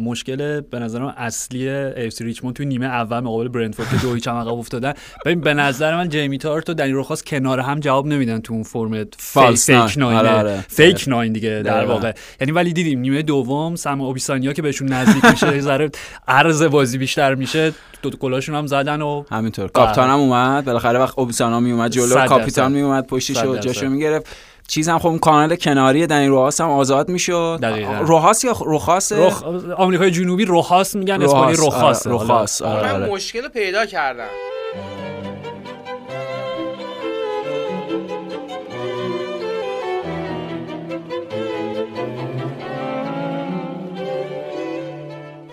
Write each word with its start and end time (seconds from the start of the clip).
مشکل 0.00 0.60
به 0.60 0.78
نظرم 0.78 1.14
اصلی 1.16 1.70
AFC 1.70 2.20
Richmond 2.20 2.56
توی 2.56 2.66
نیمه 2.66 2.86
اول 2.86 3.20
مقابل 3.20 3.48
برنتفورد 3.48 3.88
که 3.88 3.96
دو 3.96 4.14
هیچ 4.14 4.28
هم 4.28 4.34
عقب 4.34 4.52
افتادن. 4.52 4.92
ببین 5.24 5.40
به 5.40 5.54
نظر 5.54 5.96
من 5.96 6.08
جیمی 6.08 6.38
تارت 6.38 6.70
و 6.70 6.74
دنی 6.74 6.92
روخاس 6.92 7.22
کنار 7.22 7.60
هم 7.60 7.80
جواب 7.80 8.06
نمیدن 8.06 8.40
تو 8.40 8.54
اون 8.54 8.62
فرم 8.62 9.04
fake 9.18 9.94
nine 9.96 10.18
آره 10.18 10.30
آره. 10.30 10.64
fake 10.68 11.04
nine 11.06 11.32
دیگه 11.32 11.62
در 11.64 11.84
واقع. 11.84 12.12
یعنی 12.40 12.52
ولی 12.52 12.72
دیدیم 12.72 13.00
نیمه 13.00 13.22
دوم 13.22 13.76
سم 13.76 14.00
اوبیسانیا 14.00 14.52
که 14.52 14.62
بهشون 14.62 14.92
نزدیک 14.92 15.24
میشه 15.24 15.60
ذره 15.60 15.90
عرض 16.28 16.62
بازی 16.62 16.98
بیشتر 16.98 17.34
میشه. 17.34 17.72
دو 18.02 18.10
گلاشون 18.10 18.54
هم 18.54 18.66
زدن 18.66 19.02
و 19.02 19.24
همینطور. 19.30 19.68
کاپیتان 19.68 20.10
هم 20.10 20.18
اومد. 20.18 20.64
بالاخره 20.64 20.98
وقت 20.98 21.18
اوبیسانا 21.18 21.60
می 21.60 21.72
اومد 21.72 21.90
جلو 21.90 22.26
کاپیتان 22.26 22.72
می 22.72 22.80
اومد 22.80 23.06
پشتش 23.06 23.36
جاشو 23.60 23.88
می‌گرفت. 23.88 24.26
چیزم 24.68 24.98
خب 24.98 25.16
کانال 25.22 25.56
کناری 25.56 26.06
دنی 26.06 26.26
روخاس 26.26 26.60
هم 26.60 26.70
آزاد 26.70 27.08
می‌شد. 27.08 27.58
روحاس 28.00 28.44
یا 28.44 28.56
روخاس 28.64 29.12
روخ... 29.12 29.42
آمریکای 29.76 30.10
جنوبی 30.10 30.44
روحاس 30.44 30.94
میگن 30.94 31.22
اسپانی 31.22 31.56
روخاس 31.56 32.06
آره. 32.06 32.18
روخاس 32.18 32.62
آره. 32.62 32.92
من 32.98 33.08
مشکل 33.08 33.48
پیدا 33.48 33.86
کردم. 33.86 34.28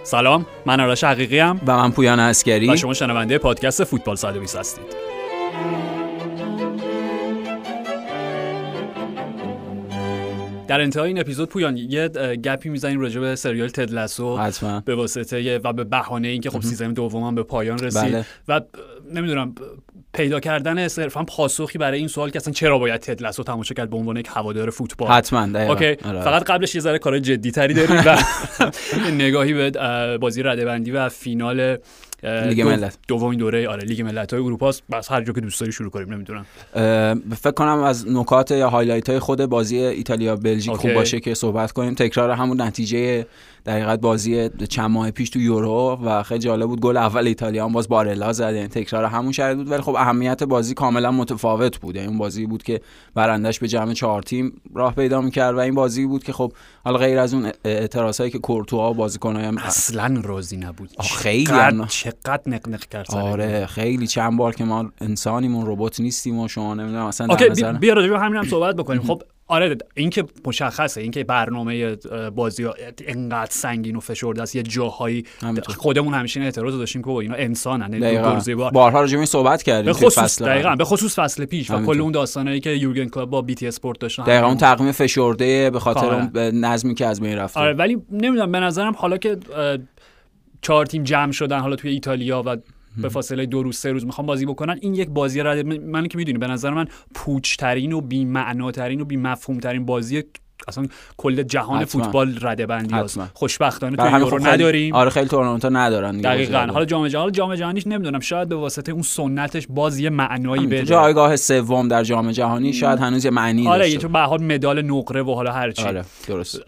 سلام 0.04 0.46
من 0.66 0.80
آرش 0.80 1.04
حقیقی 1.04 1.40
هم 1.40 1.62
و 1.68 1.78
من 1.78 1.92
پویان 1.92 2.20
اسکری 2.20 2.70
و 2.70 2.76
شما 2.76 2.94
شنونده 2.94 3.38
پادکست 3.38 3.84
فوتبال 3.84 4.16
120 4.16 4.56
هستید. 4.56 5.13
در 10.74 10.82
انتهای 10.82 11.08
این 11.08 11.20
اپیزود 11.20 11.50
پویان 11.50 11.78
یه 11.78 12.08
گپی 12.44 12.70
می‌زنیم 12.70 13.00
راجع 13.00 13.20
به 13.20 13.36
سریال 13.36 13.70
تد 13.70 13.97
لسو 13.97 14.38
حتما. 14.38 14.80
به 14.80 14.96
واسطه 14.96 15.58
و 15.64 15.74
به 15.74 15.84
بهانه 15.84 16.28
اینکه 16.28 16.50
خب 16.50 16.62
season 16.62 16.94
دوم 16.94 17.36
به 17.36 17.44
پایان 17.44 17.80
رسید. 17.80 18.12
بله. 18.12 18.26
و 18.48 18.62
نمی‌دونم 19.14 19.56
پیدا 20.14 20.40
کردن 20.40 20.88
صرفا 20.88 21.24
پاسخی 21.24 21.78
برای 21.78 22.00
این 22.00 22.08
سوال 22.08 22.30
که 22.30 22.38
اصلا 22.38 22.54
چرا 22.54 22.80
باید 22.80 23.02
تد 23.02 23.19
لسو 23.19 23.44
تماشا 23.44 23.76
کرد 23.76 23.90
به 23.90 23.98
عنوان 23.98 24.18
یک 24.18 24.30
هوادار 24.34 24.70
فوتبال. 24.70 25.12
حتما 25.12 25.60
okay. 25.60 25.86
آره. 25.86 26.22
فقط 26.22 26.44
قبلش 26.44 26.76
یه 26.76 26.82
ذره 26.82 27.00
کار 27.00 27.20
جدی 27.20 27.52
تری 27.52 27.74
داریم 27.74 28.04
و 28.06 28.18
نگاهی 29.24 29.54
به 29.54 29.72
بازی 30.18 30.44
رده‌بندی 30.44 30.92
و 30.92 31.10
فینال 31.10 31.78
لیگ 32.24 32.62
ملت 32.62 32.98
دومین 33.08 33.40
دوره 33.40 33.70
آره 33.70 33.84
لیگ 33.84 34.02
ملت 34.02 34.34
های 34.34 34.44
اروپا 34.44 34.70
است 34.70 34.84
بس 34.92 35.12
هر 35.12 35.22
جا 35.22 35.34
که 35.34 35.42
دوست 35.42 35.60
داری 35.60 35.72
شروع 35.72 35.90
کنیم 35.90 36.14
نمی‌دونم. 36.14 36.46
فکر 37.36 37.52
کنم 37.52 37.84
از 37.84 38.08
نکات 38.08 38.52
یا 38.52 38.70
highlight 38.70 39.10
های 39.10 39.20
خود 39.20 39.46
بازی 39.46 39.78
ایتالیا 39.78 40.36
بلژیک 40.36 40.74
خوب 40.74 40.94
باشه 40.94 41.20
که 41.20 41.34
صحبت 41.34 41.72
کنیم. 41.72 41.94
تکرار 41.94 42.30
همون 42.30 42.62
نتیجه 42.62 43.26
در 43.66 43.96
بازی 43.96 44.50
چند 44.50 44.90
ماه 44.90 45.12
پیش 45.12 45.30
تو 45.30 45.40
یورو 45.40 46.00
و 46.04 46.24
خیلی 46.24 46.40
جالب 46.40 46.68
بود. 46.68 46.82
گل 46.82 46.98
اول 46.98 47.28
ایتالیا 47.28 47.66
هم 47.66 47.72
باز 47.72 47.90
بارلا 47.90 48.34
زد 48.34 48.54
یعنی 48.54 48.68
تکرار 48.68 49.06
همون 49.06 49.32
شرط 49.32 49.58
بود. 49.58 49.72
ولی 49.72 49.82
خب 49.82 49.96
اهمیت 49.96 50.44
بازی 50.44 50.74
کاملا 50.74 51.12
متفاوت 51.12 51.78
بود. 51.78 51.98
این 51.98 52.06
یعنی 52.06 52.18
بازی 52.18 52.46
بود 52.46 52.64
که 52.64 52.82
برنده‌ش 53.16 53.60
به 53.60 53.68
جمع 53.68 53.94
چهار 53.94 54.22
تیم 54.22 54.62
راه 54.76 54.96
پیدا 54.96 55.22
می‌کرد 55.22 55.56
و 55.56 55.60
این 55.60 55.76
بازی 55.76 56.06
بود 56.06 56.24
که 56.24 56.34
خب 56.34 56.54
حالا 56.84 56.98
غیر 56.98 57.20
از 57.20 57.34
اون 57.34 57.52
اعتراضایی 57.66 58.32
که 58.32 58.40
کورتوا 58.40 58.94
بازیکنای 58.94 59.46
اصلا 59.46 60.22
راضی 60.24 60.58
نبود. 60.58 60.90
خیلی 61.02 61.46
چقدر 61.90 62.42
نق‌نق 62.46 62.86
کرد 62.86 63.16
آره 63.16 63.66
خیلی 63.66 64.08
چند 64.08 64.38
بار 64.38 64.56
که 64.56 64.64
ما 64.64 64.92
انسانیمون 65.02 65.68
ربات 65.68 66.00
نیستیم 66.00 66.40
و 66.40 66.48
شما 66.48 66.74
نمی‌دونم 66.74 67.06
اصلا 67.06 67.28
okay 67.30 67.64
بیا 67.80 67.94
راجع 67.94 68.26
همین 68.26 68.38
هم 68.38 68.48
صحبت 68.48 68.76
بکنیم. 68.76 69.02
خب 69.02 69.22
آره 69.48 69.78
اینکه 69.96 70.24
مشخصه 70.46 71.02
اینکه 71.02 71.24
برنامه 71.24 71.96
بازی 72.36 72.68
انقدر 73.08 73.52
سنگین 73.52 73.96
و 73.96 74.00
فشرده 74.00 74.42
است 74.42 74.56
یه 74.56 74.64
جاهایی 74.64 75.26
خودمون 75.66 76.14
همیشه 76.14 76.40
این 76.40 76.46
اعتراض 76.46 76.74
داشتیم 76.74 77.02
که 77.02 77.10
اینا 77.10 77.36
انسانن 77.36 78.00
بار 78.56 78.72
بارها 78.72 79.02
راجع 79.02 79.18
به 79.18 79.26
صحبت 79.26 79.64
کردیم 79.64 79.86
به 79.86 79.94
خصوص 79.94 80.20
فصل 80.20 80.46
دقیقاً 80.46 80.76
به 80.76 80.86
خصوص 80.86 81.20
فصل 81.20 81.46
پیش 81.46 81.72
و 81.72 81.86
کل 81.86 82.02
اون 82.02 82.12
داستانایی 82.12 82.60
که 82.60 82.70
یورگن 82.70 83.10
کلوپ 83.10 83.30
با 83.30 83.42
بی 83.42 83.56
تی 83.56 83.68
اسپورت 83.68 84.00
داشتن. 84.00 84.24
دقیقاً 84.24 84.48
اون 84.48 84.58
تقویم 84.58 84.92
فشرده 84.92 85.70
به 85.70 85.80
خاطر 85.80 86.14
اون 86.14 86.38
نظمی 86.38 86.96
که 86.96 87.08
از 87.08 87.22
بین 87.22 87.38
رفت 87.38 87.58
آره 87.58 87.74
ولی 87.74 88.02
نمی‌دونم 88.12 88.52
به 88.52 88.60
نظرم 88.60 88.94
حالا 88.98 89.18
که 89.18 89.38
چهار 90.62 90.86
تیم 90.86 91.04
جمع 91.04 91.32
شدن 91.32 91.60
حالا 91.60 91.76
توی 91.76 91.92
ایتالیا 91.92 92.44
و 92.46 92.58
به 92.98 93.10
فاصله 93.10 93.46
دو 93.46 93.64
روز 93.64 93.78
سه 93.78 93.92
روز 93.92 94.06
می‌خوام 94.06 94.28
بازی 94.28 94.46
بکنن. 94.46 94.78
این 94.82 94.96
یک 94.96 95.10
بازی 95.10 95.40
رد 95.40 95.66
من 95.66 96.08
که 96.08 96.18
می‌دونی 96.18 96.38
به 96.38 96.48
نظر 96.48 96.70
من 96.70 96.88
پوچترین 97.16 97.94
و 97.94 98.02
بی 98.02 98.26
معناترین 98.26 99.02
و 99.02 99.06
بی 99.06 99.18
مفهومترین 99.18 99.86
بازی 99.86 100.24
اصلا 100.68 100.88
کل 101.18 101.44
جهان 101.44 101.82
حتما. 101.82 102.04
فوتبال 102.04 102.38
رده 102.42 102.66
بندی 102.66 102.96
هست 102.96 103.20
خوشبختانه 103.34 103.98
تو 103.98 104.20
یورو 104.20 104.40
خب 104.40 104.48
نداریم. 104.48 104.96
آره 104.96 105.10
خیلی 105.10 105.28
تورنمنت 105.28 105.66
ندارن 105.66 106.22
دقیقاً. 106.22 106.58
حالا 106.58 106.86
جام 106.86 107.08
جهانی 107.08 107.32
جام 107.32 107.56
جهانیش 107.56 107.88
نمی‌دونم 107.88 108.20
شاید 108.20 108.50
به 108.50 108.56
واسطه 108.56 108.92
اون 108.92 109.02
سنتش 109.02 109.68
باز 109.70 110.00
یه 110.00 110.10
معنایی 110.10 110.68
بده. 110.68 110.84
جایگاه 110.84 111.36
سوم 111.36 111.88
در 111.88 112.04
جام 112.04 112.32
جهانی 112.32 112.74
شاید 112.74 113.00
هنوز 113.00 113.26
یه 113.26 113.32
معنی 113.32 113.68
آره 113.68 113.90
یه 113.90 113.98
تو 113.98 114.08
به 114.08 114.20
حال 114.20 114.44
مدال 114.44 114.82
نقره 114.82 115.24
و 115.24 115.34
حالا 115.34 115.52
هر 115.52 115.72
چی. 115.72 115.84
آره 115.84 116.04
درست. 116.28 116.62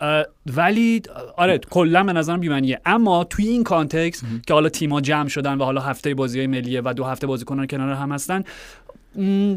ولی 0.55 1.01
آره 1.37 1.57
کلا 1.57 2.03
به 2.03 2.13
نظرم 2.13 2.39
بی 2.39 2.77
اما 2.85 3.23
توی 3.23 3.47
این 3.47 3.63
context 3.63 4.25
که 4.47 4.53
حالا 4.53 4.69
تیم‌ها 4.69 5.01
جمع 5.01 5.27
شدن 5.27 5.57
و 5.57 5.63
حالا 5.63 5.81
هفته 5.81 6.13
بازی 6.13 6.47
ملیه 6.47 6.81
و 6.85 6.93
دو 6.93 7.03
هفته 7.03 7.27
بازیکنان 7.27 7.67
کنار 7.67 7.93
هم 7.93 8.11
هستن 8.11 8.43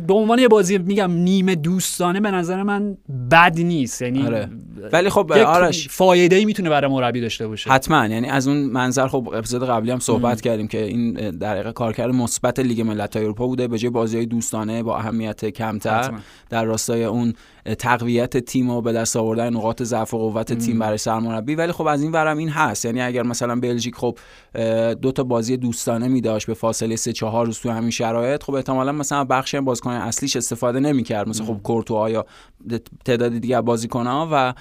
به 0.06 0.14
عنوان 0.14 0.38
یه 0.38 0.48
بازی 0.48 0.78
میگم 0.78 1.12
نیمه 1.12 1.54
دوستانه 1.54 2.20
به 2.20 2.30
نظر 2.30 2.62
من 2.62 2.96
بد 3.30 3.58
نیست. 3.58 4.02
یعنی 4.02 4.26
آره. 4.26 4.48
ولی 4.92 5.10
خب 5.10 5.32
آرش. 5.32 5.88
فایده 5.88 6.36
ای 6.36 6.44
می‌تونه 6.44 6.70
برای 6.70 6.90
مربی 6.90 7.20
داشته 7.20 7.46
باشه. 7.46 7.70
حتما. 7.70 8.06
یعنی 8.06 8.28
از 8.28 8.48
اون 8.48 8.56
منظر 8.56 9.08
خب 9.08 9.30
اپیزود 9.34 9.68
قبلی 9.68 9.90
هم 9.90 9.98
صحبت 9.98 10.40
کردیم 10.40 10.68
که 10.68 10.84
این 10.84 11.12
در 11.30 11.56
واقع 11.56 11.72
کارکرد 11.72 12.10
مثبت 12.10 12.58
لیگ 12.58 12.80
ملت‌های 12.80 13.24
اروپا 13.24 13.46
بوده. 13.46 13.68
به 13.68 13.78
جای 13.78 13.90
بازی 13.90 14.26
دوستانه 14.26 14.82
با 14.82 14.96
اهمیت 14.96 15.44
کمتر 15.44 16.12
در 16.50 16.64
راستای 16.64 17.04
اون 17.04 17.34
تقویت 17.74 18.36
تیم 18.36 18.70
و 18.70 18.80
به 18.80 18.92
دست 18.92 19.16
آوردن 19.16 19.54
نقاط 19.54 19.82
ضعف 19.82 20.14
و 20.14 20.18
قوت 20.18 20.52
تیم 20.52 20.78
برای 20.78 20.98
سرمربی. 20.98 21.54
ولی 21.54 21.72
خب 21.72 21.86
از 21.86 22.02
این 22.02 22.12
ورم 22.12 22.38
این 22.38 22.48
هست. 22.48 22.84
یعنی 22.84 23.02
اگر 23.02 23.22
مثلا 23.22 23.60
بلژیک 23.60 23.94
خب 23.94 24.18
دو 25.02 25.12
تا 25.12 25.24
بازی 25.24 25.56
دوستانه 25.56 26.08
می 26.08 26.20
داشت 26.20 26.46
به 26.46 26.54
فاصله 26.54 26.96
سه 26.96 27.12
چهار 27.12 27.46
روز 27.46 27.58
تو 27.58 27.70
همین 27.70 27.90
شرایط 27.90 28.42
خب 28.42 28.54
احتمالا 28.54 28.92
مثلا 28.92 29.24
بخش 29.24 29.54
بازیکن 29.54 29.90
اصلیش 29.90 30.36
استفاده 30.36 30.80
نمی‌کرد 30.80 31.28
مثلا 31.28 31.46
خب 31.46 31.62
کورتوا 31.62 32.10
یا 32.10 32.26
تعداد 33.04 33.38
دیگه 33.38 33.58
ها 33.94 34.28
و 34.32 34.54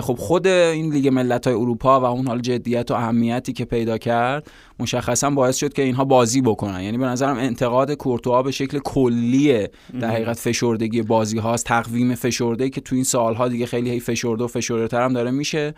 خب 0.00 0.14
خود 0.14 0.46
این 0.46 0.92
لیگ 0.92 1.08
ملت 1.08 1.46
های 1.46 1.56
اروپا 1.56 2.00
و 2.00 2.04
اون 2.04 2.26
حال 2.26 2.40
جدیت 2.40 2.90
و 2.90 2.94
اهمیتی 2.94 3.52
که 3.52 3.64
پیدا 3.64 3.98
کرد 3.98 4.50
مشخصا 4.78 5.30
باعث 5.30 5.56
شد 5.56 5.72
که 5.72 5.82
اینها 5.82 6.04
بازی 6.04 6.40
بکنن. 6.40 6.82
یعنی 6.82 6.98
به 6.98 7.06
نظرم 7.06 7.36
انتقاد 7.36 7.92
کورتوا 7.92 8.42
به 8.42 8.50
شکل 8.50 8.78
کلی 8.78 9.68
در 10.00 10.10
حقیقت 10.10 10.38
فشردگی 10.38 11.02
بازی 11.02 11.38
هاست 11.38 11.66
تقویم 11.66 12.14
فشرده 12.14 12.70
که 12.70 12.80
تو 12.80 12.94
این 12.94 13.04
سالها 13.04 13.48
دیگه 13.48 13.66
خیلی 13.66 13.90
هی 13.90 14.00
فشرده 14.00 14.44
و 14.44 14.46
فشرده 14.46 14.98
هم 14.98 15.12
داره 15.12 15.30
میشه. 15.30 15.74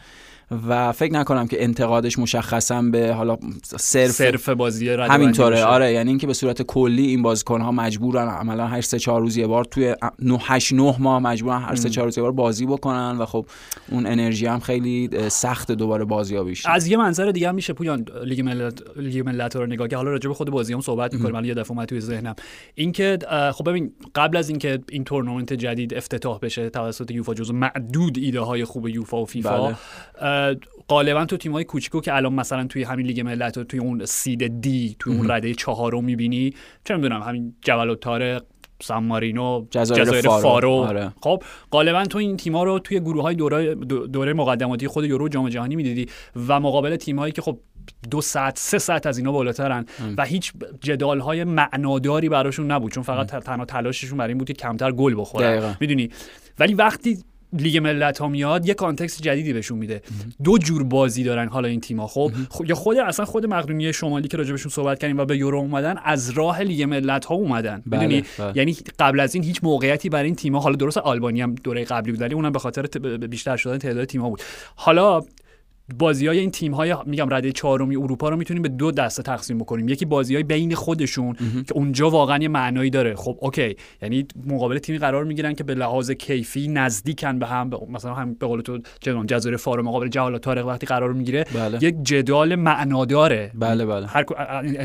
و 0.68 0.92
فکر 0.92 1.12
نکنم 1.12 1.46
که 1.46 1.64
انتقادش 1.64 2.18
مشخصا 2.18 2.82
به 2.82 3.14
حالا 3.14 3.36
صرف 3.62 4.10
صرف 4.10 4.48
بازی 4.48 4.88
همینطوره. 4.88 5.64
آره 5.64 5.92
یعنی 5.92 6.08
اینکه 6.08 6.26
به 6.26 6.34
صورت 6.34 6.62
کلی 6.62 7.06
این 7.06 7.22
بازیکن 7.22 7.60
ها 7.60 7.72
مجبورن 7.72 8.28
عملا 8.28 8.66
هر 8.66 8.80
سه 8.80 8.98
چهار 8.98 9.20
روز 9.20 9.36
یه 9.36 9.46
بار 9.46 9.64
توی 9.64 9.94
9 10.18 10.38
8 10.40 10.72
9 10.72 10.96
ماه 10.98 11.22
مجبورن 11.22 11.62
هر 11.62 11.74
سه 11.74 11.90
چهار 11.90 12.06
روز 12.06 12.18
یه 12.18 12.22
بار 12.22 12.32
بازی 12.32 12.66
بکنن 12.66 13.16
و 13.18 13.26
خب 13.26 13.46
اون 13.90 14.06
انرژی 14.06 14.46
هم 14.46 14.60
خیلی 14.60 15.10
سخت 15.28 15.72
دوباره 15.72 16.04
بازیابیش 16.04 16.66
از 16.66 16.86
یه 16.86 16.96
منظر 16.96 17.30
دیگه 17.30 17.48
هم 17.48 17.54
میشه 17.54 17.72
پویان 17.72 18.06
لیگ 18.24 18.40
ملت 18.40 18.82
لیگ 18.96 19.26
ملت 19.26 19.56
رو 19.56 19.66
نگاه 19.66 19.88
که 19.88 19.96
حالا 19.96 20.10
راجع 20.10 20.28
به 20.28 20.34
خود 20.34 20.50
بازی 20.50 20.72
هم 20.72 20.80
صحبت 20.80 21.14
می‌کنیم. 21.14 21.34
ولی 21.34 21.48
یه 21.48 21.54
دفعه 21.54 21.70
اومد 21.70 21.88
توی 21.88 22.00
ذهنم. 22.00 22.34
اینکه 22.74 23.18
خب 23.54 23.68
ببین 23.68 23.92
قبل 24.14 24.36
از 24.36 24.48
اینکه 24.48 24.78
این 24.90 25.04
تورنمنت 25.04 25.52
جدید 25.52 25.94
افتتاح 25.94 26.38
بشه 26.38 26.70
توسط 26.70 27.10
یوفا 27.10 27.34
جزو 27.34 27.52
معدود 27.52 28.18
ایده 28.18 28.40
های 28.40 28.64
خوب 28.64 28.88
یوفا 28.88 29.22
و 29.22 29.26
فیفا 29.26 29.66
بله. 29.66 29.76
غالبا 30.88 31.24
تو 31.24 31.36
تیم‌های 31.36 31.64
کوچیکو 31.64 32.00
که 32.00 32.16
الان 32.16 32.32
مثلا 32.32 32.66
توی 32.66 32.82
همین 32.82 33.06
لیگ 33.06 33.20
ملت 33.20 33.58
توی 33.58 33.80
اون 33.80 34.04
سید 34.04 34.60
دی 34.60 34.96
توی 34.98 35.16
اون 35.16 35.30
رده 35.30 35.54
چهارم 35.54 36.04
می‌بینی 36.04 36.54
چه 36.84 36.96
می‌دونم 36.96 37.22
همین 37.22 37.54
جبل 37.62 37.90
و 37.90 37.94
طارق 37.94 38.44
سان 38.82 39.04
مارینو 39.04 39.66
جزایر, 39.70 40.04
فارو, 40.04 40.42
فارو. 40.42 40.70
آره. 40.70 41.12
خب 41.20 41.42
غالبا 41.70 42.04
تو 42.04 42.18
این 42.18 42.36
تیم‌ها 42.36 42.64
رو 42.64 42.78
توی 42.78 43.00
گروه 43.00 43.22
های 43.22 43.34
دوره, 43.34 43.74
دوره 44.06 44.32
مقدماتی 44.32 44.88
خود 44.88 45.04
یورو 45.04 45.28
جام 45.28 45.48
جهانی 45.48 45.76
می‌دیدی 45.76 46.06
و 46.48 46.60
مقابل 46.60 46.96
تیم‌هایی 46.96 47.32
که 47.32 47.42
خب 47.42 47.58
دو 48.10 48.20
ساعت 48.20 48.58
سه 48.58 48.78
ساعت 48.78 49.06
از 49.06 49.18
اینا 49.18 49.32
بالاترن 49.32 49.86
و 50.18 50.24
هیچ 50.24 50.52
جدال 50.80 51.20
های 51.20 51.44
معناداری 51.44 52.28
براشون 52.28 52.70
نبود. 52.70 52.92
چون 52.92 53.02
فقط 53.02 53.26
تنها 53.26 53.64
تلاششون 53.64 54.18
برای 54.18 54.30
این 54.30 54.38
بود 54.38 54.46
که 54.46 54.52
کمتر 54.54 54.92
گل 54.92 55.14
بخورن. 55.20 55.76
می‌دونی؟ 55.80 56.08
ولی 56.58 56.74
وقتی 56.74 57.18
لیگ 57.58 57.78
ملت 57.78 58.18
ها 58.18 58.28
میاد 58.28 58.68
یه 58.68 58.74
context 58.74 59.22
جدیدی 59.22 59.52
بهشون 59.52 59.78
میده. 59.78 60.02
دو 60.44 60.58
جور 60.58 60.84
بازی 60.84 61.24
دارن 61.24 61.48
حالا 61.48 61.68
این 61.68 61.80
تیم‌ها. 61.80 62.06
خب 62.06 62.64
یا 62.66 62.74
خود 62.74 62.96
اصلا 62.96 63.24
خود 63.24 63.46
مقدونیه 63.46 63.92
شمالی 63.92 64.28
که 64.28 64.36
راجبشون 64.36 64.70
صحبت 64.70 64.98
کردیم 64.98 65.18
و 65.18 65.24
به 65.24 65.36
یورو 65.36 65.58
اومدن 65.58 65.94
از 66.04 66.30
راه 66.30 66.60
لیگ 66.60 66.82
ملت 66.82 67.24
ها 67.24 67.34
اومدن. 67.34 67.82
بله، 67.86 68.24
بله. 68.38 68.52
یعنی 68.54 68.76
قبل 68.98 69.20
از 69.20 69.34
این 69.34 69.44
هیچ 69.44 69.60
موقعیتی 69.62 70.08
برای 70.08 70.26
این 70.26 70.34
تیم‌ها 70.34 70.60
حالا 70.60 70.76
درست 70.76 70.98
آلبانی 70.98 71.40
هم 71.40 71.54
دوره 71.54 71.84
قبلی 71.84 72.12
بود 72.12 72.20
ولی 72.20 72.34
اونم 72.34 72.52
به 72.52 72.58
خاطر 72.58 72.82
بیشتر 73.16 73.56
شدن 73.56 73.78
تعداد 73.78 74.04
تیم‌ها 74.04 74.30
بود. 74.30 74.42
حالا 74.76 75.22
بازی 75.98 76.26
های 76.26 76.38
این 76.38 76.50
تیم 76.50 76.72
های 76.72 76.96
میگم 77.06 77.34
رده 77.34 77.52
چهارمی 77.52 77.96
اروپا 77.96 78.28
رو 78.28 78.36
می‌تونیم 78.36 78.62
به 78.62 78.68
دو 78.68 78.90
دسته 78.90 79.22
تقسیم 79.22 79.58
بکنیم. 79.58 79.88
یکی 79.88 80.04
بازی 80.04 80.34
های 80.34 80.44
بین 80.44 80.74
خودشون 80.74 81.34
که 81.68 81.74
اونجا 81.74 82.10
واقعا 82.10 82.38
یه 82.38 82.48
معنایی 82.48 82.90
داره. 82.90 83.14
خب 83.14 83.38
اوکی. 83.40 83.76
یعنی 84.02 84.26
مقابل 84.46 84.78
تیمی 84.78 84.98
قرار 84.98 85.24
می‌گیرن 85.24 85.54
که 85.54 85.64
به 85.64 85.74
لحاظ 85.74 86.10
کیفی 86.10 86.68
نزدیکن 86.68 87.38
به 87.38 87.46
هم 87.46 87.70
مثلا 87.88 88.14
هم 88.14 88.34
به 88.34 88.46
قول 88.46 88.60
تو 88.60 88.78
جزایر 89.26 89.56
فارو 89.56 89.82
مقابل 89.82 90.08
جهال 90.08 90.38
طارق 90.38 90.66
وقتی 90.66 90.86
قرار 90.86 91.12
می‌گیره. 91.12 91.44
بله. 91.54 91.78
یک 91.82 91.94
جدال 92.02 92.54
معناداره. 92.54 93.50
بله 93.54 93.86
بله. 93.86 94.06
هر 94.06 94.24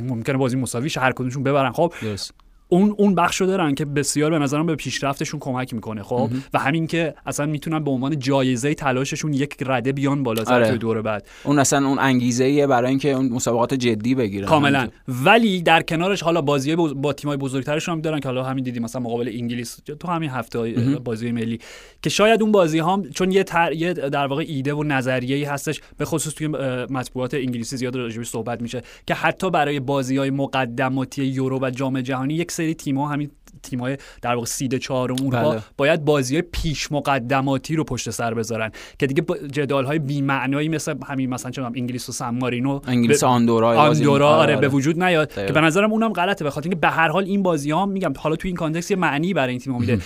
ممکنه 0.02 0.38
بازی 0.38 0.58
مساوی 0.58 0.90
هر 0.98 1.12
کدومشون 1.12 1.44
ببرن. 1.44 1.72
خب 1.72 1.94
درست. 2.02 2.34
اون 2.70 2.96
اون 2.98 3.16
بخشو 3.16 3.46
دارن 3.46 3.76
که 3.76 3.86
بسیار 3.86 4.32
به 4.32 4.40
نظرم 4.40 4.66
به 4.66 4.76
پیشرفتشون 4.76 5.40
کمک 5.40 5.74
می‌کنه 5.74 6.04
خب؟ 6.04 6.30
و 6.54 6.60
همین 6.60 6.88
که 6.88 7.14
اصلا 7.26 7.46
می‌تونن 7.46 7.84
به 7.84 7.92
عنوان 7.92 8.20
جایزه 8.20 8.74
تلاششون 8.74 9.34
یک 9.34 9.56
رده 9.66 9.92
بیان 9.92 10.24
بالاتر 10.24 10.54
آره. 10.54 10.78
دور 10.78 11.02
بعد. 11.02 11.28
اون 11.44 11.60
اصلا 11.60 11.88
اون 11.88 12.00
انگیزه 12.00 12.44
ایه 12.44 12.68
برای 12.68 12.90
اینکه 12.90 13.12
اون 13.12 13.30
مسابقات 13.30 13.74
جدی 13.74 14.16
بگیرن. 14.16 14.48
کاملا. 14.48 14.88
ولی 15.08 15.62
در 15.62 15.82
کنارش 15.82 16.24
حالا 16.24 16.42
بازی. 16.42 16.76
با 16.76 17.14
تیمای 17.14 17.38
بزرگترشون 17.38 17.96
هم 17.96 18.02
دارن 18.02 18.20
که 18.20 18.28
حالا 18.28 18.44
همین 18.44 18.64
دیدیم 18.64 18.84
مثلا 18.84 19.02
مقابل 19.02 19.30
انگلیس 19.34 19.80
تو 20.00 20.08
همین 20.08 20.30
هفته 20.30 20.74
بازی 21.04 21.32
ملی 21.32 21.60
که 22.02 22.10
شاید 22.10 22.42
اون 22.42 22.52
بازی 22.52 22.80
هم 22.80 23.10
چون 23.10 23.32
یه, 23.32 23.44
تر... 23.44 23.74
یه 23.74 23.94
در 23.94 24.28
واقع 24.28 24.44
ایده 24.48 24.74
و 24.74 24.84
نظریه 24.84 25.36
ای 25.36 25.44
هستش 25.44 25.82
به 25.98 26.06
خصوص 26.06 26.34
توی 26.34 26.48
مطبوعات 26.90 27.34
انگلیسی 27.34 27.78
زیاد 27.78 27.96
راجعش 27.96 28.28
صحبت 28.28 28.62
میشه 28.62 28.82
که 29.08 29.14
حتی 29.14 29.50
برای 29.50 29.80
بازی 29.80 30.18
های 30.18 30.30
مقدماتی 30.30 31.26
یورو 31.26 31.60
و 31.62 31.70
جام 31.70 32.02
جهانی 32.02 32.34
یک 32.34 32.52
سری 32.60 32.74
تیم‌ها 32.74 33.08
همین 33.08 33.32
تیمای 33.64 33.98
در 34.22 34.36
واقع 34.36 34.46
سید 34.46 34.78
چهارم 34.78 35.16
اروپا 35.16 35.52
بله. 35.52 35.62
باید 35.78 36.06
بازی 36.06 36.36
های 36.36 36.42
پیش 36.42 36.92
مقدماتی 36.92 37.76
رو 37.76 37.84
پشت 37.84 38.10
سر 38.10 38.34
بذارن 38.34 38.72
که 39.00 39.08
دیگه 39.08 39.24
جدال 39.52 39.86
های 39.86 40.00
بی 40.00 40.22
معنایی 40.22 40.70
مثل 40.70 40.96
همین 41.08 41.30
مثلا 41.30 41.52
چون 41.52 41.66
انگلیس 41.66 42.10
و 42.10 42.12
سن 42.12 42.30
مارینو 42.30 42.80
انگلیس 42.88 43.24
آندورا 43.24 43.82
آندورا 43.82 44.30
آره 44.30 44.56
به 44.56 44.68
وجود 44.68 45.04
نیاد 45.04 45.34
که 45.34 45.54
به 45.54 45.62
نظرم 45.62 45.92
اونم 45.92 46.14
غلطه 46.14 46.44
به 46.44 46.50
خاطر 46.50 46.70
اینکه 46.70 46.80
به 46.80 46.88
هر 46.88 47.08
حال 47.08 47.24
این 47.24 47.44
بازی 47.44 47.72
ها 47.72 47.86
میگم 47.86 48.14
حالا 48.18 48.36
تو 48.36 48.48
این 48.48 48.56
context 48.56 48.92
یه 48.92 48.98
معنی 48.98 49.34
برای 49.34 49.52
این 49.52 49.60
تیم 49.60 49.80
میده. 49.80 50.02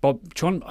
با 0.00 0.18
چون 0.34 0.62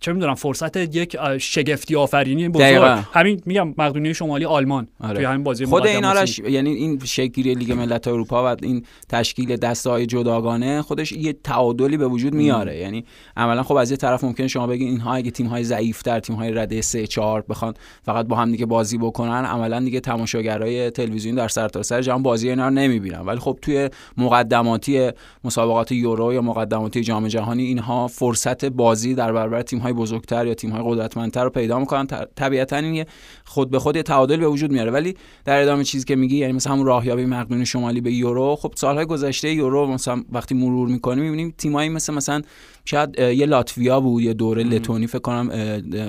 چه 0.00 0.12
می‌دونم 0.12 0.34
فرصت 0.34 0.76
یک 0.76 1.16
شگفتی 1.38 1.96
آفرینی 1.96 2.48
بزرگ 2.48 2.62
دقیقا. 2.62 3.02
همین 3.12 3.42
میگم 3.46 3.68
مقدونیه 3.68 4.12
شمالی 4.12 4.44
آلمان 4.44 4.88
آره. 5.00 5.14
توی 5.14 5.24
همین 5.24 5.44
بازی 5.44 5.66
خود 5.66 5.86
این. 5.86 6.04
آرش 6.04 6.38
یعنی 6.38 6.70
این 6.70 7.00
شکلی 7.04 7.54
لیگ 7.54 7.72
ملت 7.72 8.08
اروپا 8.08 8.54
و 8.54 8.56
این 8.62 8.84
تشکیل 9.08 9.56
دسته 9.56 9.90
های 9.90 10.06
جداگانه 10.06 10.82
خودش 10.82 11.12
یه 11.12 11.32
تعادلی 11.32 11.96
به 11.96 12.08
وجود 12.08 12.34
میاره 12.34 12.76
یعنی 12.78 13.04
عملا 13.36 13.62
خب 13.62 13.76
از 13.76 13.90
یه 13.90 13.96
طرف 13.96 14.24
ممکن 14.24 14.46
شما 14.46 14.66
بگین 14.66 14.88
اینها 14.88 15.14
اگه 15.14 15.30
تیم 15.30 15.46
های 15.46 15.64
ضعیفتر 15.64 16.20
تیم 16.20 16.36
های 16.36 16.52
رده 16.52 16.80
3 16.80 17.06
4 17.06 17.44
بخوان 17.48 17.74
فقط 18.02 18.26
با 18.26 18.36
هم 18.36 18.50
دیگه 18.50 18.66
بازی 18.66 18.98
بکنن 18.98 19.44
عملا 19.44 19.80
دیگه 19.80 20.00
تماشاگرای 20.00 20.90
تلویزیون 20.90 21.34
در 21.34 21.48
سرتاسر 21.48 21.92
سر 21.92 22.02
جهان 22.02 22.22
بازی 22.22 22.48
اینا 22.48 22.68
رو 22.68 22.74
نمی‌بینن 22.74 23.20
ولی 23.20 23.38
خب 23.38 23.58
توی 23.62 23.90
مقدماتی 24.16 25.10
مسابقات 25.44 25.92
یورو 25.92 26.32
یا 26.32 26.42
مقدماتی 26.42 27.00
جام 27.00 27.28
جهانی 27.28 27.62
اینها 27.62 28.08
فرصت 28.08 28.64
بازی 28.64 29.14
در 29.14 29.32
برابر 29.52 29.62
تیم 29.62 29.78
های 29.78 29.92
بزرگتر 29.92 30.46
یا 30.46 30.54
تیم 30.54 30.70
های 30.70 30.82
قدرتمندتر 30.84 31.44
رو 31.44 31.50
پیدا 31.50 31.78
می‌کنن. 31.78 32.06
طبیعتا 32.36 32.76
این 32.76 33.04
خود 33.44 33.70
به 33.70 33.78
خود 33.78 34.00
تعادل 34.00 34.36
به 34.36 34.48
وجود 34.48 34.72
میاره. 34.72 34.90
ولی 34.90 35.16
در 35.44 35.62
ادامه 35.62 35.84
چیزی 35.84 36.04
که 36.04 36.16
میگی 36.16 36.36
یعنی 36.36 36.52
مثلا 36.52 36.72
همون 36.72 36.86
راهیابی 36.86 37.26
مقدونی 37.26 37.66
شمالی 37.66 38.00
به 38.00 38.12
یورو 38.12 38.56
خب 38.56 38.72
سالهای 38.76 39.06
گذشته 39.06 39.52
یورو 39.52 39.86
مثلا 39.86 40.22
وقتی 40.32 40.54
مرور 40.54 40.88
می‌کنیم 40.88 41.24
می‌بینیم 41.24 41.54
تیمایی 41.58 41.88
مثل 41.88 42.14
مثلا 42.14 42.42
شاید 42.84 43.18
یه 43.18 43.46
لاتویا 43.46 44.00
بود 44.00 44.22
یه 44.22 44.34
دوره 44.34 44.62
لتونی 44.62 45.06
فکر 45.06 45.18
کنم 45.18 45.50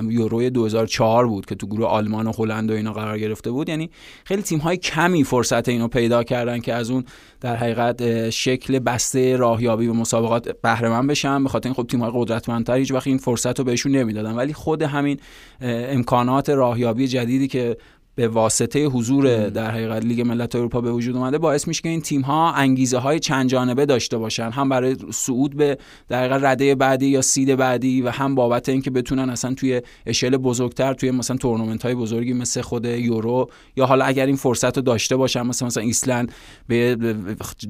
یورو 0.09 0.49
2004 0.49 1.27
بود 1.27 1.45
که 1.45 1.55
تو 1.55 1.67
گروه 1.67 1.87
آلمان 1.87 2.27
و 2.27 2.31
هلند 2.37 2.71
و 2.71 2.73
اینا 2.73 2.93
قرار 2.93 3.19
گرفته 3.19 3.51
بود. 3.51 3.69
یعنی 3.69 3.89
خیلی 4.23 4.41
تیم 4.41 4.59
های 4.59 4.77
کمی 4.77 5.23
فرصت 5.23 5.69
اینو 5.69 5.87
پیدا 5.87 6.23
کردن 6.23 6.59
که 6.59 6.73
از 6.73 6.91
اون 6.91 7.03
در 7.41 7.55
حقیقت 7.55 8.29
شکل 8.29 8.79
بسته 8.79 9.35
راهیابی 9.35 9.87
به 9.87 9.93
مسابقات 9.93 10.61
بهره 10.61 10.89
مند 10.89 11.09
بشن. 11.09 11.43
به 11.43 11.49
خاطر 11.49 11.69
این 11.69 11.73
خب 11.73 11.87
تیم 11.87 11.99
های 11.99 12.11
قدرتمندتر 12.15 12.75
هیچ 12.75 12.91
وقت 12.91 13.07
این 13.07 13.17
فرصت 13.17 13.59
رو 13.59 13.65
بهشون 13.65 13.91
نمی‌دادن. 13.91 14.35
ولی 14.35 14.53
خود 14.53 14.81
همین 14.81 15.17
امکانات 15.61 16.49
راهیابی 16.49 17.07
جدیدی 17.07 17.47
که 17.47 17.77
به 18.15 18.27
واسطه 18.27 18.85
حضور 18.85 19.49
در 19.49 19.71
حقیقت 19.71 20.05
لیگ 20.05 20.21
ملت 20.21 20.55
اروپا 20.55 20.81
به 20.81 20.91
وجود 20.91 21.15
اومده 21.15 21.37
باعث 21.37 21.67
میشه 21.67 21.81
که 21.81 21.89
این 21.89 22.01
تیم 22.01 22.21
ها 22.21 22.51
انگیزه 22.51 22.97
های 22.97 23.19
چند 23.19 23.49
جانبه 23.49 23.85
داشته 23.85 24.17
باشن. 24.17 24.49
هم 24.49 24.69
برای 24.69 24.95
صعود 25.11 25.55
به 25.55 25.77
در 26.07 26.19
حقیقت 26.19 26.43
رده 26.43 26.75
بعدی 26.75 27.07
یا 27.07 27.21
seed 27.21 27.55
بعدی 27.55 28.01
و 28.01 28.09
هم 28.09 28.35
بابت 28.35 28.69
اینکه 28.69 28.91
بتونن 28.91 29.29
اصلا 29.29 29.53
توی 29.53 29.81
اشل 30.05 30.37
بزرگتر 30.37 30.93
توی 30.93 31.11
مثلا 31.11 31.37
تورنمنت 31.37 31.83
های 31.83 31.95
بزرگی 31.95 32.33
مثل 32.33 32.61
خود 32.61 32.85
یورو 32.85 33.49
یا 33.75 33.85
حالا 33.85 34.05
اگر 34.05 34.25
این 34.25 34.35
فرصت 34.35 34.77
رو 34.77 34.83
داشته 34.83 35.15
باشن 35.15 35.41
مثلا 35.41 35.67
مثلا 35.67 35.83
ایسلند 35.83 36.31
به 36.67 36.95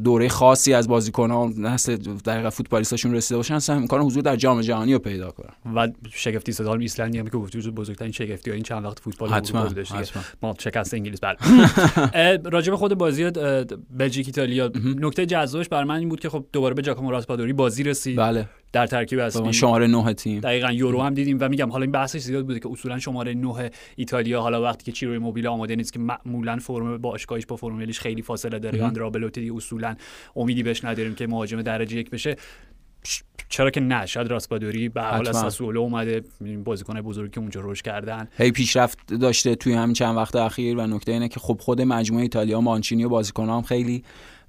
دوره 0.03 0.29
خاصی 0.29 0.73
از 0.73 0.87
بازیکن‌ها 0.87 1.49
نسل 1.57 1.97
در 2.23 2.33
حقیقت 2.33 2.49
فوتبالیستاشون 2.49 3.15
رسیده 3.15 3.37
باشن 3.37 3.53
اصلا 3.53 3.75
امکان 3.75 4.01
حضور 4.01 4.23
در 4.23 4.35
جام 4.35 4.61
جهانی 4.61 4.93
رو 4.93 4.99
پیدا 4.99 5.31
کنن. 5.31 5.75
و 5.75 5.87
شگفتی‌ساز 6.11 6.73
ایسلندی 6.73 7.17
هم 7.19 7.25
که 7.25 7.37
گفتی 7.37 7.71
بزرگترین 7.71 8.11
شگفتی 8.11 8.51
این 8.51 8.63
چند 8.63 8.85
وقت 8.85 8.99
فوتبال 8.99 9.29
حتما. 9.29 9.69
ما 10.41 10.55
شکست 10.59 10.93
انگلیس 10.93 11.19
بله. 11.19 11.37
راجع 12.51 12.71
به 12.71 12.77
خود 12.77 12.93
بازی 12.93 13.31
بلژیک 13.89 14.27
ایتالیا. 14.27 14.71
نکته 14.85 15.25
جذابش 15.25 15.69
برای 15.69 15.83
من 15.83 15.95
این 15.95 16.09
بود 16.09 16.19
که 16.19 16.29
خب 16.29 16.45
دوباره 16.53 16.73
به 16.73 16.81
جاکومو 16.81 17.11
راسپادوری 17.11 17.53
بازی 17.53 17.83
رسید. 17.83 18.17
بله. 18.17 18.45
در 18.73 18.87
ترکیب 18.87 19.19
اصلی 19.19 19.53
شماره 19.53 19.87
9 19.87 20.13
تیم. 20.13 20.39
دقیقا 20.39 20.71
یورو 20.71 21.01
هم 21.01 21.13
دیدیم 21.13 21.37
و 21.41 21.49
میگم 21.49 21.71
حالا 21.71 21.83
این 21.83 21.91
بحثش 21.91 22.19
زیاد 22.19 22.45
بوده 22.45 22.59
که 22.59 22.69
اصولا 22.71 22.99
شماره 22.99 23.33
9 23.33 23.69
ایتالیا. 23.95 24.41
حالا 24.41 24.61
وقتی 24.61 24.85
که 24.85 24.91
چیروی 24.91 25.17
موبیل 25.17 25.47
آماده 25.47 25.75
نیست 25.75 25.93
که 25.93 25.99
معمولا 25.99 26.57
فرم 26.57 26.97
با 26.97 27.17
فرم 27.57 27.75
ملیش 27.75 27.99
خیلی 27.99 28.21
فاصله 28.21 28.59
داره. 28.59 28.83
آندرا 28.83 29.09
بلوتی 29.09 29.49
اصولا 29.49 29.95
امیدی 30.35 30.63
بهش 30.63 30.85
نداریم 30.85 31.15
که 31.15 31.27
مهاجم 31.27 31.61
درجه 31.61 31.97
یک 31.97 32.09
بشه. 32.09 32.35
چرا 33.49 33.69
که 33.69 33.79
نه 33.79 34.05
شاید 34.05 34.27
راسپادوری 34.27 34.89
به 34.89 35.01
حال 35.01 35.27
از 35.27 35.37
ساسولو 35.37 35.81
اومده 35.81 36.23
بازیکن 36.63 37.01
بزرگی 37.01 37.29
که 37.29 37.39
اونجا 37.39 37.61
روش 37.61 37.81
کردن. 37.81 38.27
هی 38.37 38.51
پیشرفت 38.51 39.13
داشته 39.13 39.55
توی 39.55 39.73
همین 39.73 39.93
چند 39.93 40.17
وقت 40.17 40.35
اخیر 40.35 40.77
و 40.77 40.87
نکته 40.87 41.11
اینه 41.11 41.27
که 41.27 41.39
خب 41.39 41.57
خود 41.61 41.81
مجموعه 41.81 42.23
ایتالیا 42.23 42.61
مانچینی 42.61 43.03
و 43.03 43.09
بازیکنان 43.09 43.57
هم 43.57 43.61
خیلی 43.61 44.03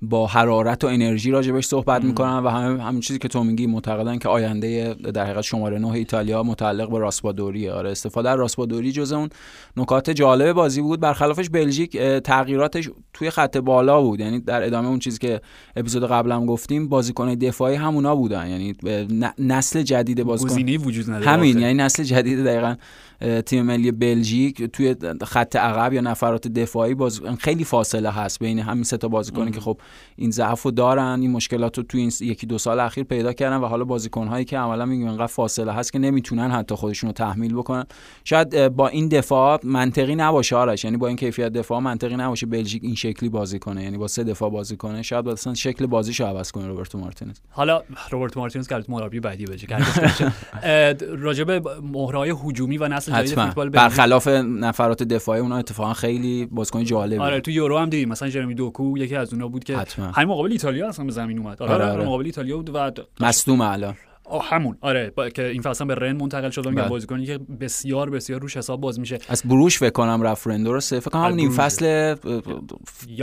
با 0.09 0.27
حرارت 0.27 0.85
و 0.85 0.87
انرژی 0.87 1.31
راجبش 1.31 1.67
صحبت 1.67 2.05
می‌کنن 2.05 2.39
و 2.39 2.49
همین 2.49 2.81
همین 2.81 3.01
چیزی 3.01 3.19
که 3.19 3.29
تو 3.29 3.45
میگی 3.45 3.67
معتقدن 3.67 4.19
که 4.19 4.29
آینده 4.29 4.95
در 4.95 5.25
حقیقت 5.25 5.41
شماره 5.41 5.79
9 5.79 5.89
ایتالیا 5.89 6.43
متعلق 6.43 6.91
به 6.91 6.99
راسپادوریه. 6.99 7.73
آره 7.73 7.91
استفاده 7.91 8.31
از 8.31 8.39
راسپادوری 8.39 8.93
جز 8.93 9.13
اون 9.13 9.29
نکات 9.77 10.11
جالب 10.11 10.53
بازی 10.53 10.81
بود. 10.81 11.01
برخلافش 11.01 11.49
بلژیک 11.49 11.97
تغییراتش 11.99 12.91
توی 13.13 13.31
خط 13.31 13.57
بالا 13.57 14.03
بود. 14.03 14.21
یعنی 14.21 14.41
در 14.41 14.63
ادامه 14.63 14.89
اون 14.89 14.99
چیزی 14.99 15.19
که 15.19 15.41
اپیزود 15.77 16.07
قبلم 16.07 16.47
گفتیم 16.47 16.89
بازیکن 16.89 17.35
دفاعی 17.35 17.77
همونا 17.77 18.17
بودن. 18.17 18.49
یعنی 18.49 18.75
نسل 19.39 19.83
جدید 19.83 20.23
بازیکن 20.23 20.85
وجود 20.85 21.11
نداره. 21.11 21.27
همین 21.27 21.59
یعنی 21.59 21.75
نسل 21.75 22.03
جدید 22.03 22.45
دقیقاً 22.45 22.77
تیم 23.47 23.63
ملی 23.63 23.93
بلژیک 23.93 24.63
توی 24.63 24.97
خط 25.23 25.57
عقب 25.57 25.93
یا 25.93 26.01
نفرات 26.01 26.49
دفاعی 26.49 26.95
باز 26.95 27.21
خیلی 27.39 27.65
فاصله 27.65 28.11
هست 28.11 28.39
بین 28.39 28.59
همین 28.59 28.85
سه 28.85 28.97
تا 28.97 29.09
بازیکنی 29.09 29.51
که 29.51 29.61
خب 29.61 29.81
این 30.17 30.31
ضعفو 30.31 30.71
دارن 30.71 31.19
این 31.21 31.31
مشکلات 31.31 31.79
رو 31.79 31.85
توی 31.85 32.01
این 32.01 32.13
یکی 32.21 32.47
دو 32.47 32.59
سال 32.59 32.81
اخیر 32.81 33.05
پیدا 33.05 33.33
کردن 33.33 33.57
و 33.57 33.67
حالا 33.67 33.85
بازیکن 33.85 34.27
هایی 34.27 34.45
که 34.45 34.59
عملا 34.59 34.87
میگم 34.87 35.09
انقدر 35.09 35.27
فاصله 35.27 35.73
هست 35.73 35.93
که 35.93 35.99
نمی‌تونن 35.99 36.51
حتی 36.51 36.75
خودشون 36.75 37.09
رو 37.09 37.13
تحمیل 37.13 37.55
بکنن. 37.55 37.85
شاید 38.25 38.69
با 38.69 38.89
این 38.89 39.09
دفاع 39.09 39.61
منطقی 39.65 40.15
نباشه 40.15 40.57
آرش. 40.57 40.85
یعنی 40.85 40.97
با 40.97 41.09
این 41.09 41.17
کیفیت 41.17 41.53
دفاع 41.53 41.81
منطقی 41.81 42.17
نباشه 42.17 42.47
بلژیک 42.47 42.85
این 42.85 42.95
شکلی 42.95 43.29
بازی 43.29 43.59
کنه. 43.59 43.83
یعنی 43.83 43.99
با 43.99 44.09
سه 44.09 44.25
دفاع 44.25 44.51
بازی 44.51 44.77
کنه. 44.77 45.03
شاید 45.03 45.29
اصلا 45.29 45.55
شکل 45.55 45.87
بازیشو 45.87 46.25
عوض 46.25 46.51
کنه 46.51 46.67
روبرتو 46.67 46.99
مارتینز. 46.99 47.37
حالا 47.51 47.83
روبرتو 48.11 48.41
مارتینز 48.41 48.69
که 48.69 48.85
مربی 48.89 49.21
بعدی 49.21 49.45
بشه 49.45 49.67
راجب 51.19 51.69
مهرهای 51.83 52.35
هجومی 52.45 52.79
و 52.79 52.89
نسل 52.89 53.14
فوتبال 53.23 53.69
برخلاف 53.69 54.29
نفرات 54.29 55.03
دفاعی 55.03 55.41
اونا 55.41 55.57
اتفاقا 55.57 55.93
خیلی 55.93 56.47
بازیکن 56.47 56.85
جالبی 56.85 57.19
آره 57.19 57.41
تو 57.41 57.51
یورو 57.51 57.79
هم 57.79 57.91
دیدیم. 57.91 58.09
مثلا 58.09 58.29
جرمی 58.29 58.55
دوکو 58.55 58.99
یکی 58.99 59.17
از 59.17 59.33
اونها 59.33 59.49
بود 59.49 59.65
که 59.65 59.77
همین 60.15 60.29
مقابل 60.29 60.53
ایتالیا 60.53 60.89
اصلا 60.89 61.05
به 61.05 61.13
زمین 61.13 61.39
اومد. 61.39 61.63
آره, 61.63 61.75
آره, 61.75 61.85
آره. 61.85 62.05
مقابل 62.05 62.25
ایتالیا 62.25 62.57
بود 62.57 62.71
و 62.75 62.91
مصدوم 63.21 63.61
الان. 63.61 63.95
همون. 64.43 64.77
آره 64.81 65.13
با... 65.17 65.29
که 65.29 65.47
این 65.49 65.63
فصل 65.63 65.85
به 65.85 65.95
رن 65.95 66.13
منتقل 66.13 66.51
شد 66.51 66.69
میگم 66.69 66.89
بازیکنی 66.89 67.27
که 67.27 67.39
بسیار 67.61 68.11
بسیار 68.11 68.41
روش 68.41 68.57
حساب 68.57 68.81
باز 68.81 69.01
میشه. 69.01 69.19
از 69.29 69.43
بروش 69.45 69.79
فکر 69.79 69.91
کنم 69.91 70.23
رفت 70.23 70.47
رن 70.47 70.63
درسته. 70.63 71.01
فکر 71.01 71.11
کنم 71.11 71.35
نیم 71.35 71.51
فصل 71.51 72.15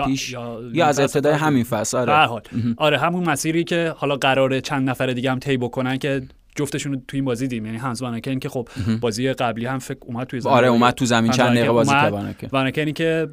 پیش 0.06 0.32
یا, 0.32 0.60
یا 0.74 0.86
از 0.86 1.00
ابتدای 1.00 1.34
همین 1.34 1.64
فصل 1.64 1.98
آره. 1.98 2.26
حال. 2.26 2.42
آره 2.78 2.98
همون 2.98 3.30
مسیری 3.30 3.64
که 3.64 3.94
حالا 3.98 4.16
قراره 4.16 4.62
چند 4.62 4.90
نفر 4.90 5.08
دیگه 5.08 5.32
هم 5.32 5.40
طی 5.40 5.58
بکنن 5.58 5.98
که 5.98 6.22
جفتشون 6.56 7.02
تو 7.08 7.18
این 7.18 7.26
بازی 7.26 7.48
دیدیم 7.48 7.66
یعنی 7.66 7.78
هانس 7.78 8.02
واناکن 8.02 8.40
که 8.40 8.50
خب 8.50 8.68
بازی 9.02 9.34
قبلی 9.34 9.66
هم 9.66 9.80
فکر 9.80 10.00
اومد 10.02 10.28
توی 10.28 10.40
زمین 10.40 10.54
آره 10.56 10.68
اومد 10.68 10.94
تو 10.94 11.06
زمین. 11.06 11.32
چند 11.32 11.50
دقیقه 11.50 11.72
بازی 11.72 11.92
کرد 11.92 12.50
واناکنی 12.52 12.94
که 12.94 13.28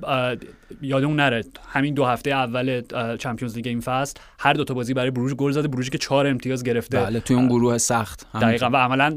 یادمون 0.83 1.17
نره 1.17 1.45
همین 1.69 1.95
دو 1.95 2.05
هفته 2.05 2.31
اول 2.31 2.83
Champions 3.17 3.57
League 3.57 3.67
این 3.67 3.81
فصل 3.81 4.15
هر 4.39 4.53
دو 4.53 4.65
تا 4.65 4.75
بازی 4.75 4.95
برای 4.95 5.11
بروژ 5.11 5.35
گل 5.35 5.51
زده 5.51 5.69
بروژی 5.69 5.91
که 5.91 5.99
چهار 5.99 6.27
امتیاز 6.27 6.63
گرفته. 6.63 7.01
بله 7.01 7.21
توی 7.21 7.37
اون 7.37 7.49
گروه 7.49 7.79
سخت. 7.79 8.27
دقیقاً. 8.35 8.71
و 8.73 8.77
عملا 8.77 9.15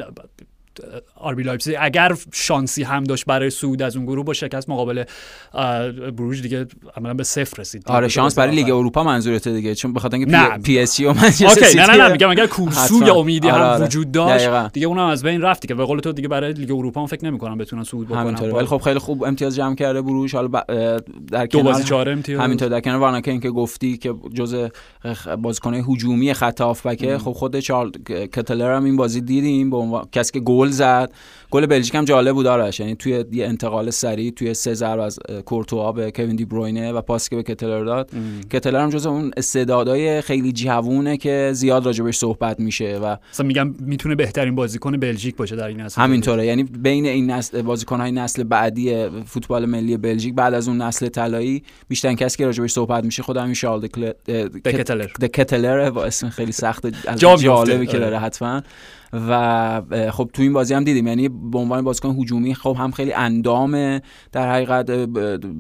آربی 1.15 1.43
لایپزیگ 1.43 1.75
اگر 1.79 2.15
شانسی 2.33 2.83
هم 2.83 3.03
داشت 3.03 3.25
برای 3.25 3.49
صعود 3.49 3.81
از 3.81 3.95
اون 3.95 4.05
گروه 4.05 4.25
با 4.25 4.33
شکست 4.33 4.69
مقابل 4.69 5.03
بروژ 6.17 6.41
دیگه 6.41 6.65
عملا 6.97 7.13
به 7.13 7.23
صفر 7.23 7.61
رسید. 7.61 7.83
آره 7.85 8.07
شانس 8.07 8.35
برای 8.35 8.55
لیگ 8.55 8.69
اروپا 8.69 9.03
منظورته 9.03 9.53
دیگه 9.53 9.75
چون 9.75 9.93
بخاطر 9.93 10.17
اینکه 10.17 10.37
پی 10.63 10.79
اس 10.79 10.95
جی 10.97 11.05
و 11.05 11.13
منچستر 11.13 11.79
نه 11.81 11.85
نه 11.85 11.97
نه 11.97 12.11
میگم 12.11 12.29
اگر 12.29 12.47
کورسو 12.47 13.03
یا 13.07 13.15
امیدی 13.15 13.49
آره 13.49 13.63
هم 13.63 13.69
آره. 13.69 13.85
وجود 13.85 14.11
داشت. 14.11 14.45
دقیقا. 14.45 14.69
دیگه 14.73 14.87
اونم 14.87 15.05
از 15.05 15.23
بین 15.23 15.41
رفت 15.41 15.67
که 15.67 15.75
به 15.75 15.85
قول 15.85 15.99
تو 15.99 16.11
دیگه 16.11 16.27
برای 16.27 16.53
لیگ 16.53 16.71
اروپا 16.71 17.01
هم 17.01 17.07
فکر 17.07 17.25
نمی‌کنم 17.25 17.57
بتونن 17.57 17.83
صعود 17.83 18.07
بکنن. 18.07 18.51
ولی 18.51 18.65
خب 18.65 18.77
خیلی 18.77 18.99
خوب 18.99 19.23
امتیاز 19.23 19.55
جمع 19.55 19.75
کرده 19.75 20.01
بروژ. 20.01 20.35
حالا 20.35 20.61
در 21.31 21.45
دو 21.45 21.63
بازی 21.63 21.83
چهار 21.83 22.09
امتیاز. 22.09 22.41
همینطور 22.41 22.69
در 22.69 22.79
کنار 22.79 22.99
واناکن 22.99 23.39
که 23.39 23.49
گفتی 23.49 23.97
که 23.97 24.13
جزء 24.33 24.67
بازیکن 25.41 25.73
هجومی 25.73 26.33
خط 26.33 26.61
هافبک 26.61 27.17
خب 27.17 27.31
خود 27.31 27.59
شارل 27.59 27.91
کتلر 28.33 28.75
هم 28.75 28.83
این 28.83 28.95
بازی 28.95 29.21
دیدیم. 29.21 29.69
به 29.69 29.77
عنوان 29.77 30.07
کسی 30.11 30.31
که 30.31 30.39
گل 30.39 30.60
زد. 30.69 31.11
گل 31.51 31.65
بلژیک 31.65 31.95
هم 31.95 32.05
جالب 32.05 32.33
بود 32.33 32.47
آرش. 32.47 32.79
یعنی 32.79 32.95
توی 32.95 33.25
یه 33.31 33.45
انتقال 33.45 33.89
سریع 33.89 34.31
توی 34.31 34.53
سه 34.53 34.73
ضرب 34.73 34.99
از 34.99 35.19
کورتوا 35.45 35.91
به 35.91 36.11
کوین 36.11 36.35
دی 36.35 36.45
بروینه 36.45 36.91
و 36.91 37.01
پاسی 37.01 37.29
که 37.29 37.35
به 37.35 37.43
کتلر 37.43 37.83
داد. 37.83 38.11
کتلر 38.51 38.79
هم 38.79 38.89
جزو 38.89 39.09
اون 39.09 39.31
استعدادهای 39.37 40.21
خیلی 40.21 40.51
جوونه 40.51 41.17
که 41.17 41.49
زیاد 41.53 41.85
راجبش 41.85 42.17
صحبت 42.17 42.59
میشه 42.59 42.99
و 43.03 43.15
مثلا 43.33 43.45
میگم 43.45 43.75
می‌تونه 43.79 44.15
بهترین 44.15 44.55
بازیکن 44.55 44.97
بلژیک 44.97 45.35
باشه 45.35 45.55
در 45.55 45.67
این 45.67 45.81
نسل. 45.81 46.01
همینطوره. 46.01 46.45
یعنی 46.45 46.63
بین 46.63 47.05
این 47.05 47.31
نسل 47.31 47.61
بازیکن‌های 47.61 48.11
نسل 48.11 48.43
بعدی 48.43 49.09
فوتبال 49.25 49.65
ملی 49.65 49.97
بلژیک 49.97 50.35
بعد 50.35 50.53
از 50.53 50.67
اون 50.67 50.81
نسل 50.81 51.07
طلایی 51.07 51.63
بیشتر 51.87 52.13
کسی 52.13 52.37
که 52.37 52.45
راجبش 52.45 52.71
صحبت 52.71 53.03
میشه 53.03 53.23
خود 53.23 53.37
همین 53.37 53.53
شارل 53.53 53.87
کتلر 54.65 55.07
کتلر 55.33 55.89
با 55.89 56.03
اسم 56.03 56.29
خیلی 56.29 56.51
سخت 56.51 56.87
جالبی 57.17 57.85
که 57.85 57.99
داره 57.99 58.19
حتما. 58.19 58.61
و 59.13 59.81
خب 60.11 60.29
تو 60.33 60.41
این 60.41 60.53
بازی 60.53 60.73
هم 60.73 60.83
دیدیم. 60.83 61.07
یعنی 61.07 61.29
به 61.29 61.57
عنوان 61.57 61.83
بازیکن 61.83 62.15
هجومی 62.19 62.55
خب 62.55 62.75
هم 62.79 62.91
خیلی 62.91 63.13
اندام 63.13 63.99
در 64.31 64.51
حقیقت 64.51 64.91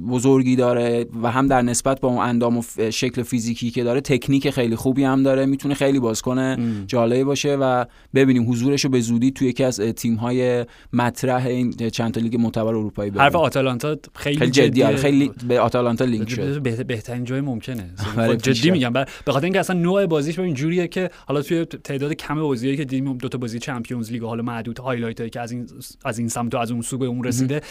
بزرگی 0.09 0.55
داره 0.55 1.05
و 1.23 1.31
هم 1.31 1.47
در 1.47 1.61
نسبت 1.61 2.01
با 2.01 2.09
اون 2.09 2.17
اندام 2.17 2.57
و 2.57 2.61
شکل 2.89 3.23
فیزیکی 3.23 3.71
که 3.71 3.83
داره 3.83 4.01
تکنیک 4.01 4.49
خیلی 4.49 4.75
خوبی 4.75 5.03
هم 5.03 5.23
داره. 5.23 5.45
می‌تونه 5.45 5.73
خیلی 5.73 5.99
بازیکن 5.99 6.57
جالبی 6.87 7.23
باشه 7.23 7.55
و 7.55 7.85
ببینیم 8.13 8.51
حضورش 8.51 8.83
رو 8.83 8.89
به 8.89 8.99
زودی 8.99 9.31
توی 9.31 9.47
یکی 9.47 9.63
از 9.63 9.79
تیم 9.79 10.15
های 10.15 10.65
مطرح 10.93 11.45
این 11.45 11.71
چند 11.71 12.13
تا 12.13 12.21
لیگ 12.21 12.35
معتبر 12.35 12.67
اروپایی 12.67 13.11
حرف 13.15 13.35
آتالانتا 13.35 13.97
خیلی, 14.15 14.37
خیلی 14.37 14.51
جدی 14.51 14.85
خیلی 14.85 15.31
به 15.47 15.59
آتالانتا 15.59 16.05
لینک 16.05 16.29
شده 16.29 16.83
بهترین 16.83 17.23
جای 17.23 17.41
ممکنه. 17.41 17.89
آره، 18.17 18.37
جدی 18.37 18.71
میگم. 18.71 18.93
به 18.93 19.31
خاطر 19.31 19.43
اینکه 19.43 19.59
اصلا 19.59 19.79
نوع 19.79 20.05
بازیش 20.05 20.39
ببین 20.39 20.53
جوریه 20.53 20.87
که 20.87 21.09
حالا 21.27 21.41
توی 21.41 21.65
تعداد 21.65 22.13
کم 22.13 22.35
بازیایی 22.35 22.77
که 22.77 22.85
دیدیم 22.85 23.17
دو 23.17 23.29
تا 23.29 23.37
بازی 23.41 23.59
Champions 23.59 24.11
League 24.11 24.23
حالا 24.23 24.43
معدود 24.43 24.79
highlight 24.79 25.19
هایی 25.19 25.29
که 25.29 25.39
از 25.41 25.51
این 25.51 25.67
از 26.05 26.19
این 26.19 26.27
سمت 26.27 26.55
و 26.55 26.57
از 26.57 26.71
اون 26.71 26.81
سو 26.81 26.97
به 26.97 27.05
اون 27.05 27.23
رسیده 27.23 27.61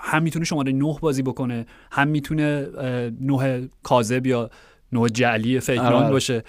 هم 0.00 0.22
می‌تونه 0.22 0.44
شماره 0.44 0.72
نه 0.72 0.96
بازی 1.00 1.22
بکنه 1.22 1.66
هم 1.92 2.08
می‌تونه 2.08 2.68
نه 3.20 3.68
کاذب 3.82 4.26
یا 4.26 4.50
نه 4.92 5.08
جعلی 5.08 5.60
فیکلان 5.60 5.92
آره. 5.92 6.10
باشه 6.10 6.44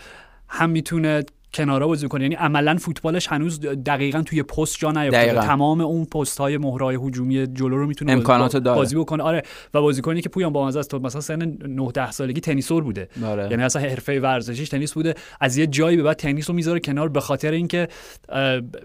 هم 0.50 0.70
می‌تونه 0.70 1.24
کنارا 1.54 1.88
بازی 1.88 2.08
کنه 2.08 2.24
یعنی 2.24 2.36
عملا 2.36 2.76
فوتبالش 2.76 3.28
هنوز 3.28 3.60
دقیقا 3.60 4.22
توی 4.22 4.44
پست 4.44 4.78
جا 4.80 4.92
نیافتاده. 4.92 5.42
تمام 5.42 5.82
اون 5.82 6.06
پست 6.06 6.38
های 6.38 6.58
مهرای 6.58 6.96
هجومی 6.96 7.48
جلو 7.48 7.78
رو 7.78 7.88
می‌تونه 7.88 8.12
امکانات 8.12 8.58
بازی, 8.58 8.76
بازی 8.76 8.96
بکنه. 8.96 9.24
آره. 9.24 9.44
و 9.74 9.82
بازیکنی 9.82 10.22
که 10.22 10.30
پویان 10.30 10.54
با 10.54 10.68
از 10.68 10.88
تو 10.88 11.00
مثلا 11.00 11.22
سن 11.22 11.58
9 11.68 11.92
10 11.92 12.12
سالگی 12.12 12.42
تنیسور 12.42 12.84
بوده. 12.84 13.10
آره. 13.26 13.48
یعنی 13.52 13.64
اصلا 13.64 13.82
حرفه 13.82 14.20
ورزشیش 14.20 14.70
تنیس 14.70 14.94
بوده. 14.94 15.16
از 15.42 15.58
یه 15.58 15.68
جایی 15.68 15.98
به 15.98 16.04
بعد 16.04 16.16
تنیس 16.16 16.50
رو 16.50 16.56
می‌ذاره 16.56 16.80
کنار 16.80 17.10
به 17.10 17.20
خاطر 17.20 17.52
اینکه 17.52 17.88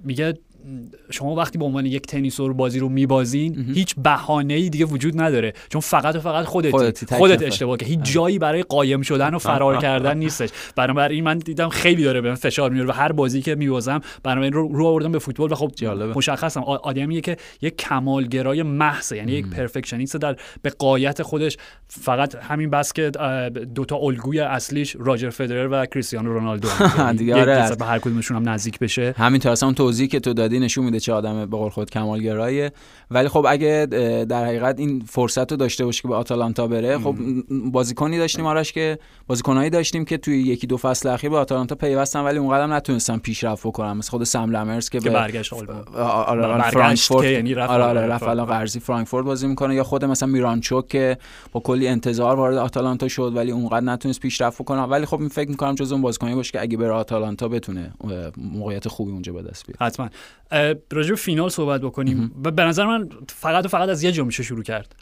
میگه 0.05 0.35
شما 1.11 1.35
وقتی 1.35 1.59
به 1.59 1.65
عنوان 1.65 1.87
یک 1.87 2.07
تنیسور 2.07 2.53
بازی 2.53 2.79
رو 2.79 2.89
میبازین 2.89 3.73
هیچ 3.75 3.95
بهانه 4.03 4.55
ای 4.55 4.71
دیگه 4.71 4.85
وجود 4.85 5.21
نداره. 5.21 5.53
چون 5.69 5.81
فقط 5.81 6.17
و 6.17 6.21
فقط 6.21 6.45
خودت 6.45 6.71
خودت 7.15 7.43
اشتباه 7.43 7.77
که 7.77 7.87
هیچ 7.87 7.99
آره. 7.99 8.11
جایی 8.11 8.39
برای 8.39 8.63
قایم 8.63 9.03
شدن 9.03 9.35
و 9.35 9.39
فرار 9.39 9.79
کردن 9.79 10.19
نیستش. 10.25 10.49
بنابراین 10.77 11.25
من 11.25 11.39
دیدم 11.39 11.69
خیلی 11.69 12.05
داره 12.05 12.21
به 12.21 12.35
فشار 12.35 12.71
میاره 12.71 12.89
و 12.89 12.93
هر 12.93 13.13
بازی 13.13 13.43
که 13.43 13.55
میبازم 13.55 14.01
بنابراین 14.23 14.53
رو 14.53 14.69
رو 14.69 14.87
آوردم 14.87 15.13
به 15.13 15.19
فوتبال 15.19 15.53
و 15.53 15.55
خب 15.55 15.73
مشخصم. 16.17 16.63
آدمیه 16.63 17.21
که 17.21 17.37
یک 17.61 17.77
کمالگرای 17.77 18.63
محض 18.63 19.13
یعنی 19.13 19.33
یک 19.33 19.47
پرفکشنیست 19.47 20.17
در 20.17 20.37
به 20.63 20.71
قایت 20.71 21.23
خودش 21.23 21.57
فقط 21.89 22.35
همین 22.35 22.71
بس 22.71 22.93
که 22.93 23.11
دوتا 23.75 23.97
الگوی 23.97 24.41
اصلیش 24.41 24.97
راجر 24.99 25.31
فدرر 25.31 25.69
و 25.73 25.87
کریستیانو 25.87 26.33
رونالدو. 26.33 26.69
دیگه 27.19 27.35
آره. 27.35 27.77
هر 27.81 27.99
کدومشون 27.99 28.37
هم 28.37 28.49
نزدیک 28.49 28.79
بشه. 28.79 29.15
همین 29.19 29.41
اون 29.63 29.75
توضیحی 29.75 30.09
که 30.09 30.21
تو 30.21 30.35
دادی 30.35 30.52
نشون 30.59 30.85
میده 30.85 31.01
چه 31.01 31.13
آدم 31.13 31.47
به 31.47 31.57
قول 31.57 31.71
خود 31.71 31.91
کمالگرایه 31.91 32.73
ولی 33.11 33.29
خب 33.29 33.47
اگه 33.49 33.87
در 34.29 34.45
حقیقت 34.45 34.79
این 34.79 35.01
فرصت 35.01 35.51
رو 35.51 35.57
داشته 35.57 35.85
باشه 35.85 36.03
که 36.03 36.09
به 36.09 36.15
آتالانتا 36.15 36.67
بره 36.67 36.99
خب 36.99 37.17
بازیکنی 37.73 38.19
داشتیم 38.19 38.47
آرش 38.47 38.73
که 38.73 38.99
بازیکنایی 39.27 39.71
داشتیم 39.71 40.05
که 40.05 40.19
توی 40.19 40.43
یکی 40.43 40.67
دو 40.67 40.77
فصل 40.77 41.09
اخیر 41.09 41.31
به 41.31 41.37
آتالانتا 41.37 41.75
پیوستن 41.75 42.21
ولی 42.21 42.39
اونقدر 42.39 42.67
نتونستن 42.67 43.19
پیشرفت 43.19 43.67
بکنن. 43.67 43.93
مثل 43.93 44.11
خود 44.11 44.25
سم 44.25 44.51
لمرز 44.51 44.89
که, 44.89 45.01
که 45.01 45.11
برگشت 45.11 45.53
آره 45.53 46.71
فرانکفورت. 46.71 47.27
یعنی 47.27 47.55
رفت 47.55 47.71
آره 47.71 47.85
آره 47.85 48.01
رفت 48.01 48.23
الان 48.23 48.47
قرضی 48.47 48.81
فرانکفورت 48.81 49.27
بازی 49.27 49.47
می‌کنه. 49.47 49.75
یا 49.75 49.85
خود 49.85 50.05
مثلا 50.05 50.29
میرانچوک 50.29 50.89
که 50.89 51.19
با 51.53 51.61
کلی 51.61 51.89
انتظار 51.89 52.37
وارد 52.37 52.57
آتالانتا 52.57 53.09
شد 53.09 53.33
ولی 53.37 53.51
اونقدر 53.51 53.87
نتونست 53.87 54.21
پیشرفت 54.21 54.65
کنه 54.65 54.83
ولی 54.83 55.07
خب 55.07 55.21
این 55.21 55.29
فکر 55.29 55.51
می‌کنم 55.51 55.75
جز 55.75 55.93
اون 55.93 56.03
بازیکنی 56.03 56.35
باشه 56.35 56.53
که 56.53 56.61
اگه 56.61 56.77
بره 56.77 56.91
آتالانتا 56.91 57.49
بتونه 57.49 57.93
موقعیت 58.37 58.89
خوبی 58.89 59.13
اونجا 59.13 59.33
به 59.33 59.43
دست 59.43 59.67
بیاره. 59.67 59.87
حتما. 59.87 60.09
راجع 60.93 61.15
فینال 61.15 61.49
صحبت 61.49 61.81
بکنیم. 61.81 62.33
و 62.45 62.51
به 62.51 62.65
نظر 62.65 62.87
من 62.87 63.09
فقط 63.29 63.65
و 63.65 63.69
فقط 63.69 63.89
از 63.89 64.03
یه 64.03 64.13
جا 64.13 64.25
میشه 64.25 64.43
شروع 64.43 64.63
کرد. 64.63 64.95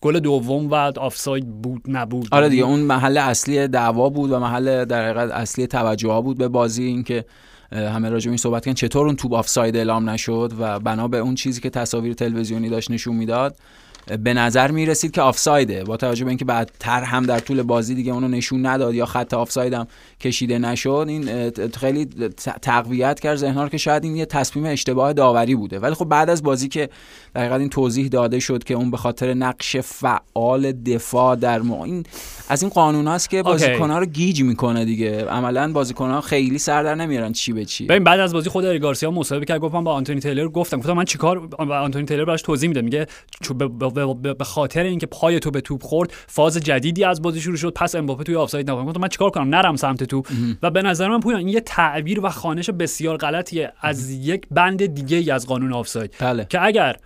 گل 0.00 0.18
دوم 0.18 0.70
و 0.70 0.74
آفساید 0.74 1.62
بود 1.62 1.82
نبود. 1.88 2.28
آره 2.30 2.48
دیگه 2.48 2.62
اون 2.62 2.80
محل 2.80 3.18
اصلی 3.18 3.68
دعوا 3.68 4.08
بود 4.08 4.32
و 4.32 4.38
محل 4.38 4.84
در 4.84 5.04
حقیقت 5.04 5.30
اصلی 5.30 5.66
توجه 5.66 6.10
ها 6.10 6.20
بود 6.20 6.38
به 6.38 6.48
بازی. 6.48 6.84
اینکه 6.84 7.24
همه 7.72 8.08
راجع 8.08 8.28
این 8.28 8.36
صحبت 8.36 8.64
کردن 8.64 8.74
چطور 8.74 9.06
اون 9.06 9.16
توپ 9.16 9.32
آفساید 9.32 9.76
اعلام 9.76 10.10
نشد 10.10 10.52
و 10.58 10.80
بنا 10.80 11.08
به 11.08 11.18
اون 11.18 11.34
چیزی 11.34 11.60
که 11.60 11.70
تصاویر 11.70 12.14
تلویزیونی 12.14 12.68
داشت 12.68 12.90
نشون 12.90 13.16
می‌داد. 13.16 13.56
به 14.06 14.34
نظر 14.34 14.70
می 14.70 14.86
رسید 14.86 15.10
که 15.10 15.20
آفسایده. 15.20 15.84
با 15.84 15.96
توجه 15.96 16.24
به 16.24 16.30
اینکه 16.30 16.44
بعدتر 16.44 17.02
هم 17.02 17.26
در 17.26 17.38
طول 17.38 17.62
بازی 17.62 17.94
دیگه 17.94 18.12
اونو 18.12 18.28
نشون 18.28 18.66
نداد 18.66 18.94
یا 18.94 19.06
خط 19.06 19.34
آفساید 19.34 19.72
هم 19.72 19.86
کشیده 20.20 20.58
نشد 20.58 21.06
این 21.08 21.50
خیلی 21.70 22.08
تقویت 22.62 23.20
کرد 23.20 23.36
ذهنها 23.36 23.68
که 23.68 23.78
شاید 23.78 24.04
این 24.04 24.16
یه 24.16 24.26
تصمیم 24.26 24.66
اشتباه 24.66 25.12
داوری 25.12 25.54
بوده. 25.54 25.78
ولی 25.78 25.94
خب 25.94 26.04
بعد 26.04 26.30
از 26.30 26.42
بازی 26.42 26.68
که 26.68 26.88
دقیقا 27.34 27.56
این 27.56 27.68
توضیح 27.68 28.08
داده 28.08 28.40
شد 28.40 28.64
که 28.64 28.74
اون 28.74 28.90
به 28.90 28.96
خاطر 28.96 29.34
نقش 29.34 29.76
فعال 29.76 30.72
دفاع 30.72 31.36
در 31.36 31.58
ما 31.58 31.84
این 31.84 32.04
از 32.48 32.62
این 32.62 32.70
قانون 32.70 33.06
هاست 33.06 33.30
که 33.30 33.42
بازیکن‌ها 33.42 33.98
رو 33.98 34.06
گیج 34.06 34.42
می‌کنه 34.42 34.84
دیگه. 34.84 35.24
عملا 35.24 35.72
بازیکن‌ها 35.72 36.20
خیلی 36.20 36.58
سر 36.58 36.82
در 36.82 36.94
نمیارن 36.94 37.32
چی 37.32 37.52
به 37.52 37.64
چی. 37.64 37.86
ببین 37.86 38.04
بعد 38.04 38.20
از 38.20 38.32
بازی 38.32 38.50
خود 38.50 38.64
گارسیا 38.64 39.10
مصاحبه 39.10 39.44
کرد 39.46 39.60
گفتم 39.60 39.84
با 39.84 39.92
آنتونی 39.92 40.20
تیلر 40.20 40.48
گفتم 40.48 40.78
گفتم 40.78 40.92
من 40.92 41.04
چیکار 41.04 41.38
با 41.46 41.78
آنتونی 41.78 42.04
تیلر 42.04 42.24
براش 42.24 42.42
توضیح 42.42 42.68
میده. 42.68 42.82
میگه 42.82 43.06
به 44.38 44.44
خاطر 44.44 44.82
اینکه 44.82 45.06
پای 45.06 45.40
تو 45.40 45.50
به 45.50 45.60
توپ 45.60 45.82
خورد 45.82 46.12
فاز 46.26 46.56
جدیدی 46.56 47.04
از 47.04 47.22
بازی 47.22 47.40
شروع 47.40 47.56
شد 47.56 47.72
پس 47.72 47.94
امباپه 47.94 48.24
توی 48.24 48.36
آفساید 48.36 48.70
نبود 48.70 48.86
گفتم 48.86 49.00
من 49.00 49.08
چیکار 49.08 49.30
کنم 49.30 49.54
نرم 49.54 49.76
سمت 49.76 50.04
تو 50.04 50.22
و 50.62 50.70
به 50.70 50.82
نظر 50.82 51.08
من 51.08 51.20
پویان 51.20 51.38
این 51.38 51.48
یه 51.48 51.60
تعبیر 51.60 52.20
و 52.26 52.28
خوانش 52.28 52.70
بسیار 52.70 53.16
غلطیه 53.16 53.72
از 53.80 54.10
یک 54.10 54.46
بند 54.50 54.86
دیگه 54.86 55.16
ای 55.16 55.30
از 55.30 55.46
قانون 55.46 55.72
آفساید 55.72 56.14
بله. 56.20 56.46
که 56.50 56.64
اگر 56.64 56.96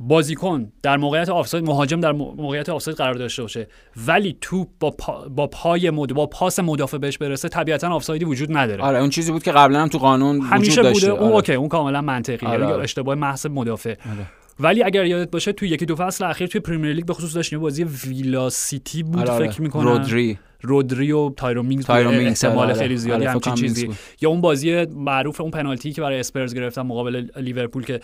بازیکن 0.00 0.72
در 0.82 0.96
موقعیت 0.96 1.28
آفساید 1.28 1.64
مهاجم 1.64 2.00
در 2.00 2.12
موقعیت 2.12 2.68
آفساید 2.68 2.96
قرار 2.96 3.14
داشته 3.14 3.42
باشه 3.42 3.68
ولی 4.06 4.38
توپ 4.40 4.68
با, 4.80 4.90
پا 4.90 5.28
با 5.28 5.46
پای 5.46 5.90
مد 5.90 6.14
با 6.14 6.26
پاس 6.26 6.60
مدافع 6.60 6.98
بهش 6.98 7.18
برسه 7.18 7.48
طبیعتا 7.48 7.88
آفسایدی 7.88 8.24
وجود 8.24 8.56
نداره 8.56 8.82
آره 8.82 8.98
اون 8.98 9.10
چیزی 9.10 9.32
بود 9.32 9.42
که 9.42 9.52
قبلا 9.52 9.82
هم 9.82 9.88
تو 9.88 9.98
قانون 9.98 10.40
همیشه 10.40 10.80
وجود 10.80 10.92
بوده 10.92 11.06
داشته. 11.06 11.22
اون 11.22 11.32
okay 11.32 11.54
اون 11.54 11.68
کاملا 11.68 12.00
منطقیه 12.00 12.48
آره. 12.48 12.66
آره. 12.66 12.82
اشتباه 12.82 13.14
محض 13.14 13.46
مدافع 13.46 13.90
آره. 13.90 14.26
ولی 14.60 14.82
اگر 14.82 15.04
یادت 15.04 15.30
باشه 15.30 15.52
توی 15.52 15.68
یکی 15.68 15.86
دو 15.86 15.96
فصل 15.96 16.24
اخیر 16.24 16.46
توی 16.46 16.60
پریمیر 16.60 16.92
لیگ 16.92 17.06
به 17.06 17.14
خصوص 17.14 17.34
داشتیم 17.34 17.60
بازی 17.60 17.84
ویلا 17.84 18.50
سیتی 18.50 19.02
بود 19.02 19.20
آره, 19.20 19.30
آره. 19.30 19.48
فکر 19.48 19.62
می‌کنم 19.62 19.88
رودری 19.88 20.38
رودری 20.62 21.12
و 21.12 21.30
تایرو 21.30 21.62
مینگز 21.62 21.90
احتمال 21.90 22.72
خیلی 22.72 22.96
زیادی 22.96 23.22
آره 23.22 23.30
همچین 23.30 23.54
چیزی. 23.54 23.90
یا 24.20 24.30
اون 24.30 24.40
بازی 24.40 24.84
معروف 24.84 25.40
اون 25.40 25.50
پنالتی 25.50 25.92
که 25.92 26.02
برای 26.02 26.20
اسپرز 26.20 26.54
گرفتن 26.54 26.82
مقابل 26.82 27.26
لیورپول 27.36 27.84
که 27.84 28.00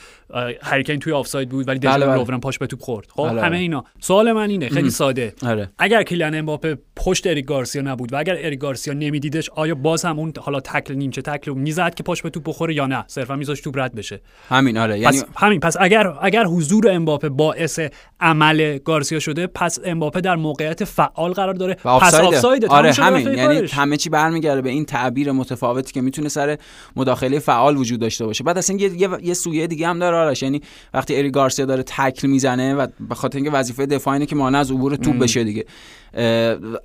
هری 0.62 0.78
کین 0.78 0.99
توی 0.99 1.12
آفساید 1.12 1.49
بود 1.49 1.68
ولی 1.68 1.78
دژان 1.78 1.92
بله. 1.92 2.14
لوورن 2.14 2.40
پاش 2.40 2.59
به 2.59 2.66
توپ 2.66 2.80
خورد. 2.80 3.06
خب 3.11 3.28
بله 3.28 3.42
همه 3.42 3.56
اینا. 3.56 3.85
سوال 4.00 4.32
من 4.32 4.50
اینه 4.50 4.68
خیلی 4.68 4.90
ساده. 4.90 5.35
آره. 5.47 5.71
اگر 5.78 6.02
کیلیان 6.02 6.35
امباپه 6.35 6.78
پشت 6.97 7.26
اریک 7.26 7.44
گارسیا 7.44 7.82
نبود 7.82 8.12
و 8.12 8.16
اگر 8.16 8.37
اریک 8.38 8.59
گارسیا 8.59 8.94
نمیدیدش 8.94 9.50
آیا 9.50 9.75
باز 9.75 10.04
هم 10.04 10.18
اون 10.18 10.32
حالا 10.40 10.61
تکل 10.61 10.94
نیمچه 10.94 11.23
تکل 11.23 11.52
می‌زد 11.52 11.94
که 11.94 12.02
پاش 12.02 12.23
به 12.23 12.30
توپ 12.30 12.49
بخوره 12.49 12.75
یا 12.75 12.87
نه؟ 12.87 13.04
صرفا 13.06 13.37
میذاشت 13.37 13.61
توپ 13.61 13.78
رد 13.78 13.94
بشه. 13.94 14.21
همین 14.49 14.78
آره. 14.78 14.99
یعنی 14.99 15.16
پس 15.16 15.25
همین 15.37 15.61
پس 15.61 15.76
اگر 15.80 16.12
اگر 16.23 16.44
حضور 16.44 16.90
امباپه 16.90 17.28
باعث 17.28 17.80
عمل 18.21 18.78
گارسیا 18.78 19.18
شده 19.18 19.47
پس 19.47 19.78
امباپه 19.85 20.21
در 20.21 20.37
موقعیت 20.37 20.85
فعال 20.85 21.32
قرار 21.32 21.54
داره. 21.54 21.75
پس 21.75 22.14
آفساید 22.44 22.64
آره 22.64 22.92
همین. 22.92 23.34
یعنی 23.34 23.68
همه 23.68 23.96
چی 23.96 24.11
برمیگرده 24.11 24.62
به 24.62 24.70
این 24.70 24.84
تعبیر 24.84 25.32
متفاوتی 25.32 25.92
که 25.92 26.00
می‌تونه 26.00 26.28
سر 26.28 26.58
مداخله 26.96 27.38
فعال 27.38 27.76
وجود 27.76 28.00
داشته 28.00 28.26
باشه. 28.26 28.44
بعد 28.44 28.58
اصلا 28.58 28.76
یه, 28.76 29.18
یه, 29.22 29.34
سویه 29.34 29.66
دیگه 29.66 29.88
هم 29.88 29.99
داره 29.99 30.16
آرش. 30.16 30.42
یعنی 30.42 30.62
وقتی 30.94 31.16
اری 31.16 31.30
گارسیا 31.30 31.64
داره 31.64 31.82
تکل 31.82 32.28
می‌زنه 32.28 32.75
و 32.75 32.87
به 33.08 33.14
خاطر 33.14 33.37
اینکه 33.37 33.50
وظیفه 33.50 33.87
دفاع 33.87 34.12
اینه 34.14 34.26
که 34.26 34.37
مانع 34.37 34.58
از 34.58 34.70
عبور 34.70 34.96
توپ 34.96 35.18
بشه 35.18 35.44
دیگه. 35.44 35.64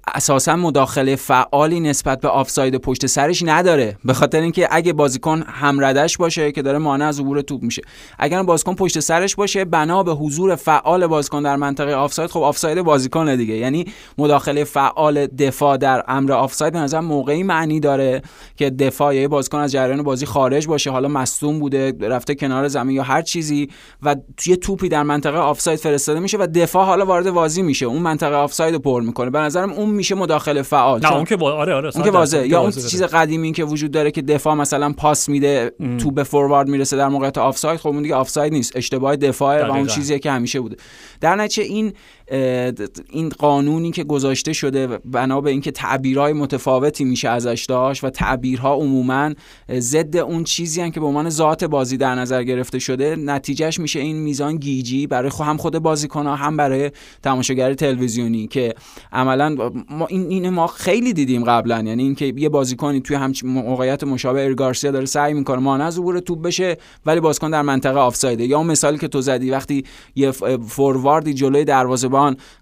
اساسا 0.07 0.55
مداخله 0.55 1.15
فعالی 1.15 1.79
نسبت 1.79 2.21
به 2.21 2.27
آفساید 2.27 2.75
پشت 2.75 3.05
سرش 3.05 3.43
نداره. 3.45 3.97
به 4.05 4.13
خاطر 4.13 4.41
اینکه 4.41 4.67
اگه 4.71 4.93
بازیکن 4.93 5.43
همردش 5.47 6.17
باشه 6.17 6.51
که 6.51 6.61
داره 6.61 6.77
مانع 6.77 7.05
از 7.05 7.19
عبور 7.19 7.41
توپ 7.41 7.63
میشه. 7.63 7.81
اگر 8.19 8.43
بازیکن 8.43 8.75
پشت 8.75 8.99
سرش 8.99 9.35
باشه 9.35 9.65
بنا 9.65 10.03
به 10.03 10.11
حضور 10.11 10.55
فعال 10.55 11.07
بازیکن 11.07 11.43
در 11.43 11.55
منطقه 11.55 11.93
آفساید 11.93 12.29
خب 12.29 12.41
آفساید 12.41 12.81
بازیکن 12.81 13.35
دیگه. 13.35 13.53
یعنی 13.53 13.85
مداخله 14.17 14.63
فعال 14.63 15.27
دفاع 15.27 15.77
در 15.77 16.03
امر 16.07 16.31
آفساید 16.31 16.73
به 16.73 16.79
نظر 16.79 16.99
موقعی 16.99 17.43
معنی 17.43 17.79
داره 17.79 18.21
که 18.55 18.69
دفاع 18.69 19.15
یا 19.15 19.27
بازیکن 19.27 19.57
از 19.57 19.71
جریان 19.71 20.03
بازی 20.03 20.25
خارج 20.25 20.67
باشه. 20.67 20.91
حالا 20.91 21.07
مصدوم 21.07 21.59
بوده 21.59 21.93
رفته 22.01 22.35
کنار 22.35 22.67
زمین 22.67 22.95
یا 22.95 23.03
هر 23.03 23.21
چیزی 23.21 23.69
و 24.03 24.15
توی 24.37 24.57
توپی 24.57 24.89
در 24.89 25.03
منطقه 25.03 25.37
آفساید 25.37 25.79
فرستاده 25.79 26.19
میشه 26.19 26.37
و 26.37 26.47
دفاع 26.55 26.85
حالا 26.85 27.05
وارد 27.05 27.31
بازی 27.31 27.61
میشه. 27.61 27.85
اون 27.85 28.01
منطقه 28.01 28.35
آفساید 28.35 28.75
پر 28.75 29.01
می‌کنه. 29.01 29.16
به 29.25 29.39
نظرم 29.39 29.71
اون 29.71 29.89
میشه 29.89 30.15
مداخله 30.15 30.61
فعال 30.61 31.01
نه 31.01 31.13
اون 31.13 31.25
که 31.25 31.37
آره 31.37 31.73
آره 31.73 31.91
اون 31.95 32.03
که 32.03 32.11
واضحه. 32.11 32.47
یا 32.47 32.61
اون 32.61 32.71
چیز 32.71 33.03
قدیمی 33.03 33.51
که 33.51 33.63
وجود 33.63 33.91
داره 33.91 34.11
که 34.11 34.21
دفاع 34.21 34.53
مثلا 34.53 34.93
پاس 34.93 35.29
میده 35.29 35.71
تو 35.99 36.11
به 36.11 36.23
فوروارد 36.23 36.67
می‌رسه 36.67 36.97
در 36.97 37.07
موقعیت 37.07 37.37
آفساید. 37.37 37.79
خب 37.79 37.87
اون 37.87 38.01
دیگه 38.01 38.15
آفساید 38.15 38.53
نیست. 38.53 38.75
اشتباه 38.75 39.15
دفاع 39.15 39.67
و 39.67 39.71
اون 39.71 39.87
چیزی 39.87 40.19
که 40.19 40.31
همیشه 40.31 40.59
بوده. 40.59 40.75
در 41.21 41.35
نتیجه 41.35 41.63
این 41.63 41.93
این 42.29 43.29
قانونی 43.29 43.91
که 43.91 44.03
گذاشته 44.03 44.53
شده 44.53 44.87
بنا 44.87 45.41
به 45.41 45.49
اینکه 45.49 45.71
تعبیرهای 45.71 46.33
متفاوتی 46.33 47.03
میشه 47.03 47.29
ازش 47.29 47.65
داشت 47.69 48.03
و 48.03 48.09
تعبیرها 48.09 48.75
عموما 48.75 49.33
ضد 49.79 50.17
اون 50.17 50.43
چیزی 50.43 50.91
که 50.91 50.99
به 50.99 51.05
عنوان 51.05 51.29
ذات 51.29 51.63
بازی 51.63 51.97
در 51.97 52.15
نظر 52.15 52.43
گرفته 52.43 52.79
شده 52.79 53.15
نتیجهش 53.15 53.79
میشه 53.79 53.99
این 53.99 54.17
میزان 54.17 54.55
گیجی 54.57 55.07
برای 55.07 55.31
هم 55.39 55.57
خود 55.57 55.79
بازیکنها 55.79 56.35
هم 56.35 56.57
برای 56.57 56.91
تماشاگر 57.23 57.73
تلویزیونی 57.73 58.47
که 58.47 58.73
عملا 59.11 59.55
ما 59.89 60.05
این 60.05 60.27
این 60.29 60.49
ما 60.49 60.67
خیلی 60.67 61.13
دیدیم 61.13 61.43
قبلا. 61.43 61.81
یعنی 61.81 62.03
اینکه 62.03 62.33
یه 62.37 62.49
بازیکنی 62.49 63.01
توی 63.01 63.15
هم 63.15 63.33
موقعیت 63.43 64.03
مشابه 64.03 64.45
ارگارسیا 64.45 64.91
داره 64.91 65.05
سعی 65.05 65.33
می‌کنه 65.33 65.59
مانع 65.59 65.85
از 65.85 65.97
عبور 65.97 66.19
توپ 66.19 66.41
بشه 66.41 66.77
ولی 67.05 67.19
بازیکن 67.19 67.49
در 67.49 67.61
منطقه 67.61 67.99
آفسایده. 67.99 68.45
یا 68.45 68.63
مثالی 68.63 68.97
که 68.97 69.07
تو 69.07 69.21
زدی 69.21 69.51
وقتی 69.51 69.83
یه 70.15 70.31
فورواردی 70.67 71.33
جلوی 71.33 71.65
دروازه 71.65 72.07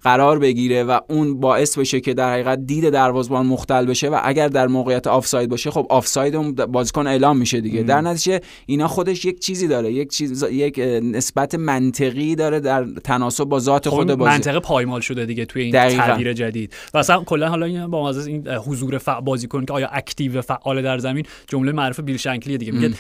قرار 0.04 0.40
بگیره 0.40 0.84
و 0.84 1.00
اون 1.10 1.40
باعث 1.40 1.78
بشه 1.78 2.00
که 2.00 2.14
در 2.14 2.34
حقیقت 2.34 2.66
دید 2.66 2.90
دروازه‌بان 2.90 3.46
مختل 3.46 3.86
بشه 3.86 4.10
و 4.10 4.20
اگر 4.24 4.48
در 4.48 4.68
موقعیت 4.68 5.08
آفساید 5.08 5.50
باشه 5.50 5.72
خب 5.72 5.88
آفساید 5.90 6.36
اون 6.36 6.52
بازیکن 6.52 7.08
اعلام 7.08 7.38
میشه 7.38 7.62
دیگه. 7.62 7.84
در 7.84 8.02
نتیجه 8.02 8.40
اینا 8.66 8.88
خودش 8.88 9.26
یک 9.26 9.40
چیزی 9.40 9.68
داره 9.68 9.92
یک 9.92 10.10
چیز 10.10 10.44
یک 10.52 10.80
نسبت 11.04 11.56
منطقی 11.56 12.36
داره 12.36 12.60
در 12.60 12.86
تناسب 13.04 13.44
با 13.44 13.60
ذات 13.60 13.90
خود 13.90 14.08
بازی. 14.08 14.32
منطقه 14.32 14.60
پایمال 14.60 15.02
شده 15.02 15.26
دیگه 15.26 15.46
توی 15.46 15.62
این 15.64 15.72
تعبیر 15.72 16.34
جدید. 16.34 16.74
و 16.94 16.98
اصلا 16.98 17.24
کلا 17.24 17.50
حالا 17.50 17.66
این 17.66 17.88
با 17.88 18.12
این 18.12 18.48
حضور 18.48 18.98
فعال 18.98 19.20
بازیکن 19.20 19.66
که 19.66 19.74
آیا 19.74 19.88
active 19.88 20.42
فعال 20.42 20.82
در 20.82 20.98
زمین 20.98 21.26
جمله 21.48 21.72
معروف 21.72 22.00
بیل 22.00 22.18
شنکلی 22.18 22.58
دیگه. 22.58 22.72
میگه 22.72 22.96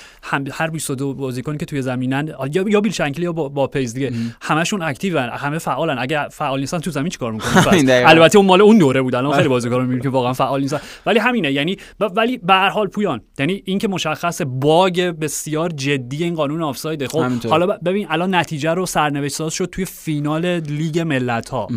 هر 0.51 0.69
22 0.69 1.13
بازیکن 1.13 1.57
که 1.57 1.65
توی 1.65 1.81
زمینن 1.81 2.33
یا 2.65 2.81
بیل 2.81 2.91
شنکلی 2.91 3.23
یا 3.23 3.31
با, 3.31 3.49
باب 3.49 3.67
پیزلی 3.67 3.93
دیگه. 3.93 4.13
همشون 4.41 4.81
active 4.81 5.19
همه 5.19 5.57
فعالن. 5.57 5.97
اگر 5.99 6.27
فعال 6.45 6.59
نیستن 6.59 6.79
تو 6.79 6.91
زمین 6.91 7.09
چیکار 7.09 7.31
می‌کنن؟ 7.31 7.89
البته 8.11 8.37
اون 8.37 8.47
مال 8.47 8.61
اون 8.61 8.77
دوره 8.77 9.01
بود 9.01 9.15
الان 9.15 9.33
خیلی 9.35 9.47
بازیکن 9.47 9.81
می‌بینیم 9.81 10.01
که 10.01 10.09
واقعا 10.09 10.33
فعال 10.33 10.61
نیستن. 10.61 10.79
ولی 11.05 11.19
همینه 11.19 11.51
یعنی 11.51 11.77
ولی 11.99 12.37
به 12.37 12.53
هر 12.53 12.69
حال 12.69 12.87
پویان 12.87 13.21
یعنی 13.39 13.61
اینکه 13.65 13.87
مشخص 13.87 14.41
باگ 14.45 15.01
بسیار 15.01 15.69
جدی 15.69 16.23
این 16.23 16.35
قانون 16.35 16.61
آفساید. 16.61 17.07
خب 17.07 17.23
حالا 17.49 17.67
ببین 17.67 18.07
الان 18.09 18.35
نتیجه 18.35 18.73
رو 18.73 18.85
سرنوشت 18.85 19.35
ساز 19.35 19.53
شد 19.53 19.65
توی 19.71 19.85
فینال 19.85 20.59
لیگ 20.59 20.99
ملت 20.99 21.49
ها 21.49 21.67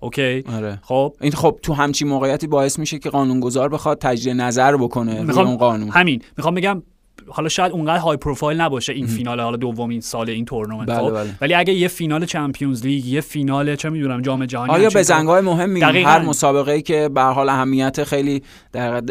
اوکی؟ 0.00 0.44
آره. 0.56 0.78
خب. 0.82 1.14
این 1.20 1.32
خب 1.32 1.58
تو 1.62 1.74
همچی 1.74 2.04
موقعیتی 2.04 2.46
باعث 2.46 2.78
میشه 2.78 2.98
که 2.98 3.10
قانونگذار 3.10 3.68
بخواد 3.68 3.98
تجدید 3.98 4.36
نظر 4.36 4.76
بکنه 4.76 5.22
می‌خوام 5.22 5.46
اون 5.46 5.56
قانون. 5.56 5.88
همین. 5.88 6.22
می‌خوام 6.36 6.54
بگم 6.54 6.82
حالا 7.28 7.48
شاید 7.48 7.72
اونقدر 7.72 7.98
های 7.98 8.16
پروفایل 8.16 8.60
نباشه 8.60 8.92
این 8.92 9.06
فینال 9.06 9.40
حالا 9.40 9.56
دومین 9.56 10.00
سال 10.00 10.30
این 10.30 10.44
تورنمنت 10.44 10.88
بله 10.88 10.98
خب؟ 10.98 11.14
بله. 11.14 11.30
ولی 11.40 11.54
اگه 11.54 11.72
یه 11.72 11.88
فینال 11.88 12.24
چمپیونز 12.24 12.86
لیگ 12.86 13.06
یه 13.06 13.20
فینال 13.20 13.76
چه 13.76 13.90
می‌دونم 13.90 14.22
جام 14.22 14.46
جهانی 14.46 14.72
آیا 14.72 14.88
به 14.88 15.02
زنگای 15.02 15.40
مهم 15.40 15.70
میگم 15.70 15.94
هر 15.94 16.22
مسابقه 16.22 16.72
ای 16.72 16.82
که 16.82 17.08
به 17.14 17.22
حال 17.22 17.48
اهمیت 17.48 18.04
خیلی 18.04 18.42
در 18.72 19.02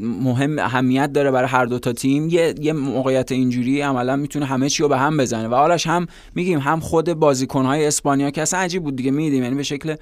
مهم 0.00 0.58
اهمیت 0.58 1.12
داره 1.12 1.30
برای 1.30 1.48
هر 1.48 1.64
دو 1.64 1.78
تا 1.78 1.92
تیم 1.92 2.28
یه 2.28 2.54
یه 2.60 2.72
موقعیت 2.72 3.32
اینجوری 3.32 3.80
عملا 3.80 4.16
می‌تونه 4.16 4.46
همه 4.46 4.68
چی 4.68 4.82
رو 4.82 4.88
به 4.88 4.98
هم 4.98 5.16
بزنه. 5.16 5.48
و 5.48 5.54
حالاش 5.54 5.86
هم 5.86 6.06
میگیم 6.34 6.58
هم 6.58 6.80
خود 6.80 7.12
بازیکن‌های 7.12 7.86
اسپانیا 7.86 8.30
که 8.30 8.42
اصلا 8.42 8.60
عجیب 8.60 8.82
بود 8.82 8.96
دیگه 8.96 9.10
میدیم. 9.10 9.42
یعنی 9.42 9.54
به 9.54 9.62
شکل 9.62 9.96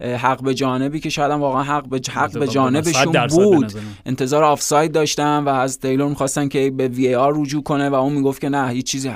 حق 0.00 0.42
به 0.42 0.54
جانبی 0.54 1.00
که 1.00 1.08
شاید 1.08 1.30
واقعا 1.30 1.62
حق 1.62 1.88
به 1.88 2.00
حق 2.10 2.38
به 2.38 2.48
جانبشون 2.48 3.26
بود. 3.26 3.72
انتظار 4.06 4.44
آفساید 4.44 4.92
داشتن 4.92 5.44
و 5.44 5.48
از 5.48 5.78
تیلور 5.78 6.08
می‌خواستن 6.08 6.48
که 6.48 6.70
به 6.70 6.88
VAR 6.88 7.40
رجوع 7.40 7.62
کنه 7.62 7.88
و 7.90 7.94
اون 7.94 8.12
می‌گفت 8.12 8.40
که 8.40 8.48
نه 8.48 8.68
هیچ 8.68 8.86
چیزی 8.86 9.10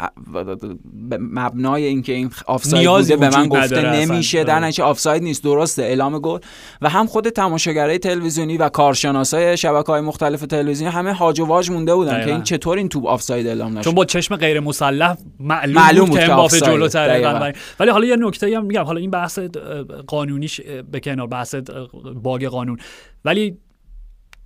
مبنای 1.20 1.84
اینکه 1.84 2.12
این 2.12 2.30
آفساید 2.46 2.88
بوده 2.88 3.16
به 3.16 3.30
من 3.30 3.48
گفته 3.48 3.92
نمیشه 3.94 4.44
در 4.44 4.60
نتیجه 4.60 4.84
آفساید 4.84 5.22
نیست. 5.22 5.44
درسته 5.44 5.82
اعلام 5.82 6.18
گل. 6.18 6.38
و 6.82 6.88
هم 6.88 7.06
خود 7.06 7.28
تماشاگرای 7.28 7.98
تلویزیونی 7.98 8.56
و 8.56 8.68
کارشناسای 8.68 9.56
شبکه‌های 9.56 10.00
مختلف 10.00 10.40
تلویزیونی 10.40 10.92
همه 10.92 11.12
هاج 11.12 11.40
و 11.40 11.44
واج 11.44 11.70
مونده 11.70 11.94
بودن 11.94 12.24
که 12.24 12.32
این 12.32 12.42
چطور 12.42 12.78
این 12.78 12.88
توپ 12.88 13.06
آفساید 13.06 13.46
اعلام 13.46 13.72
نشد. 13.72 13.84
چون 13.84 13.94
با 13.94 14.04
چشم 14.04 14.36
غیر 14.36 14.60
مسلح 14.60 15.16
معلوم, 15.40 15.74
معلوم 15.74 16.08
بود 16.08 16.18
که 16.18 16.30
امباپه 16.30 16.60
جلوتره 16.60 17.52
ولی 17.80 17.90
حالا 17.90 18.06
یه 18.06 18.16
نکته 18.16 18.56
هم 18.56 18.64
میگم. 18.64 18.84
حالا 18.84 19.00
این 19.00 19.10
بحث 19.10 19.38
قانونیش 20.06 20.60
به 20.72 21.00
کنار 21.00 21.26
بحث 21.26 21.54
باگ 22.14 22.46
قانون. 22.46 22.78
ولی 23.24 23.56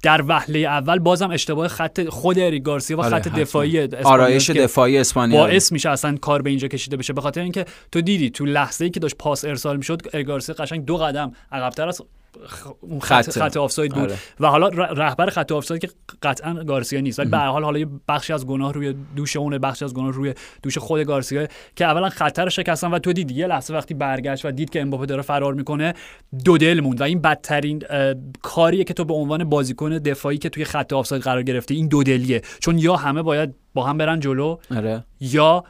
در 0.02 0.24
وهله 0.28 0.58
اول 0.58 0.98
بازم 0.98 1.30
اشتباه 1.30 1.68
خط 1.68 2.08
خود 2.08 2.38
اریک 2.38 2.62
گارسیا 2.62 2.96
و 2.96 3.00
آره 3.00 3.10
خط 3.10 3.28
دفاعی 3.28 3.88
آرایش 4.04 4.50
دفاعی 4.50 4.98
اسپانیا. 4.98 5.40
باعث 5.40 5.72
میشه 5.72 5.90
اصلا 5.90 6.16
کار 6.16 6.42
به 6.42 6.50
اینجا 6.50 6.68
کشیده 6.68 6.96
بشه. 6.96 7.12
به 7.12 7.20
خاطر 7.20 7.40
اینکه 7.40 7.64
تو 7.92 8.00
دیدی 8.00 8.30
تو 8.30 8.44
لحظه 8.44 8.84
ای 8.84 8.90
که 8.90 9.00
داشت 9.00 9.16
پاس 9.16 9.44
ارسال 9.44 9.76
می‌شد 9.76 10.02
اریک 10.12 10.26
گارسیا 10.26 10.54
قشنگ 10.54 10.84
دو 10.84 10.96
قدم 10.96 11.32
عقبتر 11.52 11.88
از 11.88 12.02
اون 12.80 13.00
خط, 13.00 13.30
خط 13.30 13.56
آفساید 13.56 13.94
بود. 13.94 14.02
آره. 14.02 14.16
و 14.40 14.46
حالا 14.46 14.68
رهبر 14.68 15.30
خط 15.30 15.52
آفساید 15.52 15.80
که 15.80 15.88
قطعا 16.22 16.54
گارسیا 16.54 17.00
نیست. 17.00 17.18
ولی 17.18 17.30
به 17.30 17.38
هر 17.38 17.46
حال 17.46 17.64
حالا 17.64 17.78
یه 17.78 17.86
بخشی 18.08 18.32
از 18.32 18.46
گناه 18.46 18.72
روی 18.72 18.94
دوش 19.16 19.36
اون 19.36 19.58
بخشی 19.58 19.84
از 19.84 19.94
گناه 19.94 20.12
روی 20.12 20.34
دوش 20.62 20.78
خود 20.78 21.00
گارسیا 21.00 21.46
که 21.76 21.84
اولا 21.84 22.08
خطر 22.08 22.48
شکستن 22.48 22.90
و 22.90 22.98
تو 22.98 23.12
دید 23.12 23.30
یه 23.30 23.46
لحظه 23.46 23.74
وقتی 23.74 23.94
برگشت 23.94 24.44
و 24.44 24.50
دید 24.50 24.70
که 24.70 24.80
امباپه 24.80 25.06
داره 25.06 25.22
فرار 25.22 25.54
می‌کنه 25.54 25.94
دو 26.44 26.58
دل 26.58 26.80
موند. 26.80 27.00
و 27.00 27.04
این 27.04 27.20
بدترین 27.20 27.82
کاریه 28.42 28.84
که 28.84 28.94
تو 28.94 29.04
به 29.04 29.14
عنوان 29.14 29.44
بازیکن 29.44 29.98
دفاعی 29.98 30.38
که 30.38 30.48
توی 30.48 30.64
خط 30.64 30.92
آفساید 30.92 31.22
قرار 31.22 31.42
گرفته 31.42 31.74
این 31.74 31.88
دو 31.88 32.02
دلیه. 32.02 32.42
چون 32.60 32.78
یا 32.78 32.96
همه 32.96 33.22
باید 33.22 33.54
با 33.74 33.84
هم 33.84 33.98
برن 33.98 34.20
جلو 34.20 34.56
آره. 34.76 35.04
یا 35.20 35.64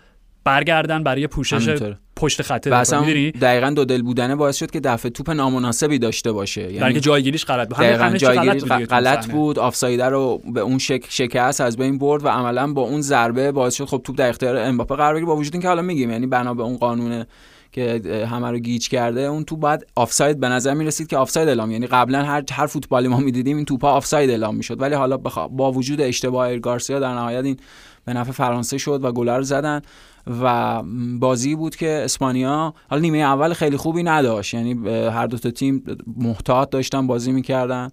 برگردن 0.44 1.02
برای 1.02 1.26
پوشش 1.26 1.68
پشت 2.16 2.42
خط 2.42 2.68
دقیقا 2.68 3.70
دو 3.70 3.84
دل 3.84 4.02
بودنه 4.02 4.36
باعث 4.36 4.56
شد 4.56 4.70
که 4.70 4.80
دفع 4.80 5.08
توپ 5.08 5.30
نامناسبی 5.30 5.98
داشته 5.98 6.32
باشه. 6.32 6.72
یعنی 6.72 7.00
جایگیریش 7.00 7.44
غلط 7.44 7.68
بود. 7.68 7.78
همه 7.78 8.18
جایگیریش 8.18 8.64
غلط, 8.64 9.26
بود. 9.26 9.58
آفساید 9.58 10.02
رو 10.02 10.42
به 10.54 10.60
اون 10.60 10.78
شک... 10.78 11.04
شکست 11.08 11.60
از 11.60 11.76
بین 11.76 11.98
برد 11.98 12.24
و 12.24 12.28
عملا 12.28 12.72
با 12.72 12.82
اون 12.82 13.00
ضربه 13.00 13.52
باعث 13.52 13.74
شد 13.74 13.84
خب 13.84 14.00
توپ 14.04 14.16
در 14.16 14.28
اختیار 14.28 14.56
امباپه 14.56 14.96
قرار 14.96 15.14
بگیره. 15.14 15.26
با 15.26 15.36
وجود 15.36 15.54
اینکه 15.54 15.68
حالا 15.68 15.82
میگیم 15.82 16.10
یعنی 16.10 16.26
بنا 16.26 16.54
به 16.54 16.62
اون 16.62 16.76
قانون 16.76 17.24
که 17.72 18.26
همه 18.30 18.50
رو 18.50 18.58
گیج 18.58 18.88
کرده 18.88 19.20
اون 19.20 19.44
تو 19.44 19.56
بعد 19.56 19.86
آفساید 19.94 20.40
به 20.40 20.48
نظر 20.48 20.74
می‌رسید 20.74 21.06
که 21.06 21.16
آفساید 21.16 21.48
اعلام. 21.48 21.70
یعنی 21.70 21.86
قبلا 21.86 22.22
هر 22.22 22.42
هر 22.52 22.66
فوتبالی 22.66 23.08
ما 23.08 23.16
می‌دیدیم 23.16 23.56
این 23.56 23.64
توپا 23.64 23.90
آفساید 23.90 24.30
اعلام 24.30 24.56
می‌شد. 24.56 24.80
ولی 24.80 24.94
حالا 24.94 25.16
با 25.50 25.72
وجود 25.72 26.00
اشتباه 26.00 26.58
گارسیا 26.58 26.98
در 26.98 27.14
نهایت 27.14 27.44
این 27.44 27.56
به 28.04 28.12
نفع 28.12 28.32
فرانسه 28.32 28.78
شد 28.78 29.04
و 29.04 29.12
گل 29.12 29.28
رو 29.28 29.42
زدن. 29.42 29.82
و 30.26 30.82
بازی 31.18 31.54
بود 31.54 31.76
که 31.76 32.00
اسپانیا 32.04 32.74
حالا 32.90 33.02
نیمه 33.02 33.18
اول 33.18 33.52
خیلی 33.52 33.76
خوبی 33.76 34.02
نداشت. 34.02 34.54
یعنی 34.54 34.88
هر 34.88 35.26
دو 35.26 35.38
تا 35.38 35.50
تیم 35.50 35.84
محتاط 36.16 36.70
داشتن 36.70 37.06
بازی 37.06 37.32
می‌کردن. 37.32 37.88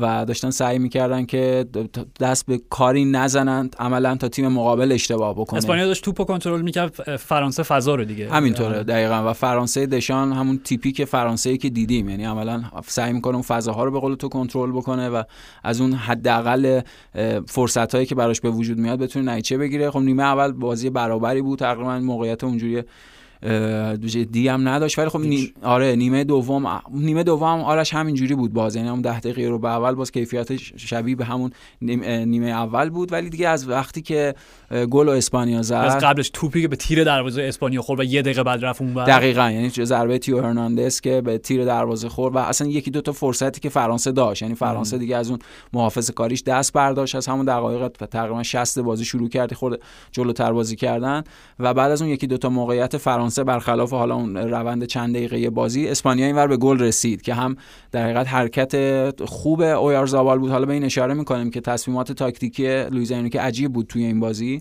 و 0.00 0.24
داشتن 0.24 0.50
سعی 0.50 0.78
می‌کردن 0.78 1.26
که 1.26 1.66
دست 2.20 2.46
به 2.46 2.60
کاری 2.70 3.04
نزنند 3.04 3.76
عملا 3.78 4.16
تا 4.16 4.28
تیم 4.28 4.48
مقابل 4.48 4.92
اشتباه 4.92 5.34
بکنه. 5.34 5.58
اسپانیا 5.58 5.86
داشت 5.86 6.04
توپو 6.04 6.24
کنترل 6.24 6.62
می‌کرد 6.62 7.16
فرانسه 7.16 7.62
فضا 7.62 7.94
رو 7.94 8.04
دیگه. 8.04 8.30
همینطوره 8.30 8.82
دقیقا. 8.82 9.30
و 9.30 9.32
فرانسه 9.32 9.86
دشان 9.86 10.32
همون 10.32 10.60
تیپی 10.64 10.92
که 10.92 11.04
فرانسه 11.04 11.56
که 11.56 11.70
دیدیم. 11.70 12.08
یعنی 12.08 12.24
عملا 12.24 12.62
سعی 12.86 13.12
می‌کنه 13.12 13.34
اون 13.34 13.42
فضاها 13.42 13.84
رو 13.84 13.90
به 13.90 14.00
قول 14.00 14.14
تو 14.14 14.28
کنترل 14.28 14.72
بکنه 14.72 15.08
و 15.08 15.22
از 15.64 15.80
اون 15.80 15.92
حداقل 15.92 16.80
فرصت 17.48 17.94
هایی 17.94 18.06
که 18.06 18.14
براش 18.14 18.40
به 18.40 18.50
وجود 18.50 18.78
میاد 18.78 18.98
بتونه 18.98 19.32
نتیجه 19.32 19.58
بگیره. 19.58 19.90
خب 19.90 19.98
نیمه 19.98 20.22
اول 20.22 20.52
بازی 20.52 20.90
برابری 20.90 21.42
بود 21.42 21.58
تقریبا 21.58 21.98
موقعیت 21.98 22.44
اونجوری 22.44 22.82
دی 24.32 24.48
هم 24.48 24.68
نداشت. 24.68 24.98
ولی 24.98 25.08
خب 25.08 25.20
آره 25.62 25.96
نیمه 25.96 26.24
دوم 26.24 26.82
نیمه 26.90 27.22
دوم 27.22 27.60
آرش 27.60 27.94
همینجوری 27.94 28.34
بود. 28.34 28.52
باز 28.52 28.76
یعنی 28.76 28.88
هم 28.88 29.02
10 29.02 29.20
دقیقه 29.20 29.48
رو 29.48 29.58
به 29.58 29.68
اول 29.68 29.94
باز 29.94 30.12
کیفیت 30.12 30.56
شبیه 30.56 31.16
به 31.16 31.24
همون 31.24 31.50
نیمه 31.80 32.46
اول 32.46 32.90
بود. 32.90 33.12
ولی 33.12 33.30
دیگه 33.30 33.48
از 33.48 33.68
وقتی 33.68 34.02
که 34.02 34.34
گل 34.90 35.08
و 35.08 35.10
اسپانیا 35.10 35.62
زد 35.62 35.74
از 35.74 35.98
قبلش 35.98 36.30
توپی 36.32 36.62
که 36.62 36.68
به 36.68 36.76
تیر 36.76 37.04
دروازه 37.04 37.42
اسپانیا 37.42 37.82
خورد 37.82 38.00
و 38.00 38.04
یه 38.04 38.22
دقیقه 38.22 38.42
بعد 38.42 38.64
رفت 38.64 38.82
اون 38.82 38.92
دقیقاً. 38.92 39.50
یعنی 39.50 39.68
ضربه 39.68 40.18
تیو 40.18 40.40
هرناندز 40.40 41.00
که 41.00 41.20
به 41.20 41.38
تیر 41.38 41.64
دروازه 41.64 42.08
خورد 42.08 42.34
و 42.34 42.38
اصلا 42.38 42.68
یکی 42.68 42.90
دو 42.90 43.00
تا 43.00 43.12
فرصتی 43.12 43.60
که 43.60 43.68
فرانسه 43.68 44.12
داشت. 44.12 44.42
یعنی 44.42 44.54
فرانسه 44.54 44.98
دیگه 44.98 45.16
از 45.16 45.30
اون 45.30 45.38
محافظه 45.72 46.12
کاریش 46.12 46.42
دست 46.42 46.72
برداشت. 46.72 47.14
از 47.14 47.26
همون 47.26 47.46
دقایق 47.46 47.88
تقریبا 47.88 48.42
60 48.42 48.78
بازی 48.78 49.04
شروع 49.04 49.28
کرد 49.28 49.54
خورد 49.54 49.78
جلوتر 50.12 50.52
بازی 50.52 50.76
کردن. 50.76 51.24
و 51.58 51.74
بعد 51.74 51.90
از 51.90 52.02
اون 52.02 52.10
یکی 52.10 52.26
دو 52.26 52.38
تا 52.38 52.48
موقعیت 52.48 52.96
فرانسه 52.96 53.27
برخلاف 53.38 53.90
حالا 53.90 54.14
اون 54.14 54.36
روند 54.36 54.84
چند 54.84 55.14
دقیقه 55.14 55.50
بازی 55.50 55.88
اسپانیا 55.88 56.26
اینور 56.26 56.46
به 56.46 56.56
گل 56.56 56.78
رسید 56.78 57.22
که 57.22 57.34
هم 57.34 57.56
در 57.92 58.04
حقیقت 58.04 58.28
حرکت 58.28 59.24
خوب 59.24 59.60
اویارزابال 59.60 60.38
بود. 60.38 60.50
حالا 60.50 60.66
به 60.66 60.72
این 60.72 60.84
اشاره 60.84 61.14
می‌کنیم 61.14 61.50
که 61.50 61.60
تصمیمات 61.60 62.12
تاکتیکی 62.12 62.84
لوئیز 62.84 63.12
که 63.12 63.40
عجیب 63.40 63.72
بود 63.72 63.86
توی 63.86 64.04
این 64.04 64.20
بازی. 64.20 64.60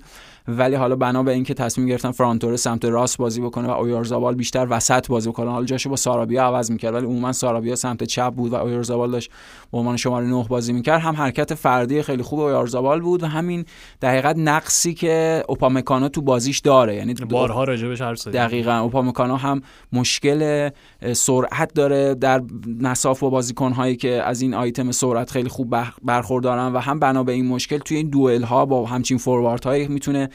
ولی 0.49 0.75
حالا 0.75 0.95
بنا 0.95 1.23
به 1.23 1.33
اینکه 1.33 1.53
تصمیم 1.53 1.87
گرفتن 1.87 2.11
فرانتور 2.11 2.55
سمت 2.55 2.85
راست 2.85 3.17
بازی 3.17 3.41
بکنه 3.41 3.67
و 3.67 3.71
اویارزابال 3.71 4.35
بیشتر 4.35 4.67
وسط 4.69 5.07
بازی 5.07 5.29
بکنه. 5.29 5.51
حالا 5.51 5.65
جاشو 5.65 5.89
با 5.89 5.95
سارابیا 5.95 6.43
عوض 6.43 6.71
می‌کرد 6.71 6.93
ولی 6.93 7.05
عموما 7.05 7.31
سارابیا 7.31 7.75
سمت 7.75 8.03
چپ 8.03 8.33
بود 8.33 8.51
و 8.51 8.55
اویارزابال 8.55 9.11
داشت 9.11 9.31
به 9.71 9.77
عنوان 9.77 9.97
شماره 9.97 10.27
9 10.27 10.45
بازی 10.49 10.73
می‌کرد. 10.73 11.01
هم 11.01 11.15
حرکت 11.15 11.53
فردی 11.53 12.01
خیلی 12.01 12.23
خوب 12.23 12.39
اویارزابال 12.39 13.01
بود 13.01 13.23
و 13.23 13.25
همین 13.27 13.65
در 13.99 14.09
حقیقت 14.09 14.35
نقصی 14.37 14.93
که 14.93 15.43
اوپامکانو 15.47 16.09
تو 16.09 16.21
بازیش 16.21 16.59
داره. 16.59 16.95
یعنی 16.95 17.13
بارها 17.13 17.63
راجبش 17.63 18.01
حرف 18.01 18.27
دقیقاً. 18.57 18.79
اوپامکانو 18.79 19.35
هم 19.35 19.61
مشکل 19.93 20.69
سرعت 21.13 21.73
داره 21.73 22.15
در 22.15 22.41
نصاف 22.79 23.23
و 23.23 23.29
بازیکن‌هایی 23.29 23.95
که 23.95 24.23
از 24.23 24.41
این 24.41 24.53
آیتم 24.53 24.91
سرعت 24.91 25.31
خیلی 25.31 25.49
خوب 25.49 25.75
برخوردارن 26.03 26.73
و 26.73 26.79
هم 26.79 26.99
بنا 26.99 27.23
به 27.23 27.31
این 27.31 27.47
مشکل 27.47 27.77
توی 27.77 27.97
این 27.97 28.09
دوئل 28.09 28.43
ها 28.43 28.65
با 28.65 28.85
همچین 28.85 29.17
فورواردهایی 29.17 29.87
می‌تونه 29.87 30.29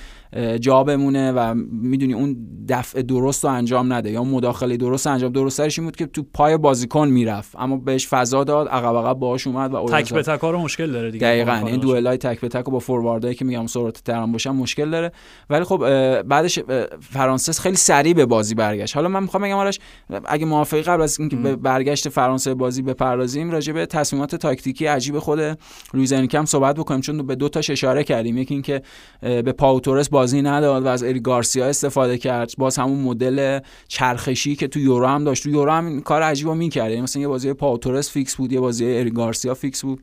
جا 0.61 0.85
بمونه 0.85 1.33
و 1.33 1.55
می‌دونی 1.73 2.13
اون 2.13 2.37
دفع 2.69 3.03
درست 3.03 3.45
رو 3.45 3.51
انجام 3.51 3.93
نده 3.93 4.11
یا 4.11 4.25
مداخله 4.25 4.77
درست 4.77 5.07
انجام. 5.07 5.33
درست 5.33 5.61
این 5.61 5.85
بود 5.85 5.97
که 5.97 6.07
تو 6.07 6.23
پای 6.35 6.57
بازیکن 6.57 7.09
می‌رفت 7.09 7.57
اما 7.59 7.77
بهش 7.77 8.09
فضا 8.09 8.45
داد 8.45 8.69
عقب 8.69 8.97
عقب 8.97 9.19
باهاش 9.19 9.47
اومد 9.47 9.75
و 9.75 9.89
تک 9.89 10.15
به 10.15 10.23
تک 10.23 10.41
رو 10.41 10.59
مشکل 10.59 10.93
داره 10.93 11.11
دیگه. 11.11 11.27
دقیقاً. 11.27 11.67
این 11.67 11.81
دوئلای 11.81 12.17
تک 12.17 12.41
به 12.41 12.49
تک 12.49 12.65
با 12.65 12.79
فورواردایی 12.79 13.35
که 13.35 13.45
میگم 13.45 13.67
سرعت 13.67 14.05
ترم 14.05 14.33
باشن 14.33 14.51
مشکل 14.51 14.91
داره. 14.91 15.13
ولی 15.51 15.65
خب 15.65 15.79
بعدش 16.23 16.59
فرانسه 17.01 17.53
خیلی 17.53 17.77
سریع 17.77 18.12
به 18.15 18.27
بازی 18.27 18.55
برگشت. 18.55 18.97
حالا 18.97 19.09
من 19.09 19.23
می‌خوام 19.23 19.43
بگم 19.43 19.57
آرش 19.57 19.79
اگه 20.25 20.47
موافقی 20.47 20.83
قبل 20.83 21.03
از 21.03 21.21
اینکه 21.21 21.37
به 21.37 21.57
برگشت 21.57 22.09
فرانسه 22.09 22.55
بازی 22.55 22.83
بپردازیم 22.83 23.51
راجع 23.51 23.73
به 23.73 23.87
تصمیمات 23.87 24.37
تاکتیکی 24.37 24.87
عجیب 24.87 25.19
خود 25.19 25.59
لوئیز 25.95 26.13
انریکه 26.13 26.45
صحبت 26.45 26.77
بکنیم 26.77 27.01
چون 27.01 27.27
به 27.27 27.35
دو 27.35 27.49
تاش 27.49 27.71
اشاره 27.71 28.05
کردیم. 28.05 28.39
یکی 28.39 28.55
اینکه 28.55 28.83
به 29.21 29.53
پائو 29.53 29.81
تورس 29.81 30.09
بازی 30.09 30.43
نداد 30.43 30.85
و 30.85 30.87
از 30.87 31.03
اریک 31.03 31.21
گارسیا 31.21 31.67
استفاده 31.67 32.19
کرد. 32.19 32.53
باز 32.59 32.77
همون 32.77 32.99
مدل 32.99 33.59
چرخشی 33.89 34.57
که 34.57 34.69
تو 34.69 34.79
یورو 34.79 35.07
هم 35.07 35.25
داشت. 35.25 35.43
تو 35.43 35.51
یورو 35.51 35.73
هم 35.73 36.01
کار 36.01 36.23
عجیبو 36.23 36.55
می‌کرد. 36.55 36.91
یعنی 36.91 37.03
مثلا 37.03 37.23
یه 37.23 37.29
بازی 37.29 37.53
پائو 37.53 37.82
تورس 37.82 38.11
فیکس 38.11 38.37
بود 38.37 38.53
یه 38.53 38.61
بازی 38.61 38.85
اریک 38.85 39.11
گارسیا 39.11 39.55
fix 39.55 39.83
بود. 39.83 40.03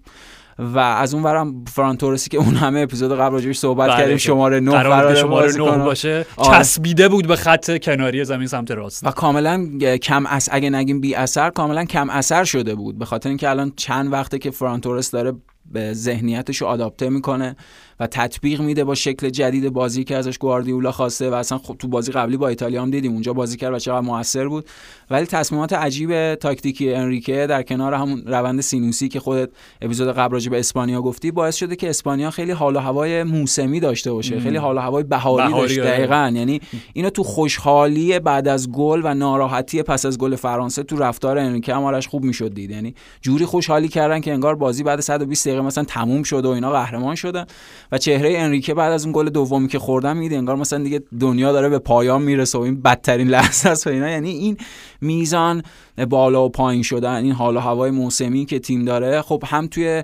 و 0.60 0.80
از 0.80 1.14
اون 1.14 1.24
ورم 1.24 1.66
فران 1.66 1.90
تورسی 1.90 2.30
که 2.30 2.38
اون 2.38 2.56
همه 2.56 2.80
اپیزود 2.80 3.12
قبل 3.12 3.34
راجعش 3.34 3.58
صحبت 3.58 3.90
بله، 3.90 3.98
کردیم 3.98 4.18
شماره 4.18 4.60
9 4.60 4.72
قرار 4.72 5.16
شماره 5.16 5.54
9 5.54 5.78
باشه. 5.78 6.26
آره. 6.38 6.60
چسبیده 6.60 7.10
بود 7.10 7.28
به 7.28 7.36
خط 7.36 7.78
کناری 7.84 8.26
زمین 8.26 8.48
سمت 8.48 8.72
راست. 8.72 9.08
و 9.08 9.12
کاملا 9.12 9.68
کم 10.02 10.26
اس 10.26 10.50
اگه 10.52 10.70
نگیم 10.70 11.02
بی 11.02 11.16
اثر 11.16 11.50
کاملا 11.50 11.86
کم 11.86 12.10
اثر 12.10 12.44
شده 12.44 12.76
بود. 12.76 13.00
به 13.00 13.06
خاطر 13.06 13.30
اینکه 13.30 13.50
الان 13.50 13.74
چند 13.76 14.14
وقته 14.14 14.40
که 14.40 14.52
فران 14.52 14.77
تورس 14.77 15.12
داره 15.12 15.34
به 15.66 15.94
ذهنیتش 15.94 16.58
رو 16.58 16.68
adapte 16.68 17.10
می‌کنه. 17.10 17.56
و 18.00 18.08
تطبیق 18.08 18.62
میده 18.62 18.84
با 18.84 18.96
شکل 18.96 19.30
جدید 19.30 19.70
بازی 19.70 20.04
که 20.04 20.16
ازش 20.16 20.38
گواردیولا 20.38 20.92
خواسته 20.92 21.30
و 21.30 21.34
اصلا 21.34 21.58
خب 21.58 21.76
تو 21.80 21.88
بازی 21.88 22.12
قبلی 22.12 22.38
با 22.38 22.48
ایتالیا 22.48 22.82
هم 22.82 22.92
دیدیم. 22.92 23.12
اونجا 23.12 23.34
بازی 23.34 23.58
کرد 23.58 23.74
و 23.74 23.80
چقدر 23.80 24.00
موثر 24.00 24.48
بود. 24.48 24.66
ولی 25.10 25.26
تصمیمات 25.26 25.74
عجیب 25.74 26.36
تاکتیکی 26.36 26.94
انریکه 26.94 27.48
در 27.48 27.64
کنار 27.64 27.94
همون 27.94 28.24
روند 28.26 28.62
سینوسی 28.62 29.08
که 29.08 29.20
خودت 29.20 29.50
اپیزود 29.82 30.08
قبل 30.08 30.34
راجع 30.34 30.52
به 30.52 30.60
اسپانیا 30.60 31.02
گفتی 31.02 31.32
باعث 31.32 31.56
شده 31.56 31.76
که 31.76 31.90
اسپانیا 31.90 32.32
خیلی 32.32 32.52
حال 32.52 32.76
و 32.76 32.80
هوای 32.80 33.24
موسمی 33.24 33.80
داشته 33.80 34.12
باشه. 34.12 34.40
خیلی 34.40 34.58
حال 34.58 34.78
و 34.78 34.80
هوای 34.80 35.04
بهاری, 35.04 35.54
داشته. 35.54 35.82
آره. 35.82 35.92
دقیقاً. 35.92 36.32
یعنی 36.36 36.62
اینو 36.94 37.10
تو 37.10 37.24
خوشحالی 37.24 38.20
بعد 38.20 38.48
از 38.48 38.72
گل 38.72 39.02
و 39.04 39.14
ناراحتی 39.14 39.84
پس 39.84 40.06
از 40.06 40.18
گل 40.18 40.36
فرانسه 40.36 40.84
تو 40.84 40.98
رفتار 40.98 41.38
انریکه 41.38 41.76
هم 41.76 42.00
خوب 42.00 42.24
می‌شد 42.24 42.54
دید. 42.54 42.72
یعنی 42.72 42.94
جوری 43.22 43.46
خوشحالی 43.46 43.88
کردن 43.88 44.20
که 44.20 44.34
انگار 44.34 44.56
بازی 44.56 44.84
بعد 44.84 45.00
120 45.00 45.48
دقیقه 45.48 45.62
مثلا 45.62 45.84
تموم 45.84 46.24
شد 46.24 46.46
و 46.46 46.50
اینا 46.50 46.72
قهرمان 46.72 47.16
شدن. 47.16 47.46
و 47.92 47.98
چهره 47.98 48.38
انریکه 48.38 48.74
بعد 48.74 48.92
از 48.92 49.04
اون 49.04 49.14
گل 49.14 49.30
دومی 49.30 49.68
که 49.68 49.80
خوردم 49.80 50.18
میده 50.18 50.38
انگار 50.38 50.56
مثلا 50.56 50.84
دیگه 50.84 51.04
دنیا 51.20 51.52
داره 51.52 51.70
به 51.70 51.80
پایان 51.80 52.22
می‌رسه 52.22 52.58
و 52.58 52.62
این 52.62 52.82
بدترین 52.82 53.28
لحظه 53.40 53.70
است 53.70 53.88
اینا. 53.88 54.10
یعنی 54.10 54.30
این 54.30 54.58
میزان 55.02 55.64
بالا 56.10 56.46
و 56.46 56.50
پایین 56.50 56.84
شدن 56.84 57.16
این 57.16 57.32
حال 57.32 57.58
و 57.58 57.60
هوای 57.60 57.92
موسمی 57.92 58.46
که 58.46 58.60
تیم 58.60 58.86
داره 58.86 59.22
خب 59.22 59.44
هم 59.48 59.68
توی 59.68 60.04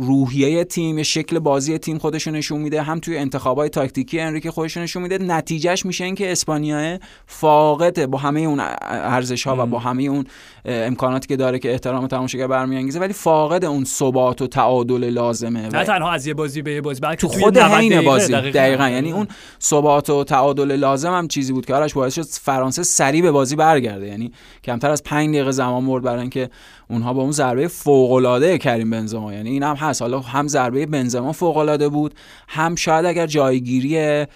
روحیه 0.00 0.64
تیم 0.64 1.02
شکل 1.02 1.38
بازی 1.38 1.78
تیم 1.78 1.98
خودشون 1.98 2.36
نشون 2.36 2.60
میده 2.60 2.82
هم 2.82 3.00
توی 3.00 3.18
انتخابای 3.18 3.68
تاکتیکی 3.68 4.20
انریکه 4.20 4.50
خودشون 4.50 4.82
نشون 4.82 5.02
میده. 5.02 5.18
نتیجهش 5.18 5.86
میشه 5.86 6.04
اینکه 6.04 6.32
اسپانیا 6.32 6.98
فاقده 7.26 8.06
با 8.06 8.18
همه 8.18 8.40
اون 8.40 8.60
ارزش 8.60 9.46
ها 9.46 9.56
و 9.58 9.66
با 9.66 9.78
همه 9.78 10.02
اون 10.02 10.24
امکاناتی 10.64 11.28
که 11.28 11.36
داره 11.36 11.58
که 11.58 11.72
احترام 11.72 12.06
تماشاگر 12.06 12.46
برمیانگیزه 12.46 13.00
ولی 13.00 13.12
فاقد 13.12 13.64
اون 13.64 13.84
ثبات 13.84 14.42
و 14.42 14.46
تعادل 14.46 15.04
لازمه. 15.04 15.68
نه 15.68 15.84
تنها 15.84 16.12
از 16.12 16.26
یه 16.26 16.34
بازی 16.34 16.62
به 16.68 16.74
یه 16.74 16.80
بازی. 16.80 17.00
بلکه 17.00 17.16
تو 17.16 17.28
خود 17.28 17.58
حین 17.58 18.00
بازی. 18.00 18.32
دقیقا, 18.32 18.58
دقیقا. 18.58 18.88
یعنی 18.88 19.12
اون 19.12 19.28
ثبات 19.62 20.10
و 20.10 20.24
تعادل 20.24 20.76
لازم 20.76 21.12
هم 21.12 21.28
چیزی 21.28 21.52
بود 21.52 21.66
که 21.66 21.74
آرش 21.74 21.94
باعث 21.94 22.14
شد 22.14 22.24
فرانسه 22.24 22.82
سریع 22.82 23.22
به 23.22 23.30
بازی 23.30 23.56
برگرده. 23.56 24.06
یعنی 24.06 24.32
کمتر 24.64 24.90
از 24.90 25.02
5 25.02 25.34
دقیقه 25.34 25.50
زمان 25.50 25.86
برد 25.86 26.02
برای 26.02 26.20
اینکه 26.20 26.50
اونها 26.90 27.12
با 27.12 27.22
اون 27.22 27.32
ضربه 27.32 27.68
فوق 27.68 28.12
العاده 28.12 28.58
کریم 28.58 28.90
بنزما. 28.90 29.32
یعنی 29.32 29.50
این 29.50 29.62
هم 29.62 29.76
هست. 29.76 30.02
حالا 30.02 30.20
هم 30.20 30.48
ضربه 30.48 30.86
بنزما 30.86 31.32
فوق 31.32 31.56
العاده 31.56 31.88
بود 31.88 32.14
هم 32.48 32.74
شاید 32.74 33.04
اگر 33.04 33.26
جایگیری 33.26 34.26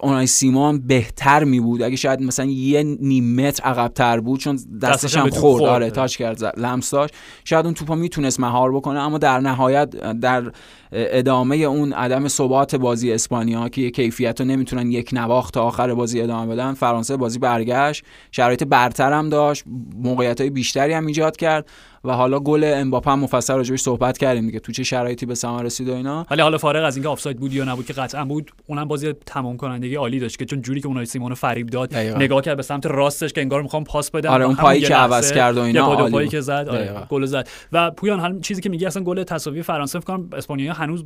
اونای 0.00 0.26
سیمان 0.26 0.86
بهتر 0.86 1.44
می 1.44 1.60
بود 1.60 1.82
اگه 1.82 1.96
شاید 1.96 2.22
مثلا 2.22 2.46
یه 2.46 2.82
نیم 2.82 3.36
متر 3.40 3.64
عقبتر 3.64 4.20
بود 4.20 4.40
چون 4.40 4.58
دستش 4.82 5.16
هم 5.16 5.30
خورد. 5.30 5.64
آره 5.64 5.90
تاچ 5.90 6.16
کرد 6.16 6.60
لمس 6.60 6.90
داشت. 6.90 7.14
شاید 7.44 7.64
اون 7.64 7.74
توپا 7.74 7.94
می‌تونست 7.94 8.40
مهار 8.40 8.72
بکنه 8.72 9.00
اما 9.00 9.18
در 9.18 9.40
نهایت 9.40 9.90
در 10.20 10.52
ادامه 10.92 11.56
اون 11.56 11.92
عدم 11.92 12.28
ثبات 12.28 12.76
بازی 12.76 13.12
اسپانیا 13.12 13.68
که 13.68 13.90
کیفیت 13.90 14.40
رو 14.40 14.46
نمی‌تونن 14.46 14.90
یک 14.90 15.10
نواخت 15.12 15.54
تا 15.54 15.62
آخر 15.62 15.94
بازی 15.94 16.20
ادامه 16.20 16.54
بدن 16.54 16.74
فرانسه 16.74 17.16
بازی 17.16 17.38
برگشت. 17.38 18.04
شرایط 18.30 18.64
برتر 18.64 19.12
هم 19.12 19.28
داشت 19.28 19.64
موقعیت 20.02 20.40
های 20.40 20.50
بیشتری 20.50 20.92
هم 20.92 21.06
ایجاد 21.06 21.36
کرد 21.36 21.66
و 22.04 22.12
حالا 22.12 22.40
گل 22.40 22.72
امباپه 22.74 23.10
هم 23.10 23.20
مفصل 23.20 23.54
راجعش 23.54 23.80
صحبت 23.80 24.18
کردیم 24.18 24.46
دیگه. 24.46 24.58
تو 24.58 24.72
چه 24.72 24.82
شرایطی 24.82 25.26
به 25.26 25.34
ثمر 25.34 25.62
رسید 25.62 25.88
و 25.88 25.94
اینا؟ 25.94 26.26
ولی 26.30 26.42
حالا 26.42 26.58
فارغ 26.58 26.84
از 26.84 26.96
اینکه 26.96 27.08
آفساید 27.08 27.36
بود 27.36 27.52
یا 27.52 27.64
نبود 27.64 27.86
که 27.86 27.92
قطعا 27.92 28.24
بود 28.24 28.50
اونم 28.66 28.88
بازی 28.88 29.12
تمام 29.26 29.56
کنندگی 29.56 29.94
عالی 29.94 30.18
داشت 30.18 30.38
که 30.38 30.44
چون 30.44 30.62
جوری 30.62 30.80
که 30.80 30.86
اونای 30.86 31.06
سیمونو 31.06 31.34
فریب 31.34 31.66
داد 31.66 31.96
نگاه 31.96 32.42
کرد 32.42 32.56
به 32.56 32.62
سمت 32.62 32.86
راستش 32.86 33.32
که 33.32 33.40
انگار 33.40 33.62
می‌خوام 33.62 33.84
پاس 33.84 34.10
بدم. 34.10 34.30
آره 34.30 34.44
اون 34.44 34.56
پایی 34.56 34.80
که 34.80 34.94
عوض 34.94 35.32
کرد 35.32 35.56
و 35.56 35.60
اینا 35.60 36.08
پایی 36.10 36.28
که 36.28 36.40
زد. 36.40 36.68
آره 36.70 37.06
گل 37.08 37.26
زد. 37.26 37.48
و 37.72 37.90
پویان 37.90 38.20
حالا 38.20 38.40
چیزی 38.40 38.60
که 38.60 38.68
میگی 38.68 38.86
اصلا 38.86 39.02
گل 39.02 39.22
تساوی 39.22 39.62
فرانسه 39.62 40.00
فکر 40.00 40.06
کنم 40.06 40.28
اسپانیا 40.32 40.72
هنوز 40.82 41.04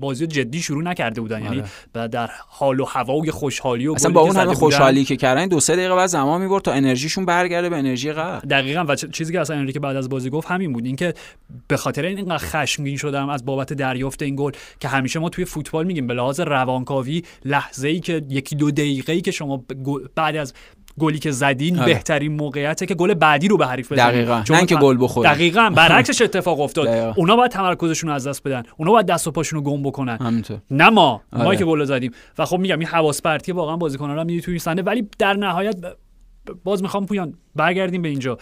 بازی 0.00 0.26
جدی 0.26 0.62
شروع 0.62 0.82
نکرده 0.82 1.20
بودن. 1.20 1.42
یعنی 1.42 1.62
آره. 1.94 2.08
در 2.08 2.30
حال 2.48 2.80
و 2.80 2.84
هوای 2.84 3.30
خوشحالی 3.30 3.86
و 3.86 3.92
اصلا 3.92 4.12
با 4.12 4.20
اون 4.20 4.36
همه 4.36 4.54
خوشحالی 4.54 5.04
که 5.04 5.16
کردن 5.16 5.46
دو 5.46 5.60
سه 5.60 5.76
دقیقه 5.76 5.94
بعد 5.94 6.06
زمان 6.06 6.40
می‌برد 6.42 6.62
تا 6.62 6.72
انرژیشون 6.72 7.24
برگرده 7.24 7.68
به 7.68 7.76
انرژی 7.76 8.12
قبل 8.12 8.48
دقیقاً. 8.48 8.84
و 8.88 8.96
چیزی 8.96 9.32
که 9.32 9.40
اصلا 9.40 9.56
انریکه 9.56 9.80
بعد 9.80 9.96
از 9.96 10.08
بازی 10.08 10.30
گفت 10.30 10.48
همین 10.48 10.72
بود. 10.72 10.86
اینکه 10.86 11.14
به 11.68 11.76
خاطر 11.76 12.04
این 12.04 12.18
اینقدر 12.18 12.38
خشمگین 12.38 12.96
شدم 12.96 13.28
از 13.28 13.44
بابت 13.44 13.72
دریافت 13.72 14.22
این 14.22 14.36
گل 14.36 14.52
که 14.80 14.88
همیشه 14.88 15.18
ما 15.18 15.28
توی 15.28 15.44
فوتبال 15.44 15.86
میگیم 15.86 16.06
به 16.06 16.14
لحاظ 16.14 16.40
روانکاوی 16.40 17.22
لحظه 17.44 17.88
ای 17.88 18.00
که 18.00 18.22
یکی 18.28 18.56
دو 18.56 18.70
دقیقه 18.70 19.12
ای 19.12 19.20
که 19.20 19.30
شما 19.30 19.64
بعد 20.14 20.36
از 20.36 20.54
گلی 20.98 21.18
که 21.18 21.30
زدین 21.30 21.78
آره. 21.78 21.92
بهترین 21.92 22.32
موقعیته 22.32 22.86
که 22.86 22.94
گل 22.94 23.14
بعدی 23.14 23.48
رو 23.48 23.56
به 23.56 23.66
حریف 23.66 23.92
بزنید 23.92 24.14
دقیقاً. 24.14 24.42
نه 24.50 24.56
اینکه 24.56 24.76
گل 24.76 24.96
بخوره 25.00 25.30
دقیقاً. 25.30 25.72
برعکسش 25.76 26.22
اتفاق 26.22 26.60
افتاد. 26.60 26.86
دقیقا. 26.86 27.12
اونا 27.16 27.36
باید 27.36 27.50
تمرکزشون 27.50 28.10
از 28.10 28.26
دست 28.26 28.42
بدن. 28.42 28.62
اونا 28.76 28.92
باید 28.92 29.06
دست 29.06 29.28
و 29.28 29.30
پاشون 29.30 29.58
رو 29.58 29.64
گم 29.64 29.82
بکنن. 29.82 30.18
همینطور. 30.20 30.58
نه 30.70 30.90
ما. 30.90 31.22
آره. 31.32 31.44
ما 31.44 31.54
که 31.54 31.64
گل 31.64 31.84
زدیم. 31.84 32.12
و 32.38 32.44
خب 32.44 32.58
میگم 32.58 32.78
این 32.78 32.88
حواس 32.88 33.22
پرتی 33.22 33.52
واقعا 33.52 33.76
بازیکن‌ها 33.76 34.14
رو 34.14 34.24
میدی 34.24 34.40
توی 34.40 34.60
ولی 34.66 35.08
در 35.18 35.34
نهایت 35.34 35.76
باز 36.64 36.82
می‌خوام 36.82 37.06
پویان 37.06 37.34
برگردیم 37.56 38.02
به 38.02 38.08
اینجا. 38.08 38.38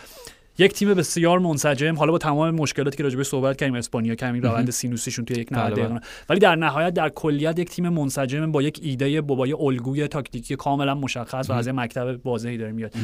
یک 0.61 0.73
تیم 0.73 0.94
بسیار 0.94 1.38
منسجم. 1.38 1.94
حالا 1.94 2.12
با 2.12 2.18
تمام 2.18 2.51
مشکلاتی 2.51 2.96
که 2.96 3.03
راجبش 3.03 3.27
صحبت 3.27 3.57
کردیم 3.57 3.75
اسپانیا 3.75 4.14
کمی 4.14 4.40
روند 4.40 4.70
سینوسیشون 4.70 5.25
توی 5.25 5.37
یک 5.37 5.51
بله، 5.51 5.59
نهاد 5.59 5.75
بله. 5.75 5.85
دقیقه 5.85 6.01
ولی 6.29 6.38
در 6.38 6.57
نهایت 6.57 6.94
در 6.94 7.09
کلیت 7.09 7.59
یک 7.59 7.70
تیم 7.70 7.88
منسجم 7.88 8.53
با 8.53 8.62
یک 8.62 8.81
ایده 8.83 9.20
با 9.20 9.35
با 9.35 9.46
یه 9.46 9.57
الگوی 9.61 10.09
تاکتیکی 10.09 10.57
کاملا 10.57 10.94
مشخص 10.94 11.51
و 11.51 11.53
از 11.53 11.66
یه 11.66 11.73
مکتب 11.73 12.27
واضحی 12.27 12.59
داره 12.59 12.73
میاد. 12.73 12.94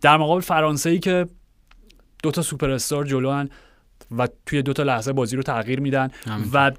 در 0.00 0.16
مقابل 0.16 0.40
فرانسه 0.40 0.90
ای 0.90 0.98
که 0.98 1.26
دو 2.22 2.30
تا 2.30 2.42
سوپر 2.42 2.70
استار 2.70 3.04
جلوان 3.04 3.50
و 4.18 4.28
توی 4.46 4.62
دو 4.62 4.72
تا 4.72 4.82
لحظه 4.82 5.12
بازی 5.12 5.36
رو 5.36 5.42
تغییر 5.42 5.80
میدن. 5.80 6.10
و 6.52 6.72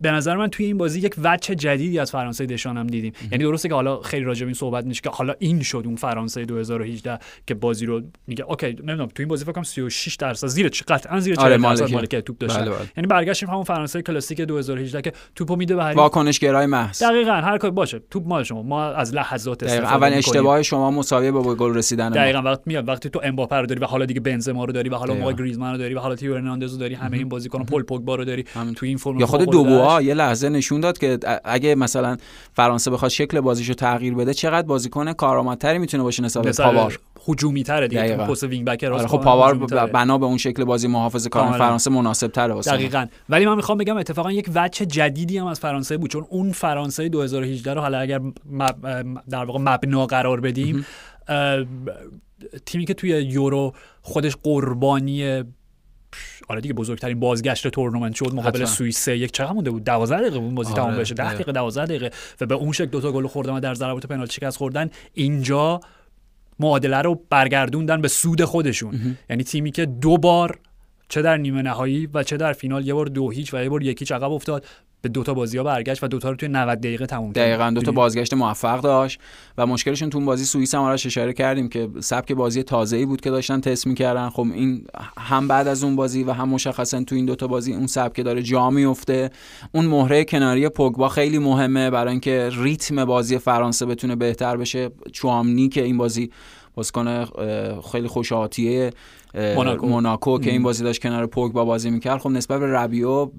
به 0.00 0.10
نظر 0.10 0.36
من 0.36 0.48
توی 0.48 0.66
این 0.66 0.78
بازی 0.78 1.00
یک 1.00 1.14
وجه 1.22 1.54
جدیدی 1.54 1.98
از 1.98 2.10
فرانسه 2.10 2.46
دشان 2.46 2.76
هم 2.76 2.86
دیدیم 2.86 3.12
یعنی 3.32 3.44
درسته 3.44 3.68
که 3.68 3.74
حالا 3.74 4.00
خیلی 4.00 4.24
راجع 4.24 4.40
به 4.40 4.46
این 4.46 4.54
صحبت 4.54 4.84
میشه 4.84 5.00
که 5.00 5.10
حالا 5.10 5.34
این 5.38 5.62
شد 5.62 5.82
اون 5.86 5.96
فرانسه 5.96 6.44
2018 6.44 7.18
که 7.46 7.54
بازی 7.54 7.86
رو 7.86 8.02
میگه 8.26 8.44
اوکی 8.44 8.66
نمی‌دونم 8.66 9.06
توی 9.06 9.22
این 9.22 9.28
بازی 9.28 9.44
فکر 9.44 9.52
کنم 9.52 9.64
36 9.64 10.16
درصد 10.16 10.46
زیر 10.46 10.70
قطعا 10.88 11.20
زیر 11.20 11.34
40 11.34 11.44
آره، 11.44 11.58
درصد 11.58 11.92
مالکیت. 11.92 12.24
توپ 12.24 12.38
داشتن 12.38 12.60
بله، 12.60 12.70
بله. 12.70 12.78
یعنی 12.96 13.06
برگشتیم 13.06 13.48
همون 13.50 13.64
فرانسه 13.64 14.02
کلاسیک 14.02 14.40
2018 14.40 15.02
که 15.02 15.12
توپو 15.34 15.56
میده 15.56 15.76
به 15.76 15.84
واکنش 15.84 16.38
گرای 16.38 16.66
محض 16.66 17.02
دقیقاً 17.02 17.32
هر 17.32 17.58
کاری 17.58 17.74
باشه 17.74 18.00
توپ 18.10 18.26
مال 18.26 18.42
شما 18.42 18.62
ما 18.62 18.84
از 18.84 19.14
لحظات 19.14 19.64
دقیقاً 19.64 19.86
استفاده 19.86 20.06
اول. 20.06 20.18
اشتباه 20.18 20.62
شما 20.62 20.90
مساویه 20.90 21.30
با 21.30 21.54
گل 21.54 21.74
رسیدن. 21.74 22.10
دقیقا 22.10 22.42
وقت 22.42 22.60
میاد 22.66 22.88
وقتی 22.88 23.10
تو 23.10 23.20
امباپه 23.24 23.56
رو 23.56 23.66
داری 23.66 23.80
و 23.80 23.84
حالا 23.84 24.04
دیگه 24.04 24.20
بنزما 24.20 24.64
رو 24.64 24.72
داری 24.72 24.88
و 24.88 24.94
حالا. 24.94 25.14
موقع 25.14 25.32
گریزمان 25.32 25.72
رو 25.72 25.78
داری 25.78 25.94
و 25.94 25.98
حالا 25.98 26.16
تیو 26.16 26.34
هرناندز 26.34 26.72
رو 26.72 26.78
داری 26.78 26.94
همه 26.94 27.16
این 27.16 27.28
بازیکن 27.28 27.64
پل 27.64 27.82
پوگبا 27.82 28.14
رو 28.14 28.24
داری. 28.24 28.44
تو 28.76 28.86
این 28.86 28.96
فرم 28.96 29.20
یا 29.20 29.26
خود 29.26 29.44
خودش. 29.44 29.87
یه 30.02 30.14
لحظه 30.14 30.48
نشون 30.48 30.80
داد 30.80 30.98
که 30.98 31.18
اگه 31.44 31.74
مثلا 31.74 32.16
فرانسه 32.52 32.90
بخواد 32.90 33.10
شکل 33.10 33.40
بازیشو 33.40 33.74
تغییر 33.74 34.14
بده 34.14 34.34
چقدر 34.34 34.66
بازیکن 34.66 35.12
کارآمدتری 35.12 35.78
می‌تونه 35.78 36.02
باشه 36.02 36.22
نسبت 36.22 36.60
پاوار 36.60 36.98
هجومی 37.28 37.62
تره 37.62 37.88
دیگه 37.88 38.02
دقیقاً. 38.02 38.26
پست 38.26 38.44
وینگ 38.44 38.66
بک 38.66 38.84
راست 38.84 39.14
آره 39.14 39.54
خب. 39.54 39.66
ب- 39.66 39.92
بنا 39.92 40.18
به 40.18 40.26
اون 40.26 40.36
شکل 40.36 40.64
بازی 40.64 40.88
محافظه 40.88 41.28
کار 41.28 41.42
کاملا. 41.42 41.58
فرانسه 41.58 41.90
مناسب 41.90 42.26
تره 42.26 42.54
واسه. 42.54 42.70
دقیقا 42.72 43.06
ولی 43.28 43.46
من 43.46 43.54
می‌خوام 43.56 43.78
بگم 43.78 43.96
اتفاقا 43.96 44.32
یک 44.32 44.50
وجه 44.54 44.86
جدیدی 44.86 45.38
هم 45.38 45.46
از 45.46 45.60
فرانسه 45.60 45.96
بود 45.96 46.10
چون 46.10 46.26
اون 46.30 46.52
فرانسه 46.52 47.08
2018 47.08 47.74
رو 47.74 47.80
حالا 47.80 47.98
اگر 47.98 48.20
مب... 48.50 48.76
در 49.30 49.44
واقع 49.44 49.58
مبنا 49.58 50.06
قرار 50.06 50.40
بدیم 50.40 50.86
تیمی 52.66 52.84
که 52.84 52.94
توی 52.94 53.10
یورو 53.10 53.72
خودش 54.02 54.36
قربانی 54.42 55.42
آره 56.48 56.60
دیگه 56.60 56.74
بزرگترین 56.74 57.20
بازگشت 57.20 57.68
تورنمنت 57.68 58.14
شد. 58.14 58.34
مقابل. 58.34 58.64
سوئیس 58.64 59.08
یک 59.08 59.32
چقدر 59.32 59.52
مونده 59.52 59.70
بود 59.70 59.84
12 59.84 60.20
دقیقه 60.20 60.38
بود 60.38 60.54
بازی 60.54 60.72
آره، 60.72 60.82
تمام 60.82 60.96
بشه. 60.96 61.14
10 61.14 61.24
دقیقا. 61.24 61.34
دقیقه 61.34 61.52
12 61.52 61.86
دقیقه. 61.86 62.10
و 62.40 62.46
به 62.46 62.54
اون 62.54 62.72
شکل 62.72 62.86
دو 62.86 63.00
تا 63.00 63.12
گل 63.12 63.26
خوردن 63.26 63.52
و 63.52 63.60
در 63.60 63.74
ضربات 63.74 64.06
پنالتی 64.06 64.32
شکست 64.32 64.56
خوردن 64.56 64.90
اینجا 65.14 65.80
معادله 66.60 66.96
رو 66.96 67.22
برگردوندن 67.30 68.00
به 68.00 68.08
سود 68.08 68.44
خودشون. 68.44 69.16
یعنی 69.30 69.44
تیمی 69.44 69.70
که 69.70 69.86
دو 69.86 70.16
بار 70.16 70.58
چه 71.08 71.22
در 71.22 71.36
نیمه 71.36 71.62
نهایی 71.62 72.08
و 72.14 72.22
چه 72.22 72.36
در 72.36 72.52
فینال 72.52 72.86
یه 72.86 72.94
بار 72.94 73.06
دو 73.06 73.30
هیچ 73.30 73.54
و 73.54 73.62
یه 73.62 73.68
بار 73.68 73.82
یکی 73.82 74.14
عقب 74.14 74.32
افتاد. 74.32 74.66
به 75.02 75.08
دوتا 75.08 75.34
بازی 75.34 75.58
ها 75.58 75.64
برگشت 75.64 76.04
و 76.04 76.08
دوتا 76.08 76.30
رو 76.30 76.36
توی 76.36 76.48
90 76.48 76.78
دقیقه 76.78 77.06
تموم 77.06 77.32
کرد. 77.32 77.44
دقیقا 77.44 77.64
دو 77.64 77.64
تا 77.64 77.78
می‌دونی؟ 77.80 77.96
بازگشت 77.96 78.34
موفق 78.34 78.80
داشت 78.80 79.20
و 79.58 79.66
مشکلشون 79.66 80.10
تو 80.10 80.20
بازی 80.20 80.44
سوئیس 80.44 80.74
هم 80.74 80.82
آرش 80.82 81.06
اشاره 81.06 81.32
کردیم 81.32 81.68
که 81.68 81.88
سبک 82.00 82.32
بازی 82.32 82.62
تازه‌ای 82.62 83.06
بود 83.06 83.20
که 83.20 83.30
داشتن 83.30 83.60
تست 83.60 83.86
می‌کردن. 83.86 84.28
خب 84.28 84.46
این 84.54 84.86
هم 85.18 85.48
بعد 85.48 85.68
از 85.68 85.84
اون 85.84 85.96
بازی 85.96 86.22
و 86.22 86.32
هم 86.32 86.48
مشخصا 86.48 87.02
تو 87.04 87.14
این 87.14 87.26
دوتا 87.26 87.46
بازی 87.46 87.72
اون 87.72 87.86
سبک 87.86 88.20
داره 88.20 88.42
جا 88.42 88.70
میفته 88.70 89.30
اون 89.72 89.86
مهره 89.86 90.24
کناری 90.24 90.68
پوگبا 90.68 91.08
خیلی 91.08 91.38
مهمه 91.38 91.90
برای 91.90 92.10
اینکه 92.10 92.50
ریتم 92.52 93.04
بازی 93.04 93.38
فرانسه 93.38 93.86
بتونه 93.86 94.16
بهتر 94.16 94.56
بشه. 94.56 94.90
چوامنی 95.12 95.68
که 95.68 95.82
این 95.82 95.98
بازی 95.98 96.30
بازیکن 96.74 97.24
خیلی 97.92 98.08
خوشاحتیه 98.08 98.90
اه، 99.34 99.54
موناکو. 99.54 99.86
موناکو 99.86 100.38
که 100.38 100.50
این 100.50 100.62
بازی 100.62 100.84
داشت 100.84 101.02
کنار 101.02 101.26
پوگبا 101.26 101.64
بازی 101.64 101.90
می‌کرد. 101.90 102.18
خب 102.18 102.30
نسبت 102.30 102.60
به 102.60 102.66
ربیو 102.66 103.30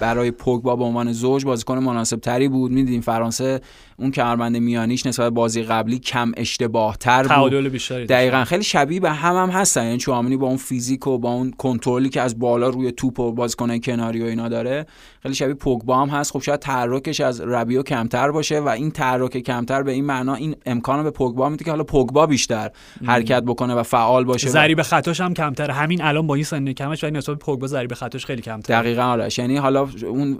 برای 0.00 0.30
پوگبا 0.30 0.76
به 0.76 0.84
عنوان 0.84 1.12
زوج 1.12 1.44
بازیکن 1.44 1.78
مناسب 1.78 2.16
تری 2.20 2.48
بود. 2.48 2.70
می‌دیدیم 2.70 3.00
فرانسه 3.00 3.60
اون 3.98 4.10
کمربند 4.10 4.56
میانیش 4.56 5.06
نسبت 5.06 5.32
بازی 5.32 5.62
قبلی 5.62 5.98
کم 5.98 6.32
اشتباه 6.36 6.96
تر 6.96 7.22
بود 7.22 7.54
بیشتری. 7.68 8.06
دقیقا. 8.06 8.44
خیلی 8.44 8.62
شبیه 8.64 9.00
به 9.00 9.10
هم 9.10 9.36
هم 9.36 9.50
هستن. 9.50 9.84
یعنی 9.84 9.98
چوامنی 9.98 10.36
با 10.36 10.46
اون 10.46 10.56
فیزیک 10.56 11.06
و 11.06 11.18
با 11.18 11.32
اون 11.32 11.50
کنترلی 11.58 12.08
که 12.08 12.20
از 12.20 12.38
بالا 12.38 12.68
روی 12.68 12.92
توپ 12.92 13.20
و 13.20 13.32
بازیکنای 13.32 13.80
کناری 13.80 14.22
و 14.22 14.26
اینا 14.26 14.48
داره 14.48 14.86
خیلی 15.22 15.34
شبیه 15.34 15.54
پوگبا 15.54 15.96
هم 16.02 16.08
هست. 16.08 16.32
خب 16.32 16.42
شاید 16.42 16.60
تحرکش 16.60 17.20
از 17.20 17.40
ربیو 17.40 17.82
کمتر 17.82 18.30
باشه 18.30 18.60
و 18.60 18.68
این 18.68 18.90
تحرک 18.90 19.38
کمتر 19.38 19.82
به 19.82 19.92
این 19.92 20.04
معنا 20.04 20.34
این 20.34 20.56
امکان 20.66 21.02
به 21.02 21.10
پوگبا 21.10 21.48
میده 21.48 21.64
که 21.64 21.70
حالا 21.70 21.84
پوگبا 21.84 22.26
بیشتر 22.26 22.70
حرکت 23.04 23.42
بکنه 23.42 23.74
و 23.74 23.82
فعال 23.82 24.24
باشه 24.24 24.48
و- 24.48 24.50
ضریب 24.50 24.82
خطاش 24.82 25.20
هم 25.20 25.34
کمتر 25.34 25.70
همین 25.70 26.02
الان 26.02 26.26
با 26.26 26.34
این 26.34 26.44
سن 26.44 26.72
کمش 26.72 27.04
ولی 27.04 27.12
نسبت 27.18 27.38
پوگبا 27.38 27.66
ضریب 27.66 27.94
خطاش 27.94 28.26
خیلی 28.26 28.42
کمتر 28.42 28.82
دقیقا. 28.82 29.02
آرش. 29.02 29.38
یعنی 29.38 29.56
حالا 29.56 29.81
اون 30.06 30.38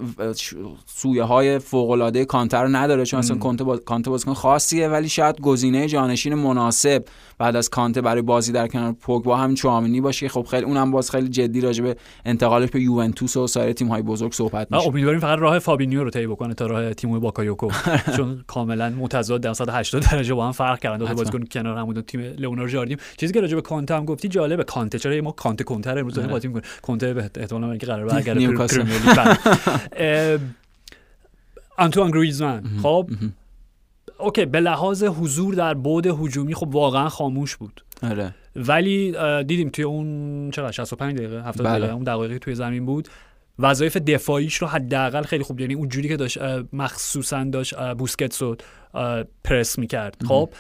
سویه 0.87 1.23
های 1.23 1.59
فوق 1.59 1.91
العاده 1.91 2.25
کانتر 2.25 2.63
رو 2.63 2.69
نداره 2.69 3.05
چون 3.05 3.19
اصلا 3.19 3.37
کانته 3.37 3.65
باز... 3.65 3.81
کانته 3.81 4.11
بازیکن 4.11 4.35
خاصیه 4.35 4.89
ولی 4.89 5.09
شاید 5.09 5.41
گزینه 5.41 5.89
جانشین 5.89 6.35
مناسب 6.35 7.05
بعد 7.39 7.57
از 7.57 7.71
کانته 7.71 8.01
برای 8.01 8.23
بازی 8.23 8.53
در 8.53 8.69
کنار 8.69 8.93
پوگبا 8.93 9.37
همین 9.37 9.57
شوامنی 9.57 10.01
باشه. 10.01 10.29
خب 10.29 10.47
خیلی 10.51 10.65
اونم 10.65 10.91
باز 10.91 11.11
خیلی 11.11 11.29
جدی 11.29 11.61
راجع 11.61 11.85
به 11.85 11.97
انتقالش 12.25 12.71
به 12.71 12.81
یوونتوس 12.81 13.37
و 13.37 13.47
سایر 13.47 13.73
تیم 13.73 13.89
های 13.89 14.03
بزرگ 14.03 14.33
صحبت 14.33 14.73
میشه. 14.73 14.89
امیدواریم 14.89 15.21
فقط 15.21 15.39
راه 15.39 15.59
فابینیو 15.59 16.05
رو 16.05 16.11
طی 16.11 16.27
بکنه 16.27 16.55
تا 16.55 16.67
راه 16.67 16.95
تیمو 16.95 17.21
باکایوکو. 17.21 17.71
چون 18.17 18.45
کاملا 18.47 18.91
متضاد 18.91 19.41
در 19.41 19.53
180 19.53 20.03
درجه 20.03 20.35
با 20.35 20.47
هم 20.47 20.53
فرق 20.53 20.79
کردن. 20.79 20.99
دو. 20.99 21.15
بازیکن 21.15 21.45
کنار 21.45 21.79
هم 21.79 21.85
بودن 21.85 22.03
تیم 22.03 22.21
لئوناردو 22.21 22.73
ژاردیم 22.73 22.99
چیزی 23.17 23.33
که 23.33 23.41
راجع 23.41 23.55
به 23.55 23.63
کانته 23.63 23.95
هم 23.95 24.05
گفتی 24.05 24.29
جالبه. 24.29 24.65
کانته 24.65 24.99
چرا 24.99 25.23
ما 25.23 25.31
کانته 25.33 25.65
کمتر 25.65 25.99
امروز 25.99 26.15
داریم 26.15 26.31
آره. 26.31 26.37
بازی 26.37 26.49
می‌کنیم. 26.49 26.65
کانته 26.83 27.15
به 27.15 27.31
احتمال 27.37 27.65
اینکه 27.65 27.87
قرار 27.87 28.07
برگرده 28.07 29.32
آنتوان 31.77 32.11
گریزمان 32.11 32.64
خب؟ 32.83 33.11
اوکی 34.18 34.45
به 34.45 34.61
لحاظ 34.61 35.05
حضور 35.05 35.55
در 35.55 35.75
بعد 35.75 36.07
هجومی 36.07 36.55
خب 36.55 36.75
واقعا 36.75 37.09
خاموش 37.09 37.57
بود. 37.57 37.85
آره. 38.03 38.35
ولی 38.57 39.12
دیدیم 39.45 39.68
توی 39.68 39.85
اون 39.85 40.51
چقدر؟ 40.51 40.73
65 40.73 41.16
دقیقه 41.16 41.42
70 41.42 41.66
بله. 41.66 41.79
دقیقه 41.79 41.95
اون 41.95 42.05
دقایقی 42.05 42.38
توی 42.38 42.55
زمین 42.55 42.87
بود. 42.87 43.09
وظایف 43.59 43.97
دفاعیش 43.97 44.57
رو 44.57 44.66
حداقل 44.66 45.23
خیلی 45.23 45.45
خوب 45.45 45.61
یعنی 45.61 45.75
اون 45.75 45.88
جوری 45.88 46.09
که 46.09 46.16
داشت 46.16 46.38
مخصوصا 46.73 47.45
داشت 47.45 47.75
بوسکتس 47.99 48.42
رو 48.42 48.57
پرس 49.45 49.79
می‌کرد. 49.79 50.16
خب؟ 50.29 50.51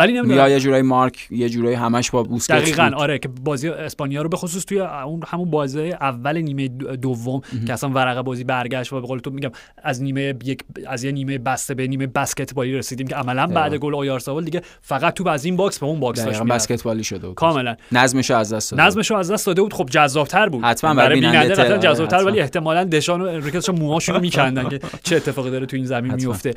ولی 0.00 0.12
یا 0.12 0.22
نمی‌دونم 0.22 0.48
یه 0.50 0.60
جورایی 0.60 0.82
مارک 0.82 1.26
یه 1.30 1.48
جورایی 1.48 1.74
همش 1.76 2.10
با 2.10 2.22
بوسکتس 2.22 2.62
دقیقا 2.62 2.84
بود. 2.84 2.94
آره 2.94 3.18
که 3.18 3.28
بازی 3.28 3.68
اسپانیا 3.68 4.22
رو 4.22 4.28
به 4.28 4.36
خصوص 4.36 4.64
توی 4.64 4.80
اون 4.80 5.22
همون 5.26 5.50
بازی 5.50 5.92
اول 5.92 6.38
نیمه 6.38 6.68
دو- 6.68 6.96
دوم 6.96 7.40
که 7.66 7.72
اصلا 7.72 7.90
ورقه 7.90 8.22
بازی 8.22 8.44
برگشت 8.44 8.92
و 8.92 9.00
به 9.00 9.06
قول 9.06 9.18
تو 9.18 9.30
میگم 9.30 9.50
از 9.82 10.02
نیمه 10.02 10.34
یک 10.44 10.60
از 10.86 11.04
یه 11.04 11.12
نیمه 11.12 11.38
بسته 11.38 11.74
به 11.74 11.86
نیمه 11.86 12.06
بسکتبالی 12.06 12.72
رسیدیم 12.78 13.06
که 13.06 13.14
عملا 13.14 13.46
بعد. 13.46 13.74
گل 13.74 13.94
اویارسابال 13.94 14.44
دیگه 14.44 14.62
فقط 14.82 15.14
تو 15.14 15.28
از 15.28 15.44
این 15.44 15.56
box 15.56 15.78
به 15.78 15.86
اون 15.86 16.00
box 16.00 16.24
داشت. 16.24 16.42
بسکتبالی 16.42 17.04
شده 17.04 17.26
بود 17.26 17.34
کاملا 17.36 17.76
نظمش 17.92 18.30
رو 18.30 18.36
از 18.36 18.52
دست 18.52 18.70
داده 18.70 18.82
بود. 18.82 18.86
نظمش 18.88 19.10
رو 19.10 19.16
از 19.16 19.30
دست 19.30 19.46
داده 19.46 19.62
بود 19.62 19.74
خب 19.74 19.86
جذابتر 19.90 20.48
بود 20.48 20.64
حتما 20.64 20.94
برای 20.94 21.20
بیننده 21.20 21.54
قطعا 21.54 21.78
تل- 21.78 21.82
جذابتر. 21.82 22.24
ولی 22.24 22.40
احتمالا 22.40 22.84
دشان 22.84 23.20
و 23.20 23.24
انریکه 23.24 23.49
جفتشون 23.49 23.78
موهاشون 23.78 24.14
رو 24.14 24.20
میکندن 24.30 24.68
که 24.68 24.80
چه 25.02 25.16
اتفاقی 25.16 25.50
داره 25.50 25.66
تو 25.66 25.76
این 25.76 25.84
زمین. 25.86 26.14
میفته 26.14 26.54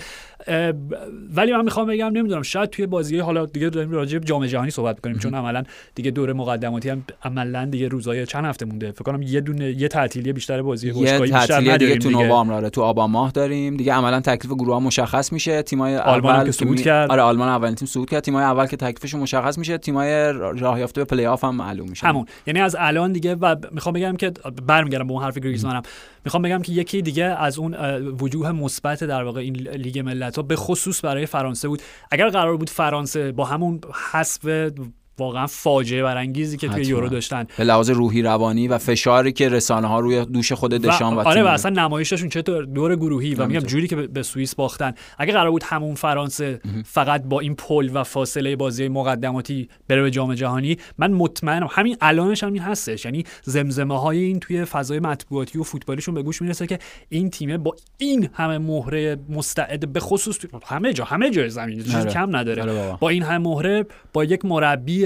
ولی 1.35 1.51
من 1.53 1.63
می‌خوام 1.63 1.87
بگم 1.87 2.07
نمی‌دونم 2.13 2.41
شاید 2.41 2.69
توی 2.69 2.85
بازی 2.85 3.19
حالا 3.33 3.45
دیگه 3.45 3.69
داریم 3.69 3.91
راجع 3.91 4.19
به 4.19 4.25
جام 4.25 4.45
جهانی 4.45 4.71
صحبت 4.71 4.99
کنیم 4.99 5.17
چون 5.17 5.35
عملا 5.35 5.63
دیگه 5.95 6.11
دور 6.11 6.33
مقدماتی 6.33 6.89
هم 6.89 7.03
عملا 7.23 7.65
دیگه 7.65 7.87
روزای 7.87 8.25
چند 8.25 8.45
هفته 8.45 8.65
مونده. 8.65 8.91
فکر 8.91 9.03
کنم 9.03 9.21
یه 9.21 9.41
دونه 9.41 9.71
یه 9.71 9.87
تعطیلی 9.87 10.33
بیشتر 10.33 10.61
بازی 10.61 10.91
باشگاهی 10.91 11.31
بیشتر 11.31 11.59
دیگه 11.59 11.73
نداریم 11.73 11.99
تو 11.99 12.09
نوامبر 12.09 12.53
آره 12.53 12.69
تو 12.69 12.81
آبان 12.81 13.11
ماه 13.11 13.31
داریم. 13.31 13.77
دیگه 13.77 13.93
عملا 13.93 14.19
تکلیف 14.19 14.53
گروه 14.53 14.73
ها 14.73 14.79
مشخص 14.79 15.33
میشه. 15.33 15.61
تیمای 15.61 15.97
آلمان 15.97 16.45
که 16.45 16.51
صعود 16.51 16.81
کرد. 16.81 17.11
آره 17.11 17.21
آلمان 17.21 17.47
اولین 17.47 17.75
تیم 17.75 17.87
صعود 17.87 18.09
کرد. 18.09 18.23
تیمای 18.23 18.43
اول 18.43 18.67
که 18.67 18.77
تکلیفشون 18.77 19.21
مشخص 19.21 19.57
میشه. 19.57 19.77
تیمای 19.77 20.33
راه 20.33 20.79
یافته 20.79 21.01
به 21.01 21.05
play-off 21.05 21.43
هم 21.43 21.55
معلوم 21.55 21.89
میشه. 21.89 22.07
همون. 22.07 22.25
یعنی 22.47 22.59
از 22.59 22.75
الان 22.79 23.11
دیگه 23.11 23.35
و 23.35 23.55
می‌خوام 23.71 23.93
بگم 23.93 24.15
که 24.15 24.31
برمیگردم 24.67 25.07
به 25.07 25.13
اون 25.13 25.23
حرف 25.23 25.37
گریزمنم 25.37 25.81
می‌خوام 26.25 26.43
بگم 26.43 26.61
که 26.61 26.71
یکی 26.71 27.01
دیگه 27.01 27.23
از 27.23 27.59
اون 27.59 27.75
وجوه 28.21 28.51
مثبت 28.51 29.03
در 29.03 29.23
واقع 29.23 29.41
این 29.41 29.55
لیگ 29.55 29.99
ملت 29.99 30.35
ها 30.35 30.41
به 30.41 30.55
خصوص 30.55 31.05
برای 31.05 31.25
فرانسه 31.25 31.67
بود. 31.67 31.81
اگر 32.11 32.29
قرار 32.29 32.57
بود 32.57 32.69
فرانسه 32.69 33.12
با 33.17 33.45
همون 33.45 33.81
حذف 34.11 34.71
واقعا 35.17 35.47
فاجعه 35.47 36.03
برانگیزی 36.03 36.57
که 36.57 36.67
توی. 36.67 36.85
یورو 36.85 37.09
داشتن 37.09 37.45
به 37.57 37.63
لحاظ 37.63 37.89
روحی 37.89 38.21
روانی 38.21 38.67
و 38.67 38.77
فشاری 38.77 39.31
که 39.31 39.49
رسانه 39.49 39.87
ها 39.87 39.99
روی 39.99 40.25
دوش 40.25 40.51
خود 40.51 40.71
دشان 40.71 41.13
و, 41.13 41.19
آره 41.19 41.33
تیم 41.33 41.43
و 41.45 41.47
اصلا 41.47 41.71
نمایششون 41.83 42.29
چطور 42.29 42.65
دور 42.65 42.95
گروهی 42.95 43.35
و 43.35 43.45
میگم. 43.47 43.59
جوری 43.59 43.87
که 43.87 43.95
به- 43.95 44.23
سوئیس 44.23 44.55
باختن 44.55 44.93
اگه 45.17 45.33
قرار 45.33 45.51
بود 45.51 45.63
همون 45.63 45.95
فرانسه 45.95 46.61
فقط 46.85 47.23
با 47.23 47.39
این 47.39 47.55
پل 47.55 47.89
و 47.93 48.03
فاصله 48.03 48.55
بازی 48.55 48.87
مقدماتی 48.87 49.67
بره 49.87 50.01
به 50.01 50.11
جام 50.11 50.33
جهانی 50.35 50.77
من 50.97 51.11
مطمئنم 51.11 51.67
همین 51.71 51.97
الانش 52.01 52.43
هم 52.43 52.53
این 52.53 52.61
هستش 52.61 53.05
یعنی 53.05 53.23
زمزمه 53.43 53.99
های 53.99 54.17
این 54.19 54.39
توی 54.39 54.65
فضای 54.65 54.99
مطبوعاتی 54.99 55.59
و 55.59 55.63
فوتبالیشون 55.63 56.15
به 56.15 56.23
گوش 56.23 56.41
می‌رسه 56.41 56.67
که 56.67 56.79
این 57.09 57.29
تیمه 57.29 57.57
با 57.57 57.75
این 57.97 58.29
همه 58.33 58.57
مهره 58.57 59.17
مستعد 59.29 59.93
به 59.93 59.99
خصوص 59.99 60.37
همه 60.65 60.93
جا 60.93 61.03
همه 61.03 61.29
جای 61.29 61.49
زمین 61.49 61.83
چیزی 61.83 61.95
آره. 61.97 62.11
کم 62.11 62.35
نداره 62.35 62.61
آره. 62.61 62.97
با 62.99 63.09
این 63.09 63.23
همه 63.23 63.37
مهره 63.37 63.85
با 64.13 64.23
یک 64.23 64.45
مربی 64.45 65.02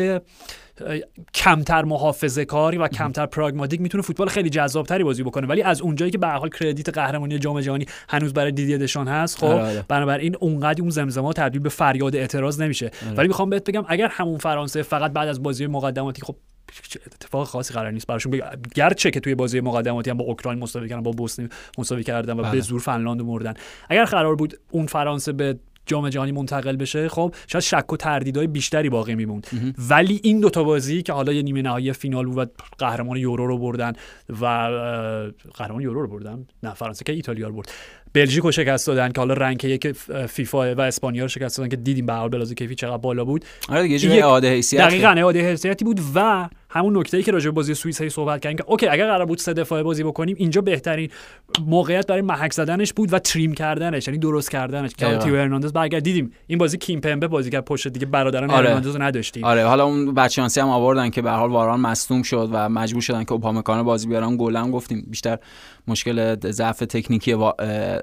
کمتر 1.34 1.84
محافظه 1.84 2.46
کاری 2.46 2.78
و 2.78 2.88
کمتر 2.88 3.26
پراگماتیک 3.26 3.82
می‌تونه 3.82 4.02
فوتبال 4.02 4.28
خیلی 4.28 4.50
جذابتری 4.50 5.04
بازی 5.04 5.24
بکنه 5.24 5.48
ولی 5.48 5.62
از 5.62 5.82
اونجایی 5.82 6.12
که 6.12 6.18
به 6.18 6.28
حال 6.28 6.50
کردیت 6.50 6.90
قهرمانی 6.90 7.40
جام 7.40 7.62
جهانی 7.62 7.86
هنوز 8.10 8.34
برای 8.34 8.52
دیدی 8.52 8.78
دشان 8.78 9.08
هست 9.08 9.38
خب 9.38 9.46
آره، 9.46 9.64
آره. 9.64 9.86
بنابراین 9.88 10.36
اونقدر 10.40 10.82
اون 10.82 10.90
زمزمه 10.90 11.34
تبدیل 11.34 11.62
به 11.62 11.70
فریاد 11.70 12.16
اعتراض 12.16 12.62
نمیشه 12.62 12.92
آره. 13.06 13.16
ولی 13.16 13.28
می‌خوام 13.28 13.50
بهت 13.50 13.70
بگم 13.70 13.86
اگر 13.88 14.08
همون 14.12 14.38
فرانسه 14.38 14.82
فقط 14.82 15.12
بعد 15.12 15.28
از 15.28 15.44
بازی 15.44 15.68
مقدماتی 15.68 16.22
خب 16.22 16.36
اتفاق 17.06 17.48
خاصی 17.48 17.74
قرار 17.74 17.92
نیست 17.92 18.08
براشون 18.08 18.32
بگم 18.32 18.46
گرچه 18.76 19.12
که 19.12 19.20
توی 19.20 19.36
بازی 19.36 19.60
مقدماتی 19.60 20.10
هم 20.10 20.18
با 20.18 20.26
اوکراین 20.26 20.60
مساوی 20.60 20.90
کردن 20.90 21.04
با 21.04 21.12
بوسنی 21.12 21.50
مساوی 21.78 22.04
کردن 22.04 22.34
و 22.34 22.36
به 22.36 22.42
بله. 22.42 22.62
زور 22.62 22.80
فنلاند 22.80 23.22
مردن 23.22 23.54
اگر 23.90 24.06
قرار 24.06 24.36
بود 24.36 24.60
اون 24.72 24.86
فرانسه 24.86 25.32
به 25.32 25.60
جام 25.88 26.10
جهانی 26.10 26.32
منتقل 26.32 26.76
بشه 26.76 27.10
خب 27.10 27.36
شاید 27.48 27.64
شک 27.64 27.94
و 27.94 27.98
تردیدهای 27.98 28.48
بیشتری 28.48 28.90
باقی 28.90 29.16
میموند. 29.16 29.48
ولی 29.90 30.20
این 30.24 30.40
دوتا 30.40 30.64
بازی 30.64 31.02
که 31.02 31.14
حالا 31.14 31.34
یه 31.34 31.42
نیمه 31.42 31.62
نهایی 31.62 31.94
فینال 31.94 32.26
بود 32.26 32.38
و 32.38 32.46
قهرمان 32.78 33.18
یورو 33.18 33.48
رو 33.48 33.58
بردن 33.58 33.94
و 34.42 34.46
قهرمان 35.54 35.82
یورو 35.82 36.02
رو 36.02 36.08
بردن؟ 36.08 36.48
نه 36.64 36.74
فرانسه 36.74 37.04
که 37.04 37.12
ایتالیا 37.12 37.48
رو 37.48 37.54
برد. 37.54 37.72
بلژیک 38.14 38.44
رو 38.44 38.52
شکست 38.52 38.88
دادن 38.88 39.12
که 39.12 39.22
حالا 39.22 39.34
rank 39.34 39.64
یک 39.64 39.92
فیفا 40.28 40.76
و 40.76 40.82
اسپانیا 40.82 41.24
رو 41.24 41.28
شکست 41.28 41.58
دادن 41.58 41.70
که 41.70 41.76
دیدیم 41.76 42.06
به 42.06 42.10
هر 42.10 42.14
حال 42.14 42.30
بازی 42.30 42.56
کیفی 42.56 42.76
چقدر 42.76 42.98
بالا 42.98 43.26
بود. 43.26 43.46
آره 43.70 43.88
دیگه 43.88 44.16
یه 44.16 44.24
اعاده 44.24 44.50
حیثیت 44.50 44.82
دقیقاً 44.82 45.08
اعاده 45.08 45.50
حیثیتی 45.50 45.86
بود 45.86 46.02
و 46.16 46.50
همون 46.70 46.98
نکته 46.98 47.18
ای 47.18 47.24
که 47.24 47.32
راجع 47.32 47.46
به 47.46 47.52
بازی 47.52 47.74
سوئیس 47.74 48.02
هی 48.02 48.10
صحبت 48.10 48.42
کردیم 48.42 48.58
که 48.58 48.64
اوکی 48.68 48.88
اگر 48.88 49.08
قرار 49.08 49.26
بود 49.26 49.38
سه 49.38 49.54
دفاعه 49.54 49.84
بازی 49.84 50.04
بکنیم 50.04 50.36
اینجا 50.40 50.62
بهترین 50.62 51.10
موقعیت 51.66 52.08
برای 52.08 52.22
محک 52.22 52.54
زدنش 52.54 52.94
بود 52.94 53.14
و 53.14 53.20
تریم 53.20 53.54
کردنش 53.54 54.08
یعنی 54.08 54.20
درست 54.20 54.52
کردنش. 54.52 54.92
که 54.94 55.18
تیو 55.18 55.36
هرناندز 55.36 55.74
برگرد 55.74 56.04
دیدیم 56.04 56.32
این 56.48 56.58
بازی 56.58 56.78
کیم 56.78 57.00
پمبه 57.00 57.28
بازی 57.28 57.50
کرد 57.50 57.66
پشت 57.66 57.88
دیگه 57.88 58.06
برادران 58.06 58.52
آره. 58.52 58.68
هرناندز 58.68 58.96
رو 58.96 59.02
نداشتیم. 59.02 59.44
آره 59.44 59.66
حالا 59.66 59.86
اون 59.86 60.14
بچانسی 60.14 60.60
هم 60.60 60.70
آوردن 60.70 61.10
که 61.10 61.22
به 61.22 61.32
حال 61.32 61.50
واران 61.50 61.80
مصدوم 61.80 62.24
شد 62.24 62.50
و 62.52 62.70
مجبور 62.70 63.02
شدن 63.02 63.24
که 63.24 63.32
اوپامکانو 63.32 63.84
بازی 63.84 64.08
بیارن 64.08 64.38
گلم 64.38 64.72
گفتیم 64.72 65.06
بیشتر 65.10 65.38
مشکل 65.88 66.36
ضعف 66.52 66.80
تکنیکی 66.80 67.32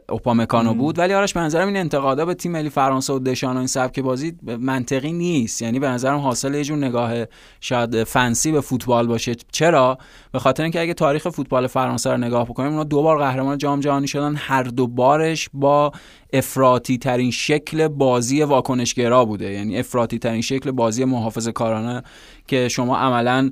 اوپامکانو 0.09 0.75
بود. 0.75 0.99
ولی 0.99 1.14
آرش 1.14 1.35
به 1.35 1.40
نظرم 1.40 1.68
این 1.68 1.77
انتقادا 1.77 2.27
به 2.27 2.35
تیم 2.35 2.53
ملی 2.53 2.70
فرانسه 2.70 3.12
و 3.12 3.18
دشان 3.18 3.57
و 3.57 3.59
این 3.59 3.66
سبک 3.66 4.01
بازی 4.01 4.33
منطقی 4.59 5.12
نیست. 5.12 5.62
یعنی 5.62 5.79
به 5.79 5.88
نظرم 5.88 6.18
حاصل 6.18 6.55
یه 6.55 6.64
جور 6.64 6.79
نگاه 6.79 7.12
شاید 7.61 8.05
فنسی 8.05 8.53
به 8.53 8.61
فوتبال 8.61 9.07
باشه. 9.07 9.35
چرا؟ 9.53 9.99
به 10.33 10.38
خاطر 10.38 10.62
اینکه 10.62 10.81
اگه 10.81 10.94
تاریخ 10.94 11.29
فوتبال 11.29 11.66
فرانسه 11.66 12.11
رو 12.11 12.16
نگاه 12.16 12.44
بکنیم 12.44 12.70
اونا 12.70 12.85
دو 12.85 13.03
بار 13.03 13.18
قهرمان 13.18 13.59
جام 13.59 13.81
جهانی 13.81 14.09
شدن. 14.09 14.35
هر 14.37 14.62
دو 14.62 14.87
بارش 14.87 15.49
با 15.53 15.92
افراطی 16.33 16.99
ترین 16.99 17.31
شکل 17.31 17.88
بازی 17.88 18.42
واکنشگرا 18.42 19.25
بوده. 19.25 19.53
یعنی 19.53 19.79
افراطی 19.79 20.18
ترین 20.18 20.40
شکل 20.40 20.70
بازی 20.70 21.05
محافظه 21.05 21.53
کارانه 21.53 22.03
که 22.46 22.68
شما 22.68 22.96
عملا 22.96 23.50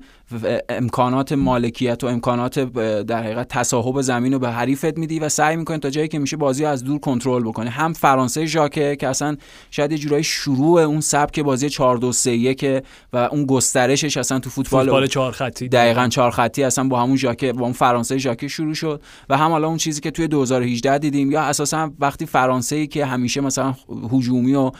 امکانات 0.69 1.33
مالکیت 1.33 2.05
و 2.05 2.07
امکانات 2.07 2.59
در 3.03 3.23
حقیقت 3.23 3.49
تصاحب 3.49 4.01
زمین 4.01 4.33
رو 4.33 4.39
به 4.39 4.51
حریفت 4.51 4.99
میدی 4.99 5.19
و 5.19 5.29
سعی 5.29 5.57
می‌کنی 5.57 5.79
تا 5.79 5.91
جایی 5.91 6.09
که 6.09 6.19
میشه 6.19 6.37
بازی 6.37 6.65
از 6.65 6.85
دور 6.85 6.99
کنترل 6.99 7.43
بکنی. 7.43 7.69
هم 7.69 7.93
فرانسه 7.93 8.47
ژاکه 8.47 8.97
که 8.97 9.09
اصلا 9.09 9.37
شاید 9.71 9.93
یه 9.93 9.99
جورایی 9.99 10.25
شروع 10.25 10.81
اون 10.81 11.01
سبک 11.01 11.41
بازی 11.41 11.69
4 11.69 11.97
2 11.97 12.13
3 12.13 12.31
1 12.31 12.83
و 13.13 13.17
اون 13.17 13.47
گسترشش 13.47 14.17
اصلا 14.17 14.39
تو 14.39 14.51
فوتبال 14.51 14.85
فوتبال 14.85 15.07
چهار 15.07 15.33
خطی 15.33 15.69
دقیقاً 15.69 16.09
چهار 16.09 16.31
خطی 16.31 16.65
اصلا 16.65 16.85
با 16.85 17.03
همون 17.03 17.17
ژاکه 17.17 17.53
با 17.53 17.65
اون 17.65 17.73
فرانسه 17.73 18.19
ژاکه 18.19 18.49
شروع 18.49 18.75
شد 18.75 19.03
و 19.29 19.37
هم 19.37 19.51
حالا 19.51 19.69
اون 19.69 19.77
چیزی 19.77 20.01
که 20.01 20.11
توی 20.11 20.29
2018 20.29 20.99
دیدیم 20.99 21.31
یا 21.31 21.41
اساسا 21.41 21.91
وقتی 22.01 22.27
فرانسه 22.27 22.77
ای 22.77 22.87
که 22.87 23.07
همیشه 23.07 23.41
مثلا 23.41 23.75
هجومی 24.13 24.55
و 24.55 24.71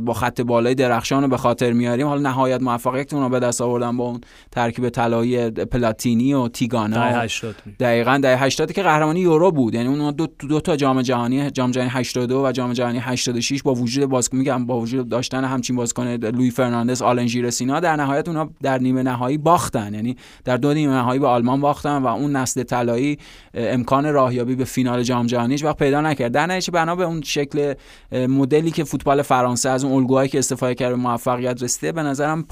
با 0.00 0.14
خط 0.14 0.40
بالای 0.40 0.74
درخشان 0.74 1.22
رو 1.22 1.28
به 1.28 1.36
خاطر 1.36 1.72
میاریم 1.72 2.06
حالا 2.06 2.20
نهایت 2.20 2.62
موفقیت 2.62 3.01
اون 3.10 3.22
رو 3.22 3.28
به 3.28 3.40
دست 3.40 3.60
آوردن 3.60 3.96
با 3.96 4.04
اون 4.04 4.20
ترکیب 4.50 4.88
طلایی 4.88 5.50
پلاتینی 5.50 6.34
و 6.34 6.48
تیگانا. 6.48 6.96
دهه 6.96 7.22
80 7.22 7.54
دقیقاً 7.80 8.18
دهه 8.22 8.42
80 8.44 8.72
که 8.72 8.82
قهرمانی 8.82 9.20
یورو 9.20 9.50
بود. 9.50 9.74
یعنی 9.74 9.88
اون 9.88 10.10
دو, 10.10 10.26
دو 10.26 10.60
تا 10.60 10.76
جام 10.76 11.02
جهانی 11.02 11.50
جام 11.50 11.70
جهانی 11.70 11.90
82 11.90 12.46
و 12.46 12.52
جام 12.52 12.72
جهانی 12.72 12.98
86 12.98 13.62
با 13.62 13.74
وجود 13.74 14.06
بازیکن 14.06 14.38
میگم 14.38 14.66
با 14.66 14.80
وجود 14.80 15.08
داشتن 15.08 15.44
همچین 15.44 15.76
بازیکن 15.76 16.06
لوی 16.06 16.50
فرناندز 16.50 17.02
آلن 17.02 17.26
ژیرسینا 17.26 17.80
در 17.80 17.96
نهایت 17.96 18.28
اونها 18.28 18.50
در 18.62 18.78
نیمه 18.78 19.02
نهایی 19.02 19.38
باختن. 19.38 19.94
یعنی 19.94 20.16
در 20.44 20.56
دو 20.56 20.74
نیمه 20.74 20.92
نهایی 20.92 21.20
به 21.20 21.26
آلمان 21.26 21.60
باختن 21.60 21.96
و 21.96 22.06
اون 22.06 22.36
نسل 22.36 22.62
طلایی 22.62 23.18
امکان 23.54 24.12
راهیابی 24.12 24.54
به 24.54 24.64
فینال 24.64 25.02
جام 25.02 25.26
جهانی 25.26 25.56
وقت 25.56 25.76
پیدا 25.76 26.00
نکرد. 26.00 26.32
در 26.32 26.46
نتیجه 26.46 26.72
بنا 26.72 26.96
به 26.96 27.04
اون 27.04 27.22
شکل 27.22 27.74
مدلی 28.12 28.70
که 28.70 28.84
فوتبال 28.84 29.22
فرانسه 29.22 29.68
از 29.68 29.84
اون 29.84 29.92
الگوهایی 29.92 30.28
که 30.28 30.38
استفاده 30.38 30.74
کرده 30.74 30.94
موفقیت 30.94 31.62
رسیده 31.62 31.92
به 31.92 32.02
نظرم 32.02 32.42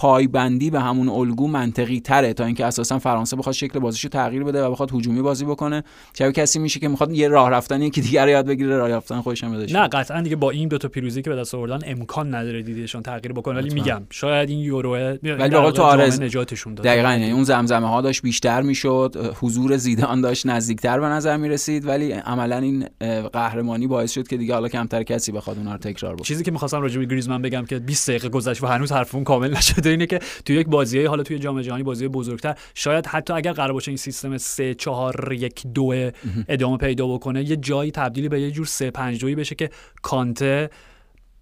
پایبندی 0.40 0.70
به 0.70 0.81
همون 0.81 1.09
الگو 1.09 1.48
منطقی 1.48 2.00
تره 2.00 2.33
تا 2.33 2.44
اینکه 2.44 2.66
اساسا 2.66 2.98
فرانسه 2.98 3.37
بخواد 3.37 3.55
شکل 3.55 3.79
بازیشو 3.79 4.09
تغییر 4.09 4.44
بده 4.44 4.64
و 4.64 4.70
بخواد 4.70 4.94
هجومی 4.94 5.22
بازی 5.22 5.44
بکنه. 5.44 5.83
چه 6.12 6.33
کسی 6.33 6.59
میشه 6.59 6.81
که 6.81 6.88
می‌خواد 6.88 7.12
یه 7.12 7.29
راه 7.29 7.50
رفتن 7.50 7.83
یکی 7.83 8.00
دیگر 8.00 8.29
یاد 8.29 8.46
بگیره 8.46 8.76
راه 8.76 8.88
رفتن 8.88 9.20
خودش 9.20 9.44
هم 9.44 9.55
نه 9.55 9.88
قطعا 9.88 10.20
دیگه 10.20 10.37
با 10.37 10.50
این 10.50 10.68
دو 10.68 10.79
تا 10.79 10.88
پیروزی 10.88 11.22
که 11.22 11.31
به 11.31 11.37
دست 11.37 11.55
آوردن 11.55 11.79
امکان 11.85 12.35
نداره 12.35 12.62
دیدیشون 12.62 13.03
تغییر 13.03 13.33
بکنه. 13.33 13.61
ولی 13.61 13.74
میگم 13.74 14.03
شاید 14.11 14.50
این 14.50 14.59
یورو 14.59 14.94
ولی 14.94 15.55
واقعا 15.55 15.70
تو 15.70 15.83
آرز 15.83 16.20
نجاتشون 16.20 16.74
داد 16.74 16.87
دقیقاً 16.87 17.09
یعنی 17.09 17.31
اون 17.31 17.44
زمزمه 17.44 17.88
ها 17.88 18.00
داشت 18.00 18.22
بیشتر 18.22 18.62
می‌شد 18.62 19.35
حضور 19.40 19.76
زیدان 19.76 20.20
داشت 20.20 20.46
نزدیکتر 20.46 21.00
به 21.00 21.07
نظر 21.07 21.37
می‌رسید 21.37 21.87
ولی 21.87 22.12
عملا 22.12 22.59
این 22.59 22.87
قهرمانی 23.33 23.87
باعث 23.87 24.12
شد 24.12 24.29
که 24.29 24.37
دیگه 24.37 24.55
حالا 24.55 24.68
کمتر 24.68 25.03
کسی 25.03 25.33
بخواد 25.33 25.57
اونها 25.57 25.72
رو 25.72 25.79
تکرار 25.79 26.14
بکنه. 26.14 26.26
چیزی 26.26 26.44
که 26.44 26.50
می‌خواستم 26.50 26.81
راجع 26.81 26.98
به 26.98 27.07
گریزمن 27.07 27.42
بگم 27.42 27.64
که 27.64 27.79
20 27.79 28.11
دقیقه 28.11 28.29
گذشت 28.29 28.62
و 28.62 28.66
هنوز 28.66 28.92
حرفمون 28.92 29.24
کامل 29.24 29.57
نشده 29.57 29.90
اینه 29.90 30.07
که 30.07 30.20
تو 30.44 30.52
یک 30.52 30.66
بازی 30.66 31.04
حالا 31.04 31.22
توی 31.22 31.38
جام 31.38 31.62
جهانی 31.62 31.82
بازی 31.82 32.08
بزرگتر. 32.08 32.54
شاید 32.74 33.06
حتی 33.06 33.32
اگر 33.32 33.52
قرار 33.52 33.72
باشه 33.72 33.90
این 33.90 33.96
سیستم 33.96 34.38
3 34.38 34.74
4 34.74 35.32
1 35.32 35.62
2 35.74 36.10
ادامه 36.48 36.76
پیدا 36.76 37.08
بکنه 37.08 37.50
یه 37.50 37.56
جایی 37.56 37.90
تبدیلی 37.90 38.28
به 38.28 38.40
یه 38.40 38.50
جور 38.50 38.66
3 38.66 38.90
5 38.90 39.20
2 39.20 39.36
بشه 39.36 39.54
که 39.54 39.70
کانته 40.02 40.70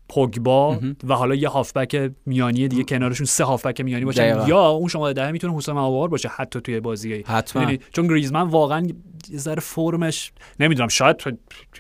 پوگبا 0.08 0.80
و 1.08 1.14
حالا 1.14 1.34
یه 1.34 1.48
هافبک 1.48 2.10
میانی 2.26 2.68
دیگه 2.68 2.84
کنارشون 2.84 3.26
سه 3.26 3.44
هافبک 3.44 3.80
میانی 3.80 4.04
باشن. 4.04 4.44
یا 4.48 4.68
اون 4.68 4.88
شما 4.88 5.12
ده 5.12 5.30
می‌تونه 5.30 5.56
حسام 5.56 5.78
عوار 5.78 6.08
باشه 6.08 6.28
حتی 6.28 6.60
توی 6.60 6.80
بازی 6.80 7.24
حتما. 7.26 7.62
یعنی 7.62 7.78
چون 7.92 8.06
گریزمن 8.06 8.42
واقعا 8.42 8.88
یه 9.30 9.38
ذره 9.38 9.60
فرمش 9.60 10.32
نمی‌دونم 10.60 10.88
شاید 10.88 11.16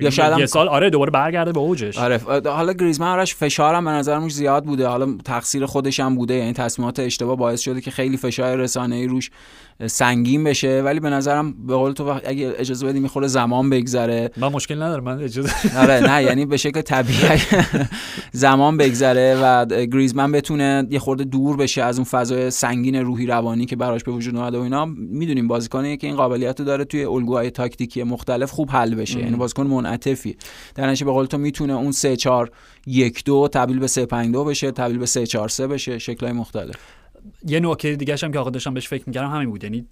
یا 0.00 0.10
شاید 0.10 0.38
یه 0.38 0.46
سال 0.46 0.68
آره 0.68 0.90
دوباره 0.90 1.10
برگرده 1.10 1.52
به 1.52 1.60
اوجش. 1.60 1.98
آره 1.98 2.20
حالا 2.44 2.72
گریزمن 2.72 3.06
آرش 3.06 3.34
فشارم 3.34 3.84
به 3.84 3.90
نظرم 3.90 4.28
زیاد 4.28 4.64
بوده. 4.64 4.86
حالا 4.86 5.16
تقصیر 5.24 5.66
خودش 5.66 6.00
هم 6.00 6.14
بوده 6.14 6.34
یعنی 6.34 6.52
تصمیمات 6.52 7.00
اشتباه 7.00 7.36
باعث 7.36 7.60
شده 7.60 7.80
که 7.80 7.90
خیلی 7.90 8.16
فشار 8.16 8.56
رسانه‌ای 8.56 9.06
روش 9.06 9.30
سنگین 9.86 10.44
بشه. 10.44 10.82
ولی 10.82 11.00
به 11.00 11.10
نظرم 11.10 11.66
به 11.66 11.74
قول 11.74 11.92
تو 11.92 12.20
اگه 12.24 12.54
اجازه 12.58 12.86
بدی 12.86 13.00
می‌خوره 13.00 13.26
زمان 13.26 13.70
بگذره. 13.70 14.30
من 14.36 14.48
مشکل 14.48 14.82
ندارم 14.82 15.04
من 15.04 15.22
اجازه 15.22 15.78
آره 15.78 16.00
نه 16.00 16.22
یعنی 16.22 16.46
به 16.46 16.56
شکل 16.56 16.80
طبیعی 16.80 17.38
زمان 18.32 18.76
بگذره 18.76 19.38
و 19.42 19.66
گریزمن 19.66 20.32
بتونه 20.32 20.86
یه 20.90 20.98
خورده 20.98 21.24
دور 21.24 21.56
بشه 21.56 21.82
از 21.82 21.98
اون 21.98 22.04
فضای 22.04 22.50
سنگین 22.50 22.94
روحی 22.94 23.26
روانی 23.26 23.66
که 23.66 23.76
براش 23.76 24.04
به 24.04 24.12
وجود 24.12 24.36
اومده 24.36 24.58
و 24.58 24.60
اینا. 24.60 24.84
می‌دونیم 24.96 25.48
بازیکنی 25.48 25.96
که 25.96 26.06
این 26.06 26.16
قابلیت 26.16 26.60
رو 26.60 26.66
داره 26.66 26.84
توی 26.84 27.04
الگوهای 27.28 27.50
تاکتیکی 27.50 28.02
مختلف 28.02 28.50
خوب 28.50 28.70
حل 28.70 28.94
بشه. 28.94 29.18
یعنی 29.18 29.36
بازیکن 29.36 29.66
منعطفی 29.66 30.36
در 30.74 30.86
نتیجه 30.86 31.04
به 31.04 31.12
قول 31.12 31.26
تو 31.26 31.38
می‌تونه 31.38 31.72
اون 31.72 31.92
3 31.92 32.16
4 32.16 32.50
1 32.86 33.24
2 33.24 33.48
تبدیل 33.52 33.78
به 33.78 33.86
3 33.86 34.06
5 34.06 34.32
2 34.32 34.44
بشه 34.44 34.70
تبدیل 34.70 34.98
به 34.98 35.06
3 35.06 35.26
4 35.26 35.48
3 35.48 35.66
بشه 35.66 35.98
شکل‌های 35.98 36.32
مختلف. 36.32 36.74
یه 37.46 37.60
نکته 37.60 37.96
دیگه 37.96 38.16
هم 38.22 38.32
که 38.32 38.38
آقا 38.38 38.50
داشتم 38.50 38.74
بهش 38.74 38.88
فکر 38.88 39.04
می‌کردم 39.06 39.30
همین 39.30 39.50
بود. 39.50 39.64
یعنی 39.64 39.86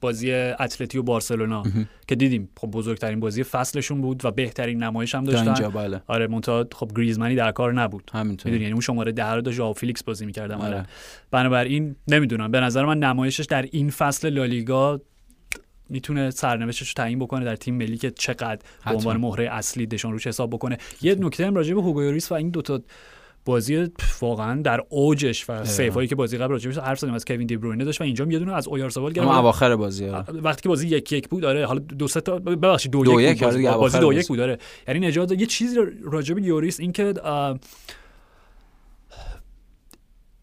بازی 0.00 0.32
اتلتی 0.32 0.98
و 0.98 1.02
بارسلونا 1.02 1.62
که 2.08 2.14
دیدیم 2.14 2.48
خب 2.56 2.70
بزرگترین 2.70 3.20
بازی 3.20 3.42
فصلشون 3.42 4.00
بود 4.00 4.24
و 4.24 4.30
بهترین 4.30 4.82
نمایش 4.82 5.14
هم 5.14 5.24
داشتن. 5.24 5.68
بله. 5.68 6.02
آره 6.06 6.26
منتها 6.26 6.66
خب 6.74 6.90
گریزمنی 6.96 7.34
در 7.34 7.52
کار 7.52 7.72
نبود. 7.72 8.10
همینطور 8.14 8.44
می‌دونی 8.44 8.62
یعنی 8.62 8.72
اون 8.72 8.80
شماره 8.80 9.12
10 9.12 9.32
رو 9.32 9.50
ژائو 9.50 9.72
فیلیکس 9.72 10.02
بازی 10.02 10.26
می‌کرد. 10.26 10.60
آره. 10.60 10.86
بنابراین 11.30 11.96
نمی‌دونم. 12.08 12.50
به 12.50 12.60
نظر 12.60 12.84
من 12.84 12.98
نمایشش 12.98 13.44
در 13.44 13.62
این 13.62 13.90
فصل 13.90 14.30
لالیگا 14.30 15.00
می‌تونه 15.88 16.30
سرنوشتش 16.30 16.88
رو 16.88 16.92
تعیین 16.96 17.18
بکنه 17.18 17.44
در 17.44 17.56
تیم 17.56 17.74
ملی 17.74 17.98
که 17.98 18.10
چقدر 18.10 18.58
به 18.84 18.90
عنوان 18.90 19.16
مهره 19.16 19.48
اصلی 19.50 19.86
دشان 19.86 20.12
روش 20.12 20.26
حساب 20.26 20.50
بکنه. 20.50 20.78
یه 21.02 21.14
نکته 21.14 21.46
هم 21.46 21.54
راجع 21.54 21.74
به 21.74 21.82
هوگو 21.82 22.18
و 22.30 22.34
این 22.34 22.50
دوتا 22.50 22.80
بازی 23.44 23.86
واقعا 24.20 24.62
در 24.62 24.82
اوجش 24.88 25.50
و 25.50 25.64
سیفایی 25.64 26.08
که 26.08 26.14
بازی 26.14 26.38
قبل 26.38 26.50
راجعش 26.50 26.78
حرف 26.78 26.98
زدیم 26.98 27.14
از 27.14 27.24
کوین 27.24 27.46
دی 27.46 27.56
بروینه 27.56 27.84
داشت 27.84 28.00
و 28.00 28.04
اینجا 28.04 28.24
یه 28.24 28.38
دونه 28.38 28.54
از 28.54 28.68
اویارسابال 28.68 29.12
گرفت. 29.12 29.28
اواخر 29.28 29.76
بازی 29.76 30.06
وقتی 30.28 30.62
که 30.62 30.68
بازی 30.68 30.88
یک 30.88 31.12
یک 31.12 31.28
بود 31.28 31.42
داره 31.42 31.66
حالا 31.66 31.78
دو 31.80 32.08
سه 32.08 32.20
تا 32.20 32.38
ببخشید 32.38 32.92
دو, 32.92 33.04
دو 33.04 33.20
یک, 33.20 33.42
بازی, 33.44 33.62
بازی 33.62 33.98
دو 33.98 34.12
یک 34.12 34.28
بود 34.28 34.38
داره 34.38 34.58
یعنی 34.88 35.06
نجات 35.06 35.32
یه 35.32 35.46
چیزی 35.46 35.76
راجع 36.02 36.34
به 36.34 36.42
یوریس 36.42 36.80
این 36.80 36.92
که 36.92 37.14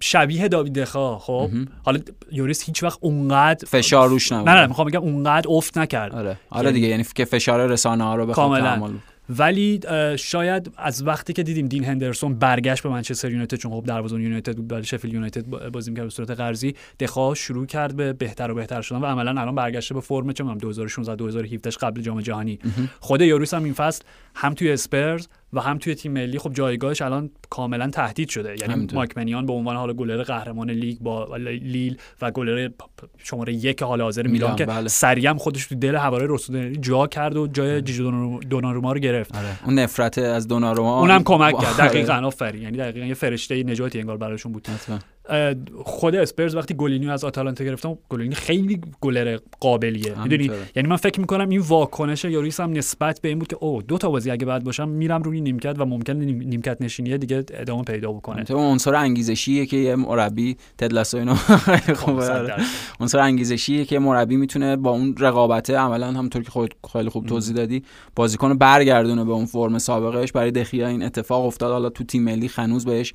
شبیه 0.05 0.47
داوید 0.47 0.79
دخا 0.79 1.19
خب؟ 1.19 1.49
حالا 1.83 1.99
یوریس 2.31 2.63
هیچ 2.65 2.83
وقت 2.83 2.97
اونقدر 3.01 3.67
فشار 3.67 4.09
روش 4.09 4.31
نبود. 4.31 4.49
نه 4.49 4.55
نه 4.55 4.67
می‌خوام 4.67 4.87
بگم 4.87 5.01
اونقدر 5.01 5.47
افت 5.49 5.77
نکرد. 5.77 6.15
آره. 6.15 6.37
آره 6.49 6.71
دیگه 6.71 6.87
یعنی 6.87 7.05
که 7.15 7.25
فشار 7.25 7.67
رسانه 7.67 8.03
ها 8.03 8.15
رو 8.15 8.25
بخواد 8.25 8.61
کاملا. 8.61 8.91
ولی 9.29 9.79
شاید 10.17 10.71
از 10.77 11.07
وقتی 11.07 11.33
که 11.33 11.43
دیدیم 11.43 11.67
دین 11.67 11.83
هندرسون 11.83 12.35
برگشت 12.35 12.83
به 12.83 12.89
منچستر 12.89 13.31
یونایتد 13.31 13.57
چون 13.57 13.71
خب 13.71 13.83
دروازه‌بان 13.87 14.23
یونایتد 14.23 14.55
بود 14.55 14.67
برای 14.67 14.83
شفیل 14.83 15.13
یونایتد 15.13 15.45
بازی 15.45 15.91
می‌کرد 15.91 16.05
به 16.05 16.11
صورت 16.11 16.31
قرضی 16.31 16.75
دخا 16.99 17.33
شروع 17.33 17.65
کرد 17.65 17.95
به 17.95 18.13
بهتر 18.13 18.51
و 18.51 18.55
بهتر 18.55 18.81
شدن 18.81 18.97
و 18.97 19.05
عملا 19.05 19.41
الان 19.41 19.55
برگشته 19.55 19.93
به 19.93 20.01
فرم 20.01 20.33
چه 20.33 20.43
2016 20.43 21.15
2017 21.15 21.69
قبل 21.69 22.01
جام 22.01 22.21
جهانی. 22.21 22.59
خود 22.99 23.21
یوروس 23.21 23.53
هم 23.53 23.63
این 23.63 23.73
فصل 23.73 24.03
هم 24.35 24.53
توی 24.53 24.71
اسپرز 24.71 25.27
و 25.55 25.59
هم 25.59 25.77
توی 25.77 25.95
تیم 25.95 26.11
ملی 26.11 26.39
خب 26.39 26.53
جایگاهش 26.53 27.01
الان 27.01 27.29
کاملا 27.49 27.89
تهدید 27.89 28.29
شده. 28.29 28.55
یعنی 28.61 28.87
مایک 28.93 29.17
منیان 29.17 29.45
به 29.45 29.53
عنوان 29.53 29.75
حالا 29.75 29.93
گلر 29.93 30.23
قهرمان 30.23 30.69
لیگ 30.69 30.97
با 30.99 31.37
لیل 31.37 31.97
و 32.21 32.31
گلر 32.31 32.69
شماره 33.17 33.53
یک 33.53 33.83
حال 33.83 34.01
حاضر 34.01 34.27
میلان 34.27 34.55
که 34.55 34.65
بله. 34.65 34.87
سریع 34.87 35.33
خودش 35.33 35.67
تو 35.67 35.75
دل 35.75 35.95
هوادارا 35.95 36.27
زود 36.29 36.75
جا 36.75 37.07
کرد 37.07 37.37
و 37.37 37.47
جای 37.47 37.81
جیجی 37.81 38.39
دوناروما 38.39 38.93
رو 38.93 38.99
گرفت. 38.99 39.35
آره. 39.37 39.65
اون 39.65 39.79
نفرت 39.79 40.17
از 40.17 40.47
دوناروما 40.47 40.99
اونم 40.99 41.23
کمک 41.23 41.59
کرد. 41.59 41.77
دقیقاً 41.77 42.13
آفرین. 42.13 42.61
یعنی 42.61 42.77
دقیقاً 42.77 43.05
یه 43.05 43.13
فرشته 43.13 43.63
نجاتی 43.63 43.99
انگار 43.99 44.17
براشون 44.17 44.51
بود. 44.51 44.67
خود 45.83 46.15
اسپرز 46.15 46.55
وقتی 46.55 46.73
گولینیو 46.73 47.09
از 47.11 47.23
آتالانتا 47.23 47.63
گرفتم 47.63 47.97
گولینی 48.09 48.35
خیلی 48.35 48.81
گلر 49.01 49.37
قابلیه. 49.59 50.21
می‌دونی؟ 50.23 50.51
یعنی 50.75 50.89
من 50.89 50.95
فکر 50.95 51.19
می‌کنم 51.19 51.49
این 51.49 51.59
واکنش 51.59 52.25
لوریس 52.25 52.59
هم 52.59 52.71
نسبت 52.71 53.21
به 53.21 53.29
این 53.29 53.39
بود 53.39 53.47
که 53.47 53.57
او 53.59 53.81
دو 53.81 53.97
تا 53.97 54.09
بازی 54.09 54.31
اگه 54.31 54.45
بعد 54.45 54.63
باشم 54.63 54.89
میرم 54.89 55.23
روی 55.23 55.41
نیمکت 55.41 55.75
و 55.77 55.85
ممکن 55.85 56.13
نیمکت 56.13 56.81
نشینیه 56.81 57.17
دیگه 57.17 57.43
ادامه 57.53 57.83
پیدا 57.83 58.11
بکنه. 58.11 58.43
تو 58.43 58.57
عنصر 58.57 58.95
انگیزشیه 58.95 59.65
که 59.65 59.77
یه 59.77 59.95
مربی 59.95 60.57
تد 60.77 60.93
لاسو 60.93 61.17
اینو 61.17 61.35
خوب 61.95 62.23
عنصر 62.99 63.19
انگیزشیه 63.19 63.85
که 63.85 63.99
مربی 63.99 64.35
می‌تونه 64.35 64.75
با 64.75 64.89
اون 64.89 65.15
رقابت 65.19 65.69
عملا 65.69 66.07
همونطور 66.07 66.43
که 66.43 66.51
خود 66.51 66.75
خیلی 66.93 67.09
خوب 67.09 67.25
توضیح 67.25 67.55
دادی 67.55 67.83
بازیکن 68.15 68.57
برگردونه 68.57 69.23
به 69.23 69.31
اون 69.31 69.45
فرم 69.45 69.77
سابقهش 69.77 70.31
برای 70.31 70.51
دخیا 70.51 70.87
این 70.87 71.03
اتفاق 71.03 71.45
افتاد. 71.45 71.71
حالا 71.71 71.89
تو 71.89 72.03
تیم 72.03 72.23
ملی 72.23 72.47
هنوز 72.47 72.85
بهش 72.85 73.13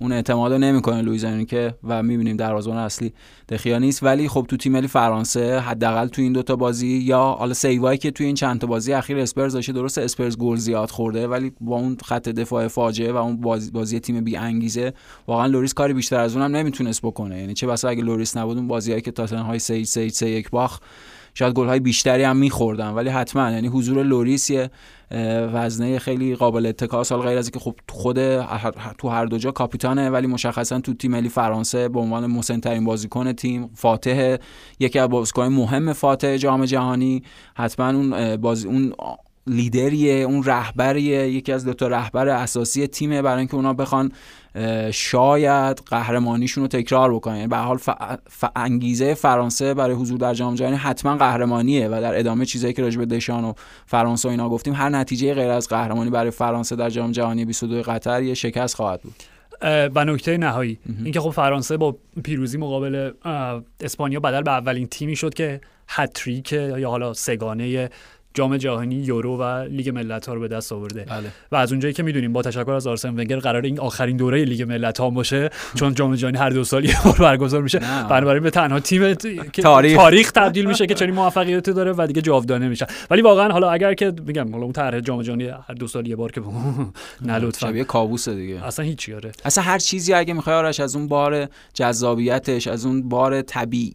اون 0.00 0.12
اعتماد 0.12 0.52
نمی‌کنه 0.52 1.02
لوئیس 1.02 1.24
انریکه 1.24 1.74
و 1.84 2.02
می‌بینیم 2.02 2.36
دروازه‌بان 2.36 2.78
اصلی 2.78 3.12
دخیا 3.48 3.78
نیست. 3.78 4.02
ولی 4.02 4.28
خب 4.28 4.46
تو 4.48 4.56
تیم 4.56 4.72
ملی 4.72 4.88
فرانسه 4.88 5.58
حداقل 5.58 6.08
تو 6.08 6.22
این 6.22 6.32
دوتا 6.32 6.56
بازی 6.56 6.86
یا 6.86 7.22
حالا 7.22 7.54
save 7.54 7.83
ایی 7.83 7.98
که 7.98 8.10
تو 8.10 8.24
این 8.24 8.34
چند 8.34 8.60
تا 8.60 8.66
بازی 8.66 8.92
اخیر 8.92 9.18
اسپرز 9.18 9.52
داشته 9.52 9.72
درست 9.72 9.98
اسپرز 9.98 10.36
گل 10.36 10.56
زیاد 10.56 10.90
خورده 10.90 11.28
ولی 11.28 11.52
با 11.60 11.76
اون 11.76 11.96
خط 12.04 12.28
دفاع 12.28 12.68
فاجعه 12.68 13.12
و 13.12 13.16
اون 13.16 13.40
بازی, 13.40 13.70
بازی 13.70 14.00
تیم 14.00 14.24
بی 14.24 14.36
انگیزه 14.36 14.92
واقعا 15.26 15.46
لوریس 15.46 15.74
کاری 15.74 15.94
بیشتر 15.94 16.20
از 16.20 16.36
اونم 16.36 16.56
نمی‌تونست 16.56 17.02
بکنه. 17.02 17.40
یعنی 17.40 17.54
چه 17.54 17.66
بسا 17.66 17.88
اگه 17.88 18.02
لوریس 18.02 18.36
نبود 18.36 18.56
اون 18.56 18.68
بازیایی 18.68 19.00
که 19.00 19.10
تاتنهام 19.10 19.46
هی 19.46 19.58
3 19.58 19.84
3 19.84 20.08
3 20.08 20.28
1 20.28 20.50
باخت 20.50 20.80
شاید 21.34 21.54
گل 21.54 21.66
های 21.66 21.80
بیشتری 21.80 22.22
هم 22.22 22.36
میخوردن. 22.36 22.90
ولی 22.90 23.08
حتما 23.08 23.50
یعنی 23.50 23.68
حضور 23.68 24.02
لوریس 24.02 24.50
یه 24.50 24.70
وزنه 25.52 25.98
خیلی 25.98 26.34
قابل 26.34 26.66
اتکاس 26.66 27.12
حال 27.12 27.22
غیر 27.22 27.38
از 27.38 27.46
اینکه 27.46 27.58
خب 27.58 27.74
خود 27.88 28.18
تو 28.98 29.08
هر 29.08 29.24
دو 29.24 29.38
جا 29.38 29.50
کاپیتانه 29.50 30.10
ولی 30.10 30.26
مشخصا 30.26 30.80
تو 30.80 30.94
تیم 30.94 31.10
ملی 31.10 31.28
فرانسه 31.28 31.88
به 31.88 32.00
عنوان 32.00 32.26
مسنترین 32.26 32.84
بازیکن 32.84 33.32
تیم 33.32 33.70
فاتح 33.74 34.36
یکی 34.80 34.98
از 34.98 35.08
بازیکن 35.08 35.46
مهم 35.46 35.92
فاتح 35.92 36.36
جام 36.36 36.64
جهانی. 36.64 37.22
حتما 37.56 37.88
اون 37.88 38.36
بازی 38.36 38.68
اون 38.68 38.92
لیدریه 39.50 40.14
اون 40.14 40.44
رهبریه 40.44 41.28
یکی 41.28 41.52
از 41.52 41.64
دو 41.64 41.74
تا 41.74 41.88
رهبر 41.88 42.28
اساسی 42.28 42.86
تیمه 42.86 43.22
برای 43.22 43.38
اینکه 43.38 43.54
اونا 43.54 43.72
بخوان 43.72 44.12
شاید 44.92 45.82
قهرمانیشون 45.86 46.64
رو 46.64 46.68
تکرار 46.68 47.14
بکنن. 47.14 47.36
یعنی 47.36 47.48
به 47.48 47.56
حال 47.56 47.76
ف... 47.76 48.44
انگیزه 48.56 49.14
فرانسه 49.14 49.74
برای 49.74 49.94
حضور 49.94 50.18
در 50.18 50.34
جام 50.34 50.54
جهانی 50.54 50.76
حتما 50.76 51.16
قهرمانیه 51.16 51.88
و 51.88 52.00
در 52.00 52.18
ادامه 52.18 52.46
چیزایی 52.46 52.72
که 52.72 52.82
راجع 52.82 52.98
به 52.98 53.06
دشان 53.06 53.44
و 53.44 53.52
فرانسه 53.86 54.28
و 54.28 54.30
اینا 54.30 54.48
گفتیم 54.48 54.74
هر 54.74 54.88
نتیجه 54.88 55.34
غیر 55.34 55.50
از 55.50 55.68
قهرمانی 55.68 56.10
برای 56.10 56.30
فرانسه 56.30 56.76
در 56.76 56.90
جام 56.90 57.12
جهانی 57.12 57.44
22 57.44 57.82
قطر 57.82 58.22
یه 58.22 58.34
شکست 58.34 58.74
خواهد 58.74 59.00
بود. 59.02 59.14
و 59.94 60.04
نکته 60.04 60.36
نهایی 60.36 60.78
اینکه 61.04 61.20
خب 61.20 61.30
فرانسه 61.30 61.76
با 61.76 61.96
پیروزی 62.24 62.58
مقابل 62.58 63.10
اسپانیا 63.80 64.20
بدل 64.20 64.42
به 64.42 64.50
اولین 64.50 64.86
تیمی 64.86 65.16
شد 65.16 65.34
که 65.34 65.60
هتریک 65.88 66.52
یا 66.52 66.90
حالا 66.90 67.14
سگانه 67.14 67.90
جام 68.34 68.56
جهانی 68.56 68.94
یورو 68.94 69.36
و 69.36 69.42
لیگ 69.70 69.88
ملت 69.88 70.26
ها 70.26 70.34
رو 70.34 70.40
به 70.40 70.48
دست 70.48 70.72
آورده. 70.72 71.04
بله. 71.08 71.28
و 71.52 71.56
از 71.56 71.72
اونجایی 71.72 71.94
که 71.94 72.02
می‌دونیم 72.02 72.32
با 72.32 72.42
تشکر 72.42 72.70
از 72.70 72.86
آرسن 72.86 73.08
ونگر 73.08 73.38
قرار 73.38 73.62
این 73.62 73.80
آخرین 73.80 74.16
دوره 74.16 74.44
لیگ 74.44 74.62
ملت 74.62 74.98
ها 74.98 75.10
باشه 75.10 75.50
چون 75.74 75.94
جام 75.94 76.14
جهانی 76.14 76.38
هر 76.38 76.50
دو 76.50 76.64
سال 76.64 76.84
یه 76.84 76.96
بار 77.04 77.16
برگزار 77.18 77.62
میشه. 77.62 77.78
بنابراین 78.10 78.42
به 78.42 78.50
تنها 78.50 78.80
تیم 78.80 79.14
تاریخ. 79.62 79.96
تاریخ 79.96 80.30
تبدیل 80.30 80.66
میشه 80.66 80.86
که 80.86 80.94
چنین 80.94 81.14
موفقیتی 81.14 81.72
داره 81.72 81.92
و 81.92 82.06
دیگه 82.06 82.22
جاودانه 82.22 82.68
میشه 82.68 82.86
ولی 83.10 83.22
واقعا 83.22 83.52
حالا 83.52 83.70
اگر 83.70 83.94
که 83.94 84.12
میگم 84.26 84.52
حالا 84.52 84.64
اون 84.64 84.72
طرح 84.72 85.00
جام 85.00 85.22
جهانی 85.22 85.46
هر 85.46 85.74
دو 85.78 85.86
سال 85.86 86.06
یه 86.06 86.16
بار 86.16 86.32
که 86.32 86.40
نه 87.26 87.38
لطفا. 87.38 87.66
شبیه 87.66 87.84
کابوس 87.84 88.28
دیگه. 88.28 88.66
اصلا 88.66 88.84
هیچی 88.84 89.14
آره. 89.14 89.32
اصلا 89.44 89.64
هر 89.64 89.78
چیزی 89.78 90.12
اگه 90.12 90.34
می‌خوای 90.34 90.56
آرش 90.56 90.80
از 90.80 90.96
اون 90.96 91.08
بار 91.08 91.46
جذابیتش 91.74 92.66
از 92.66 92.86
اون 92.86 93.08
بار 93.08 93.42
طبیعی 93.42 93.92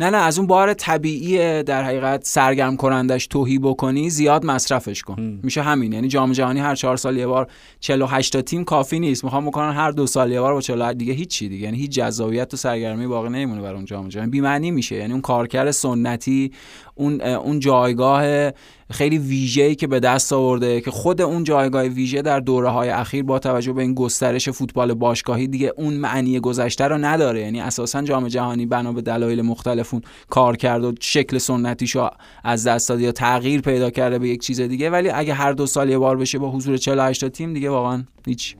نه 0.00 0.10
نه 0.10 0.16
از 0.16 0.38
اون 0.38 0.46
بار 0.46 0.74
طبیعی 0.74 1.62
در 1.62 1.82
حقیقت 1.82 2.24
سرگرم 2.24 2.76
کنندش 2.76 3.26
توهی 3.30 3.58
بکنی 3.58 4.10
زیاد 4.10 4.44
مصرفش 4.44 5.02
کن. 5.02 5.40
میشه 5.42 5.62
همین. 5.62 5.92
یعنی 5.92 6.08
جام 6.08 6.32
جهانی 6.32 6.60
هر 6.60 6.74
چهار 6.74 6.96
سال 6.96 7.16
یه 7.16 7.26
بار 7.26 7.46
48 7.80 8.32
تا 8.32 8.42
تیم 8.42 8.64
کافی 8.64 8.98
نیست. 9.00 9.24
می‌خوام 9.24 9.46
بکنن 9.46 9.72
هر 9.72 9.90
دو 9.90 10.06
سال 10.06 10.32
یه 10.32 10.40
بار 10.40 10.54
با 10.54 10.60
48 10.60 10.98
دیگه 10.98 11.12
هیچی 11.12 11.48
دیگه. 11.48 11.64
یعنی 11.64 11.78
هیچ 11.78 11.90
جذابیت 11.90 12.54
و 12.54 12.56
سرگرمی 12.56 13.06
باقی 13.06 13.28
نمیمونه 13.28 13.62
برای 13.62 13.74
اون 13.74 13.84
جام 13.84 14.08
جهانی. 14.08 14.30
بی 14.30 14.40
معنی 14.40 14.70
میشه. 14.70 14.96
یعنی 14.96 15.12
اون 15.12 15.20
کارکر 15.20 15.70
سنتی 15.70 16.52
اون 17.00 17.20
اون 17.20 17.60
جایگاه 17.60 18.50
خیلی 18.90 19.18
ویژه‌ای 19.18 19.74
که 19.74 19.86
به 19.86 20.00
دست 20.00 20.32
آورده 20.32 20.80
که 20.80 20.90
خود 20.90 21.20
اون 21.20 21.44
جایگاه 21.44 21.82
ویژه 21.82 22.22
در 22.22 22.40
دوره 22.40 22.68
های 22.68 22.88
اخیر 22.88 23.22
با 23.22 23.38
توجه 23.38 23.72
به 23.72 23.82
این 23.82 23.94
گسترش 23.94 24.48
فوتبال 24.48 24.94
باشگاهی 24.94 25.46
دیگه 25.46 25.72
اون 25.76 25.94
معنی 25.94 26.40
گذشته 26.40 26.84
رو 26.84 26.98
نداره. 26.98 27.40
یعنی 27.40 27.60
اساسا 27.60 28.02
جام 28.02 28.28
جهانی 28.28 28.66
بنا 28.66 28.92
به 28.92 29.02
دلایل 29.02 29.42
مختلف 29.42 29.94
اون 29.94 30.02
کار 30.30 30.56
کرد 30.56 30.84
و 30.84 30.92
شکل 31.00 31.38
سنتیشو 31.38 32.10
از 32.44 32.66
دست 32.66 32.88
داد 32.88 33.00
یا 33.00 33.12
تغییر 33.12 33.60
پیدا 33.60 33.90
کرده 33.90 34.18
به 34.18 34.28
یک 34.28 34.40
چیز 34.40 34.60
دیگه. 34.60 34.90
ولی 34.90 35.10
اگه 35.10 35.34
هر 35.34 35.52
دو 35.52 35.66
سال 35.66 35.90
یه 35.90 35.98
بار 35.98 36.16
بشه 36.16 36.38
با 36.38 36.50
حضور 36.50 36.76
48 36.76 37.20
تا 37.20 37.28
تیم 37.28 37.54
دیگه 37.54 37.70
واقعا 37.70 38.04
هیچ 38.26 38.56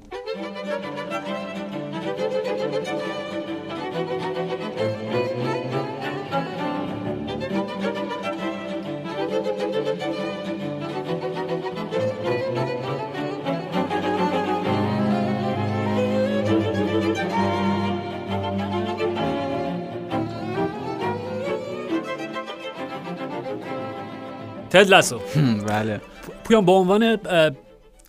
تد 24.70 24.88
لاسو. 24.88 25.20
بله. 25.66 26.00
پویان 26.44 26.66
به 26.66 26.72
عنوان 26.72 27.18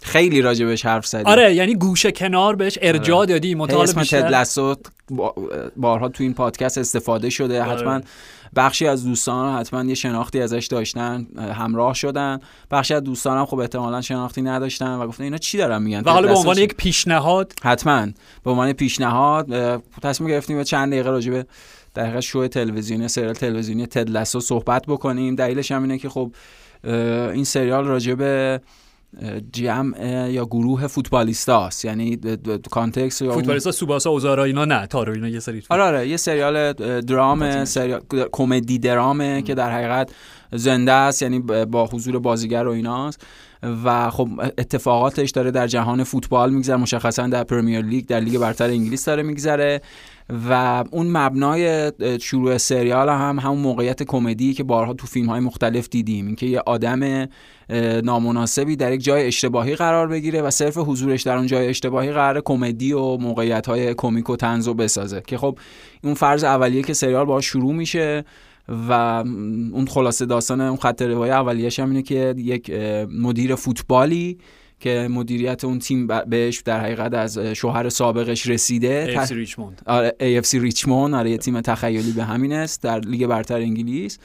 خیلی 0.01 0.41
راجبش 0.41 0.85
حرف 0.85 1.05
زدی. 1.05 1.23
آره 1.23 1.55
یعنی 1.55 1.75
گوشه 1.75 2.11
کنار 2.11 2.55
بهش 2.55 2.77
ارجاع 2.81 3.17
آره. 3.17 3.27
دادی 3.27 3.55
مطالعه 3.55 3.83
اسم 3.83 4.03
تد 4.03 4.31
لاسو 4.31 4.75
بارها 5.75 6.09
تو 6.09 6.23
این 6.23 6.33
پادکست 6.33 6.77
استفاده 6.77 7.29
شده. 7.29 7.63
آره. 7.63 7.71
حتما 7.71 8.01
بخشی 8.55 8.87
از 8.87 9.05
دوستان 9.05 9.59
حتما 9.59 9.83
یه 9.83 9.95
شناختی 9.95 10.41
ازش 10.41 10.67
داشتن 10.71 11.27
همراه 11.55 11.93
شدن. 11.93 12.39
بخشی 12.71 12.93
از 12.93 13.03
دوستانم 13.03 13.45
خب 13.45 13.59
احتمالا 13.59 14.01
شناختی 14.01 14.41
نداشتن 14.41 14.95
و 14.95 15.07
گفتن 15.07 15.23
اینا 15.23 15.37
چی 15.37 15.57
دارن 15.57 15.81
میگن؟ 15.81 16.01
و 16.05 16.09
حالا 16.09 16.27
به 16.27 16.39
عنوان 16.39 16.57
یک 16.57 16.75
پیشنهاد. 16.75 17.53
حتما. 17.63 18.07
به 18.43 18.51
عنوان 18.51 18.73
پیشنهاد 18.73 19.47
تصمیم 20.03 20.29
گرفتیم 20.29 20.63
چند 20.63 20.91
دقیقه 20.91 21.09
راجبه 21.09 21.45
در 21.93 22.05
حقیقت 22.05 22.19
شو 22.19 22.47
تلویزیونی 22.47 23.07
سریال 23.07 23.33
تلویزیونی 23.33 23.85
تد 23.85 24.09
لاسو 24.09 24.39
صحبت 24.39 24.85
بکنیم. 24.87 25.35
دلیلش 25.35 25.71
هم 25.71 25.81
اینه 25.81 25.97
که 25.97 26.09
خب 26.09 26.31
این 27.33 27.43
سریال 27.43 27.85
راجع 27.85 28.13
به 28.13 28.61
جمع 29.53 30.29
یا 30.31 30.45
گروه 30.45 30.87
فوتبالیستاست 30.87 31.85
یعنی 31.85 32.19
context 32.71 33.21
یا 33.21 33.31
فوتبالیستا 33.31 33.71
سوباسا 33.71 34.09
اوزارا 34.09 34.43
اینا 34.43 34.65
نه. 34.65 34.87
تارو 34.87 35.13
اینا 35.13 35.27
یه 35.27 35.39
سری 35.39 35.63
آره 35.69 35.83
آره. 35.83 36.07
یه 36.07 36.17
سریال 36.17 36.73
درام 37.01 37.65
سریال 37.65 38.01
کمدی 38.31 38.79
درامه 38.79 39.41
که 39.41 39.55
در 39.55 39.71
حقیقت 39.71 40.11
زنده 40.51 40.91
است. 40.91 41.21
یعنی 41.21 41.39
با 41.39 41.85
حضور 41.85 42.19
بازیگر 42.19 42.67
و 42.67 42.71
ایناست 42.71 43.25
و 43.85 44.09
خب 44.09 44.29
اتفاقاتش 44.57 45.31
داره 45.31 45.51
در 45.51 45.67
جهان 45.67 46.03
فوتبال 46.03 46.53
میگذره. 46.53 46.77
مشخصا 46.77 47.27
در 47.27 47.43
پرمیر 47.43 47.81
لیگ 47.81 48.05
در 48.05 48.19
لیگ 48.19 48.37
برتر 48.37 48.65
انگلیس 48.65 49.05
داره 49.05 49.23
میگذره. 49.23 49.81
و 50.49 50.83
اون 50.91 51.07
مبنای 51.17 51.91
شروع 52.19 52.57
سریال 52.57 53.09
هم 53.09 53.39
همون 53.39 53.57
موقعیت 53.57 54.03
کمدی 54.03 54.53
که 54.53 54.63
بارها 54.63 54.93
تو 54.93 55.07
فیلم 55.07 55.29
های 55.29 55.39
مختلف 55.39 55.89
دیدیم. 55.89 56.25
اینکه 56.25 56.45
یه 56.45 56.59
آدم 56.59 57.27
نامناسبی 58.03 58.75
در 58.75 58.93
یک 58.93 59.03
جای 59.03 59.27
اشتباهی 59.27 59.75
قرار 59.75 60.07
بگیره 60.07 60.41
و 60.41 60.51
صرف 60.51 60.77
حضورش 60.77 61.21
در 61.21 61.37
اون 61.37 61.47
جای 61.47 61.67
اشتباهی 61.67 62.11
قرار 62.11 62.41
کمدی 62.41 62.93
و 62.93 63.17
موقعیت 63.17 63.67
های 63.67 63.93
کمیک 63.93 64.29
و 64.29 64.35
تنز 64.35 64.67
و 64.67 64.73
بسازه. 64.73 65.21
که 65.27 65.37
خب 65.37 65.57
اون 66.03 66.13
فرض 66.13 66.43
اولیه 66.43 66.81
که 66.81 66.93
سریال 66.93 67.25
باهاش 67.25 67.45
شروع 67.45 67.73
میشه 67.73 68.25
و 68.89 68.91
اون 69.73 69.85
خلاصه 69.85 70.25
داستان 70.25 70.61
اون 70.61 70.77
خط 70.77 71.01
روایه 71.01 71.33
اولیش 71.33 71.79
هم 71.79 71.89
اینه 71.89 72.01
که 72.01 72.33
یک 72.37 72.69
مدیر 73.11 73.55
فوتبالی 73.55 74.37
که 74.81 75.07
مدیریت 75.11 75.63
اون 75.63 75.79
تیم 75.79 76.07
بهش 76.07 76.59
در 76.59 76.79
حقیقت 76.79 77.13
از 77.13 77.37
شوهر 77.37 77.89
سابقش 77.89 78.47
رسیده. 78.47 79.25
AFC 79.25 79.31
ریچموند 79.31 79.81
آره 79.85 80.15
AFC 80.19 80.53
ریچموند 80.53 81.13
آره 81.13 81.31
یه 81.31 81.37
تیم 81.37 81.61
تخیلی 81.61 82.11
به 82.11 82.23
همین 82.23 82.53
است. 82.53 82.83
در 82.83 82.99
لیگ 82.99 83.27
برتر 83.27 83.57
انگلیس. 83.57 84.17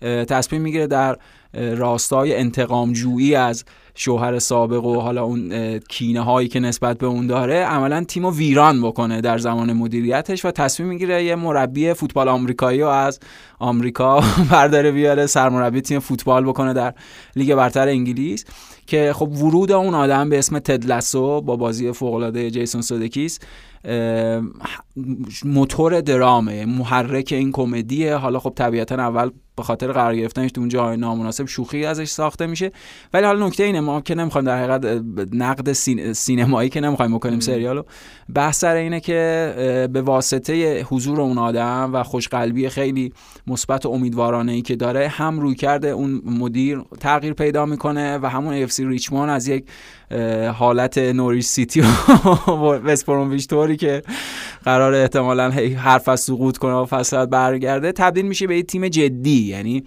تصمیم 0.00 0.62
می‌گیره 0.62 0.86
در 0.86 1.16
راستای 1.54 2.36
انتقام 2.36 2.92
جویی 2.92 3.34
از 3.34 3.64
شوهر 3.94 4.38
سابق 4.38 4.84
و 4.84 5.00
حالا 5.00 5.24
اون 5.24 5.78
کینه 5.78 6.20
هایی 6.20 6.48
که 6.48 6.60
نسبت 6.60 6.98
به 6.98 7.06
اون 7.06 7.26
داره 7.26 7.64
عملا 7.64 8.04
تیم 8.04 8.24
ویران 8.24 8.82
بکنه 8.82 9.20
در 9.20 9.38
زمان 9.38 9.72
مدیریتش 9.72 10.44
و 10.44 10.50
تصمیم 10.50 10.88
می‌گیره 10.88 11.24
یه 11.24 11.34
مربی 11.34 11.92
فوتبال 11.92 12.28
آمریکایی 12.28 12.80
رو 12.80 12.88
از 12.88 13.20
آمریکا 13.58 14.20
برداره 14.52 14.92
بیاره 14.92 15.26
سرمربی 15.26 15.80
تیم 15.80 16.00
فوتبال 16.00 16.44
بکنه 16.44 16.72
در 16.72 16.94
لیگ 17.36 17.54
برتر 17.54 17.88
انگلیس. 17.88 18.44
که 18.86 19.12
خب 19.12 19.32
ورود 19.32 19.72
اون 19.72 19.94
آدم 19.94 20.28
به 20.28 20.38
اسم 20.38 20.58
تدلسو 20.58 21.40
با 21.40 21.56
بازی 21.56 21.92
فوق 21.92 22.14
العاده 22.14 22.50
جیسون 22.50 22.82
سودکیس 22.82 23.38
موتور 25.44 26.00
درامه 26.00 26.64
محرک 26.64 27.28
این 27.32 27.52
کمدیه. 27.52 28.16
حالا 28.16 28.38
خب 28.38 28.52
طبیعتا 28.56 28.94
اول 28.94 29.30
به 29.56 29.62
خاطر 29.62 29.92
قرار 29.92 30.16
گرفتنش 30.16 30.52
تو 30.52 30.60
اون 30.60 30.68
جای 30.68 30.96
نامناسب 30.96 31.44
شوخی 31.44 31.84
ازش 31.84 32.08
ساخته 32.08 32.46
میشه. 32.46 32.72
ولی 33.12 33.26
حالا 33.26 33.46
نکته 33.46 33.64
اینه 33.64 33.80
ما 33.80 34.00
که 34.00 34.14
نمی‌خوایم 34.14 34.44
در 34.44 34.58
حقیقت 34.58 35.02
نقد 35.32 35.72
سینمایی 36.12 36.68
که 36.68 36.80
نمی‌خوایم 36.80 37.14
بکنیم 37.14 37.40
سریالو 37.40 37.82
بحث 38.34 38.58
سر 38.58 38.74
اینه 38.74 39.00
که 39.00 39.88
به 39.92 40.02
واسطه 40.02 40.82
حضور 40.82 41.20
اون 41.20 41.38
آدم 41.38 41.90
و 41.92 42.02
خوشقلبی 42.02 42.68
خیلی 42.68 43.12
مثبت 43.46 43.86
و 43.86 43.88
امیدوارانه 43.88 44.52
ای 44.52 44.62
که 44.62 44.76
داره 44.76 45.08
هم 45.08 45.40
روی 45.40 45.54
کرده 45.54 45.88
اون 45.88 46.22
مدیر 46.24 46.82
تغییر 47.00 47.32
پیدا 47.32 47.66
می‌کنه 47.66 48.18
و 48.18 48.26
همون 48.26 48.54
اف 48.54 48.72
سی 48.72 48.84
ریچمان 48.84 49.28
از 49.28 49.48
یک 49.48 49.64
حالت 50.54 50.98
نوریش 50.98 51.44
سیتی 51.44 51.80
و 51.80 51.84
وسپرومویچ 52.86 53.48
طوری 53.48 53.76
که 53.76 54.02
قرار 54.64 54.94
احتمالا 54.94 55.50
حرف 55.76 56.08
از 56.08 56.20
سقوط 56.20 56.58
کنه 56.58 56.72
و 56.72 56.84
فصل 56.84 57.26
برگرده 57.26 57.92
تبدیل 57.92 58.26
میشه 58.26 58.46
به 58.46 58.56
یه 58.56 58.62
تیم 58.62 58.88
جدی. 58.88 59.43
یعنی 59.44 59.84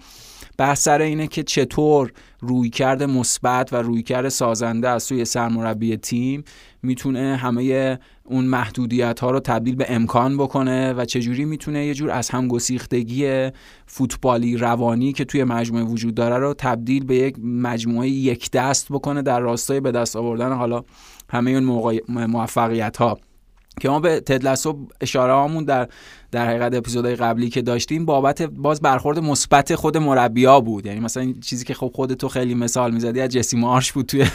بحث 0.58 0.82
سر 0.82 1.00
اینه 1.00 1.26
که 1.26 1.42
چطور 1.42 2.12
رویکرد 2.40 3.02
مثبت 3.02 3.72
و 3.72 3.76
رویکرد 3.76 4.28
سازنده 4.28 4.88
از 4.88 5.02
سوی 5.02 5.24
سرمربی 5.24 5.96
تیم 5.96 6.44
می‌تونه 6.82 7.36
همه 7.36 7.98
اون 8.24 8.44
محدودیت 8.44 9.20
ها 9.20 9.30
رو 9.30 9.40
تبدیل 9.40 9.76
به 9.76 9.86
امکان 9.88 10.36
بکنه 10.36 10.92
و 10.92 11.04
چجوری 11.04 11.44
می‌تونه 11.44 11.86
یه 11.86 11.94
جور 11.94 12.10
از 12.10 12.30
هم 12.30 12.48
گسیختگی 12.48 13.50
فوتبالی 13.86 14.56
روانی 14.56 15.12
که 15.12 15.24
توی 15.24 15.44
مجموعه 15.44 15.84
وجود 15.84 16.14
داره 16.14 16.38
رو 16.38 16.54
تبدیل 16.58 17.04
به 17.04 17.16
یک 17.16 17.36
مجموعه 17.44 18.08
یک 18.08 18.50
دست 18.50 18.92
بکنه 18.92 19.22
در 19.22 19.40
راستای 19.40 19.80
به 19.80 19.92
دست 19.92 20.16
آوردن 20.16 20.52
حالا 20.52 20.84
همه 21.30 21.50
اون 21.50 21.64
موفقیت 22.08 22.96
ها 22.96 23.18
که 23.78 23.88
ما 23.88 24.00
به 24.00 24.20
تد 24.20 24.46
لاسو 24.46 24.86
اشاره 25.00 25.32
هامون 25.32 25.64
در 25.64 25.88
در 26.30 26.46
حقیقت 26.46 26.74
اپیزودهای 26.74 27.16
قبلی 27.16 27.50
که 27.50 27.62
داشتیم 27.62 28.04
بابت 28.04 28.42
باز 28.42 28.80
برخورد 28.80 29.18
مثبت 29.18 29.74
خود 29.74 29.96
مربیا 29.96 30.60
بود. 30.60 30.86
یعنی 30.86 31.00
مثلا 31.00 31.22
این 31.22 31.40
چیزی 31.40 31.64
که 31.64 31.74
خب 31.74 31.90
خود 31.94 32.14
تو 32.14 32.28
خیلی 32.28 32.54
مثال 32.54 32.90
می‌زدی 32.90 33.20
از 33.20 33.30
جسی 33.30 33.56
مارش 33.56 33.92
بود 33.92 34.06
توی 34.06 34.26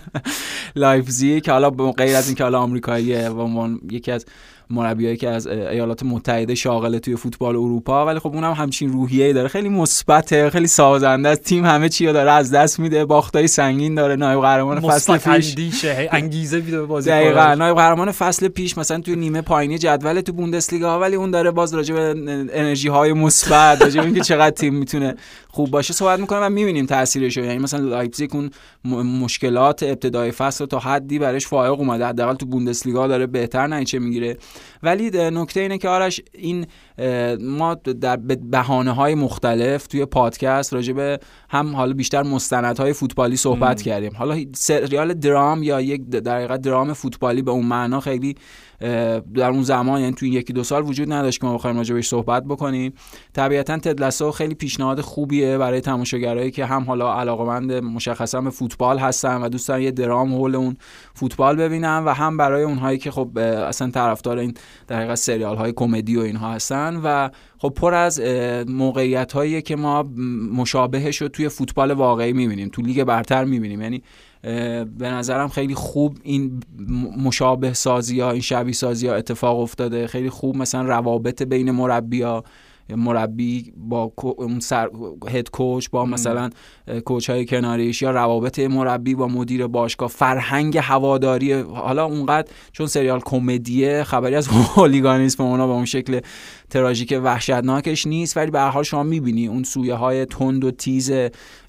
لایپزیگ 0.76 1.42
که 1.42 1.52
حالا 1.52 1.70
غیر 1.70 2.16
از 2.16 2.26
اینکه 2.26 2.42
حالا 2.42 2.60
آمریکاییه 2.60 3.28
و 3.28 3.76
یکی 3.90 4.12
از 4.12 4.26
مربیایی 4.70 5.16
که 5.16 5.28
از 5.28 5.46
ایالات 5.46 6.02
متحده 6.02 6.54
شاغله 6.54 6.98
توی 6.98 7.16
فوتبال 7.16 7.56
اروپا 7.56 8.06
ولی 8.06 8.18
خب 8.18 8.34
اونم 8.34 8.52
همچین 8.52 8.92
روحیه 8.92 9.32
داره. 9.32 9.48
خیلی 9.48 9.68
مثبته 9.68 10.50
خیلی 10.50 10.66
سازنده 10.66 11.28
است. 11.28 11.42
تیم 11.42 11.64
همه 11.64 11.88
چی 11.88 12.06
داره 12.06 12.30
از 12.30 12.50
دست 12.50 12.80
میده. 12.80 13.04
باختای 13.04 13.46
سنگین 13.46 13.94
داره. 13.94 14.16
نایب 14.16 14.40
قهرمان 14.40 14.80
فصل 14.80 15.16
پیش. 15.16 15.84
انگیزه 16.10 16.60
میده 16.60 16.82
بازی 16.82 17.10
دقیقاً. 17.10 17.54
نایب 17.54 17.76
قهرمان 17.76 18.12
فصل 18.12 18.48
پیش 18.48 18.78
مثلا 18.78 19.00
توی 19.00 19.16
نیمه 19.16 19.42
پایینی 19.42 19.78
جدول 19.78 20.20
تو 20.20 20.32
بوندسلیگا 20.32 21.00
ولی 21.00 21.16
اون 21.16 21.30
داره 21.30 21.50
باز 21.50 21.74
راجع 21.74 21.94
به 21.94 22.00
انرژی 22.52 22.88
های 22.88 23.12
مثبت 23.12 23.82
راجع 23.82 24.00
به 24.00 24.06
اینکه 24.06 24.20
چقدر 24.20 24.50
تیم 24.50 24.74
می‌تونه 24.74 25.14
خوب 25.48 25.70
باشه 25.70 25.94
صحبت 25.94 26.20
می‌کنه 26.20 26.38
و 26.38 26.48
می‌بینیم 26.48 26.86
تاثیرش 26.86 27.36
یعنی 27.36 27.58
مثلا 27.58 27.80
لایپزیگ 27.80 28.30
اون 28.34 28.50
مشکلات 29.06 29.82
ابتدای 29.82 30.30
فصل 30.30 30.66
تا 30.66 30.78
حدی 30.78 31.18
برش 31.18 31.46
فائق 31.46 31.72
اومده. 31.72 32.06
حداقل 32.06 32.34
تو 32.34 32.46
بوندسلیگا 32.46 33.06
داره 33.06 33.26
بهتر 33.26 33.66
نتیجه 33.66 33.98
می‌گیره. 33.98 34.36
ولی 34.82 35.10
نکته 35.14 35.60
اینه 35.60 35.78
که 35.78 35.88
آرش 35.88 36.20
این 36.34 36.66
ما 37.40 37.74
در 37.74 38.16
بهانه 38.50 38.92
های 38.92 39.14
مختلف 39.14 39.86
توی 39.86 40.04
پادکست 40.04 40.74
راجع 40.74 40.92
به 40.92 41.18
هم 41.48 41.76
حالا 41.76 41.92
بیشتر 41.92 42.22
مستندهای 42.22 42.92
فوتبالی 42.92 43.36
صحبت 43.36 43.82
کردیم. 43.82 44.12
حالا 44.16 44.44
سریال 44.54 45.14
درام 45.14 45.62
یا 45.62 45.80
یک 45.80 46.08
در 46.08 46.46
درام 46.46 46.92
فوتبالی 46.92 47.42
به 47.42 47.50
اون 47.50 47.66
معنا 47.66 48.00
خیلی 48.00 48.34
در 49.34 49.50
اون 49.50 49.62
زمان 49.62 50.00
یعنی 50.00 50.12
توی 50.12 50.30
یکی 50.30 50.52
دو 50.52 50.64
سال 50.64 50.84
وجود 50.84 51.12
نداشت 51.12 51.40
که 51.40 51.46
ما 51.46 51.54
بخوایم 51.54 51.76
راجبش 51.76 52.08
صحبت 52.08 52.44
بکنیم. 52.44 52.92
طبیعتا 53.32 53.78
تدلسو 53.78 54.30
خیلی 54.30 54.54
پیشنهاد 54.54 55.00
خوبیه 55.00 55.58
برای 55.58 55.80
تماشاگرایی 55.80 56.50
که 56.50 56.66
هم 56.66 56.84
حالا 56.84 57.14
علاقمند 57.14 57.72
مشخصا 57.72 58.40
به 58.40 58.50
فوتبال 58.50 58.98
هستن 58.98 59.42
و 59.42 59.48
دوستان 59.48 59.82
یه 59.82 59.90
درام 59.90 60.32
هول 60.32 60.54
اون 60.54 60.76
فوتبال 61.14 61.56
ببینن 61.56 62.04
و 62.04 62.08
هم 62.08 62.36
برای 62.36 62.62
اونهایی 62.62 62.98
که 62.98 63.10
خب 63.10 63.38
اصلا 63.38 63.90
طرفدار 63.90 64.38
این 64.38 64.54
در 64.86 64.96
حقیقت 64.96 65.14
سریال 65.14 65.56
های 65.56 65.72
کمدی 65.72 66.16
و 66.16 66.20
اینها 66.20 66.52
هستن 66.52 66.96
و 67.04 67.28
خب 67.58 67.72
پر 67.76 67.94
از 67.94 68.20
موقعیت 68.68 69.32
هایی 69.32 69.62
که 69.62 69.76
ما 69.76 70.02
مشابهش 70.52 71.22
رو 71.22 71.28
توی 71.28 71.48
فوتبال 71.48 71.90
واقعی 71.90 72.32
می‌بینیم 72.32 72.68
تو 72.68 72.82
لیگ 72.82 73.04
برتر 73.04 73.44
می‌بینیم. 73.44 73.82
یعنی 73.82 74.02
به 74.42 75.10
نظرم 75.10 75.48
خیلی 75.48 75.74
خوب 75.74 76.18
این 76.22 76.60
مشابه 77.24 77.72
سازی 77.72 78.20
ها 78.20 78.30
این 78.30 78.40
شبیه 78.40 78.72
سازی 78.72 79.06
ها 79.06 79.14
اتفاق 79.14 79.60
افتاده. 79.60 80.06
خیلی 80.06 80.30
خوب 80.30 80.56
مثلا 80.56 80.82
روابط 80.82 81.42
بین 81.42 81.70
مربی 81.70 82.22
ها 82.22 82.44
مربی 82.96 83.72
با 83.76 84.12
سر 84.60 84.90
هد 85.28 85.50
کوچ 85.50 85.88
با 85.90 86.04
مثلا 86.04 86.50
کوچ 87.04 87.30
های 87.30 87.46
کناریش 87.46 88.02
یا 88.02 88.10
روابط 88.10 88.58
مربی 88.58 89.14
با 89.14 89.28
مدیر 89.28 89.66
باشگاه. 89.66 90.08
فرهنگ 90.08 90.78
هواداری 90.78 91.52
حالا 91.52 92.04
اونقدر 92.04 92.48
چون 92.72 92.86
سریال 92.86 93.20
کمدیه 93.20 94.04
خبری 94.04 94.34
از 94.34 94.48
هولیگانیسم 94.76 95.42
اونا 95.44 95.66
به 95.66 95.72
اون 95.72 95.84
شکل 95.84 96.20
تراژیک 96.70 97.20
وحشتناکش 97.22 98.06
نیست 98.06 98.36
ولی 98.36 98.50
به 98.50 98.60
هر 98.60 98.68
حال 98.68 98.82
شما 98.82 99.02
می‌بینی 99.02 99.46
اون 99.46 99.62
سویه 99.62 99.94
های 99.94 100.24
تند 100.24 100.64
و 100.64 100.70
تیز 100.70 101.12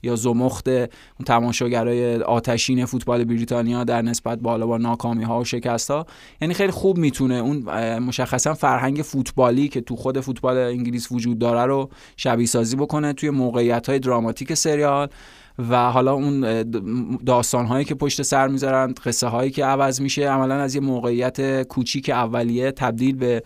یا 0.03 0.15
زمخت 0.15 0.67
اون 0.67 1.25
تماشاگرای 1.25 2.15
آتشین 2.15 2.85
فوتبال 2.85 3.23
بریتانیا 3.23 3.83
در 3.83 4.01
نسبت 4.01 4.39
بالا 4.39 4.67
با 4.67 4.77
ناکامی 4.77 5.23
ها 5.23 5.39
و 5.39 5.43
شکست 5.43 5.91
ها 5.91 6.05
یعنی 6.41 6.53
خیلی 6.53 6.71
خوب 6.71 6.97
می‌تونه 6.97 7.35
اون 7.35 7.57
مشخصا 7.99 8.53
فرهنگ 8.53 9.01
فوتبالی 9.01 9.67
که 9.67 9.81
تو 9.81 9.95
خود 9.95 10.19
فوتبال 10.19 10.57
انگلیس 10.57 11.11
وجود 11.11 11.39
داره 11.39 11.65
رو 11.65 11.89
شبیه 12.17 12.47
سازی 12.47 12.75
بکنه 12.75 13.13
توی 13.13 13.29
موقعیت 13.29 13.89
های 13.89 13.99
دراماتیک 13.99 14.53
سریال. 14.53 15.09
و 15.69 15.91
حالا 15.91 16.13
اون 16.13 16.63
داستان 17.25 17.65
هایی 17.65 17.85
که 17.85 17.95
پشت 17.95 18.21
سر 18.21 18.47
می‌ذارن 18.47 18.93
قصه 19.05 19.27
هایی 19.27 19.51
که 19.51 19.65
عوض 19.65 20.01
میشه 20.01 20.29
عملا 20.29 20.55
از 20.55 20.75
یه 20.75 20.81
موقعیت 20.81 21.63
کوچیک 21.63 22.09
اولیه 22.09 22.71
تبدیل 22.71 23.15
به 23.15 23.43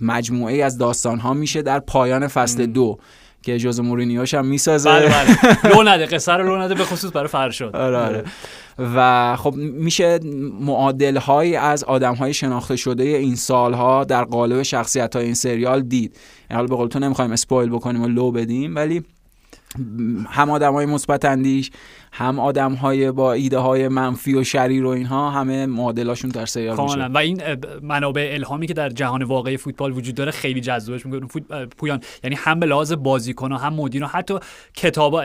مجموعه 0.00 0.64
از 0.64 0.78
داستان 0.78 1.18
ها 1.18 1.34
میشه 1.34 1.62
در 1.62 1.80
پایان 1.80 2.28
فصل 2.28 2.66
دو 2.66 2.98
که 3.42 3.58
جوز 3.58 3.80
مورینیوش 3.80 4.34
هم 4.34 4.46
می‌سازه. 4.46 4.90
بله 4.90 5.08
بله. 5.08 5.36
لو 5.74 5.82
نده 5.82 6.06
قصه 6.06 6.32
رو 6.32 6.46
لو 6.46 6.62
نده 6.62 6.74
به 6.74 6.84
خصوص 6.84 7.10
برای 7.12 7.28
فرشاد 7.28 7.76
آره 7.76 7.98
آره. 7.98 8.24
و 8.78 9.36
خب 9.36 9.54
میشه 9.56 10.18
معادل 10.60 11.16
های 11.16 11.56
از 11.56 11.84
آدم 11.84 12.14
های 12.14 12.34
شناخته 12.34 12.76
شده 12.76 13.04
این 13.04 13.36
سالها 13.36 14.04
در 14.04 14.24
قالب 14.24 14.62
شخصیت 14.62 15.16
های 15.16 15.24
این 15.24 15.34
سریال 15.34 15.82
دید. 15.82 16.16
یعنی 16.50 16.56
حالا 16.56 16.66
به 16.66 16.76
قول 16.76 16.88
تو 16.88 16.98
نمی‌خوایم 16.98 17.32
اسپویل 17.32 17.70
بکنیم 17.70 18.02
و 18.02 18.08
لو 18.08 18.30
بدیم 18.30 18.76
ولی 18.76 19.02
هم 20.28 20.50
آدم 20.50 20.72
های 20.72 20.86
مثبت 20.86 21.24
اندیش 21.24 21.70
هم 22.12 22.38
آدم 22.38 22.72
های 22.72 23.10
با 23.10 23.32
ایده 23.32 23.58
های 23.58 23.88
منفی 23.88 24.34
و 24.34 24.44
شریر 24.44 24.84
و 24.84 24.88
اینها 24.88 25.30
همه 25.30 25.66
معادلاشون 25.66 26.30
در 26.30 26.46
سریال 26.46 26.82
میشه 26.82 27.06
و 27.06 27.18
این 27.18 27.42
منابع 27.82 28.30
الهامی 28.32 28.66
که 28.66 28.74
در 28.74 28.88
جهان 28.88 29.22
واقعی 29.22 29.56
فوتبال 29.56 29.92
وجود 29.92 30.14
داره 30.14 30.30
خیلی 30.30 30.60
جذابش 30.60 31.06
می‌کنه. 31.06 31.66
پویان. 31.78 32.00
یعنی 32.24 32.36
هم 32.38 32.60
به 32.60 32.66
لحاظ 32.66 32.92
بازیکن 32.92 33.52
هم 33.52 33.74
مدیر 33.74 34.04
و 34.04 34.06
حتی 34.06 34.38
کتابا 34.74 35.24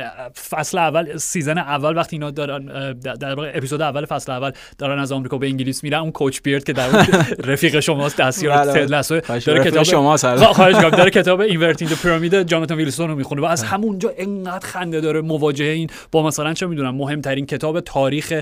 فصل 0.50 0.78
اول 0.78 1.18
season 1.18 1.58
اول 1.58 1.98
وقتی 1.98 2.16
اینا 2.16 2.32
دارن 2.32 2.94
در 2.94 3.36
واقع 3.36 3.52
اپیزود 3.56 3.82
اول 3.82 4.06
فصل 4.06 4.32
اول 4.32 4.52
دارن 4.78 5.00
از 5.00 5.12
آمریکا 5.12 5.38
به 5.38 5.48
انگلیس 5.48 5.84
میرن 5.84 6.00
اون 6.00 6.12
coach 6.12 6.42
بیرد 6.44 6.64
که 6.64 6.74
در 6.74 6.90
رفیق 7.52 7.80
شماست 7.80 8.18
دستیار 8.18 8.58
بله. 8.58 8.74
تد 8.74 8.92
لاسو 8.92 9.20
داره 9.20 9.64
کتاب 9.64 9.84
شما 9.84 10.18
خواهش 10.18 10.76
داره 10.76 11.12
کتاب 11.12 11.42
Inverting 11.42 11.92
Pyramid 11.92 12.44
جاناتان 12.44 12.78
ویلسون 12.78 13.10
رو 13.10 13.16
می‌خونه 13.16 13.42
و 13.42 13.46
از 13.46 13.64
همونجا 13.64 14.14
انقدر 14.18 14.68
خنده 14.68 15.02
داره 15.02 15.22
مواجهه 15.22 15.72
این 15.72 15.90
با 16.12 16.24
مثلا 16.24 16.54
چه 16.54 16.68
می‌دونم 16.72 16.96
مهمترین 16.96 17.46
کتاب 17.46 17.80
تاریخ 17.80 18.42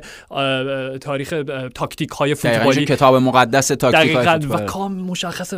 تاریخ 1.02 1.34
تاکتیک 1.76 2.10
های 2.10 2.36
فوتبالی. 2.36 2.86
کتاب 2.86 3.16
مقدس 3.16 3.68
تاکتیک 3.68 4.16
های 4.16 4.46
و 4.46 4.58
کام 4.58 4.94
مشخصه 4.94 5.58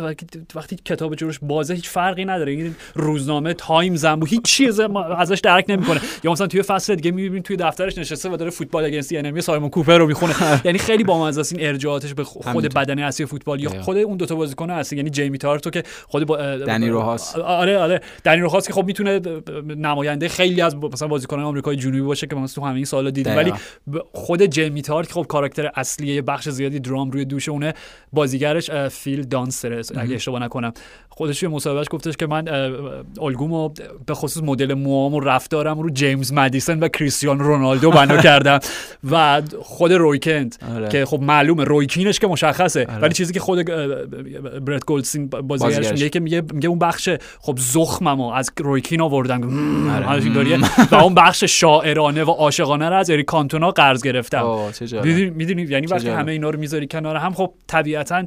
وقتی 0.54 0.76
کتاب 0.84 1.14
جورش 1.14 1.38
بازه 1.42 1.74
هیچ 1.74 1.88
فرقی 1.88 2.24
نداره. 2.24 2.52
این 2.52 2.74
روزنامه 2.94 3.54
تایم 3.54 3.96
زنبو 3.96 4.26
هیچ 4.26 4.42
چیز 4.42 4.80
ازش 5.18 5.40
درک 5.40 5.64
نمی‌کنه. 5.68 6.00
یا 6.24 6.32
مثلا 6.32 6.46
توی 6.46 6.62
فصل 6.62 6.94
دیگه 6.94 7.10
می‌بینیم 7.10 7.42
توی 7.42 7.56
دفترش 7.56 7.98
نشسته 7.98 8.30
و 8.30 8.36
داره 8.36 8.50
فوتبال 8.50 8.84
اگینست 8.84 9.12
انمی 9.14 9.40
سایمون 9.40 9.70
کوپر 9.70 9.98
رو 9.98 10.06
می‌خونه. 10.06 10.34
یعنی 10.64 10.78
خیلی 10.78 11.04
بامزه 11.04 11.40
است 11.40 11.52
این 11.52 11.66
ارجاعاتش 11.66 12.14
به 12.14 12.24
خود 12.24 12.74
بدن 12.74 12.98
اصلی 12.98 13.26
فوتبال. 13.26 13.60
یا 13.60 13.70
خود 13.82 13.96
اون 13.96 14.16
دو 14.16 14.26
تا 14.26 14.34
بازیکن 14.34 14.70
اصلی 14.70 14.98
یعنی 14.98 15.10
جیمی 15.10 15.38
تارتو 15.38 15.70
که 15.70 15.82
خود 16.08 16.26
با 16.26 16.56
دنی 16.56 16.88
روهاس 16.88 17.36
آره 17.36 17.78
آره. 17.78 18.00
دنی 18.24 18.40
روهاس 18.40 18.66
که 18.66 18.72
خب 18.72 18.84
می‌تونه 18.86 19.20
نماینده 19.76 20.28
خیلی 20.28 20.60
از 20.60 20.76
مثلا 20.76 21.08
بازیکنان 21.08 21.44
آمریکای 21.44 21.76
جنوبی 21.76 22.00
باشه 22.00 22.26
که 22.26 22.36
مثلا 22.36 22.61
تو 22.62 22.68
همین 22.68 22.84
سالا 22.84 23.10
دیدیم. 23.10 23.36
ولی 23.36 23.52
خود 24.12 24.42
جیمی 24.46 24.82
تارت 24.82 25.12
خب 25.12 25.26
کاراکتر 25.28 25.70
اصلی 25.74 26.20
بخش 26.20 26.48
زیادی 26.48 26.80
درام 26.80 27.10
روی 27.10 27.24
دوش 27.24 27.48
اونه. 27.48 27.74
بازیگرش 28.12 28.70
فیل 28.70 29.22
دانسر 29.22 29.82
اگه 29.96 30.14
اشتباه 30.14 30.42
نکنم. 30.42 30.72
خودش 31.08 31.40
توی 31.40 31.48
مصاحبهش 31.48 31.86
گفتش 31.90 32.16
که 32.16 32.26
من 32.26 32.48
الگومو 33.20 33.68
به 34.06 34.14
خصوص 34.14 34.42
مدل 34.42 34.74
موام 34.74 35.14
و 35.14 35.20
رفتارم 35.20 35.78
رو 35.80 35.90
جیمز 35.90 36.32
مدیسن 36.32 36.78
و 36.78 36.88
کریستیان 36.88 37.38
رونالدو 37.38 37.90
بنا 37.90 38.16
کردم. 38.28 38.58
و 39.10 39.42
خود 39.62 39.92
رویکند 39.92 40.56
آره. 40.74 40.88
که 40.88 41.04
خب 41.04 41.20
معلومه 41.20 41.64
رویکینش 41.64 42.18
که 42.18 42.26
مشخصه. 42.26 42.86
آره. 42.86 42.98
ولی 42.98 43.14
چیزی 43.14 43.32
که 43.32 43.40
خود 43.40 43.64
برت 44.64 44.84
گولدستین 44.84 45.26
بازیگرش 45.26 45.92
میگه 45.92 46.08
که 46.08 46.20
میگه 46.20 46.42
میگه 46.52 46.68
اون 46.68 46.78
بخش 46.78 47.08
خب 47.40 47.58
زخممو 47.60 48.30
از 48.30 48.50
رویکین 48.58 49.00
آوردن. 49.00 49.42
آره. 49.90 50.60
و 50.90 50.94
اون 50.94 51.14
بخش 51.14 51.44
شاعرانه 51.44 52.24
و 52.24 52.30
عاشقانه 52.60 52.88
رو 52.88 52.96
از 52.96 53.10
اریک 53.10 53.26
کانتونا 53.26 53.70
قرض 53.70 54.02
گرفتم. 54.02 54.72
می‌دونی 55.34 55.62
یعنی 55.62 55.86
وقتی 55.86 56.08
همه 56.08 56.32
اینا 56.32 56.50
رو 56.50 56.58
می‌ذاری 56.58 56.86
کنار 56.86 57.16
هم 57.16 57.34
خب 57.34 57.52
طبیعتا 57.66 58.24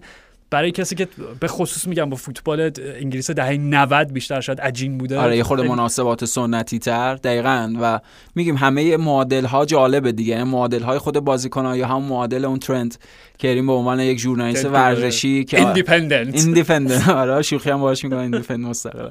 برای 0.50 0.72
کسی 0.72 0.96
که 0.96 1.08
به 1.40 1.48
خصوص 1.48 1.88
میگم 1.88 2.10
با 2.10 2.16
فوتبال 2.16 2.72
انگلیس 3.00 3.32
دهه 3.32 3.58
90 3.58 4.14
بیشتر 4.14 4.42
شاید 4.42 4.62
عجین 4.62 4.98
بوده. 4.98 5.20
آره 5.20 5.38
یه 5.38 5.44
خورده 5.44 5.64
مناسبات 5.64 6.26
سنتی 6.26 6.80
تر 6.80 7.16
دقیقا. 7.16 7.74
و 7.82 8.00
میگیم 8.36 8.56
همه 8.56 8.98
معادل 8.98 9.46
ها 9.46 9.66
جالبه 9.66 10.12
دیگه. 10.12 10.32
یعنی 10.32 10.44
معادل 10.44 10.84
های 10.84 10.98
خود 10.98 11.20
بازیکن 11.20 11.66
ها 11.66 11.78
یا 11.78 11.88
هم 11.88 12.02
معادل 12.02 12.46
اون 12.46 12.60
ترنت 12.60 12.98
کریم 13.40 13.68
به 13.68 13.74
عنوان 13.74 14.00
یک 14.00 14.20
ژورنالیست 14.20 14.66
ورزشی 14.66 15.44
که 15.44 15.60
Independent 15.60 16.36
Independent 16.36 17.10
آره 17.22 17.42
شوخی 17.42 17.70
هم 17.70 17.80
باهاش 17.80 18.04
میگن 18.04 18.18
Independent 18.18 18.70
مستقل. 18.70 19.10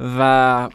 و 0.00 0.68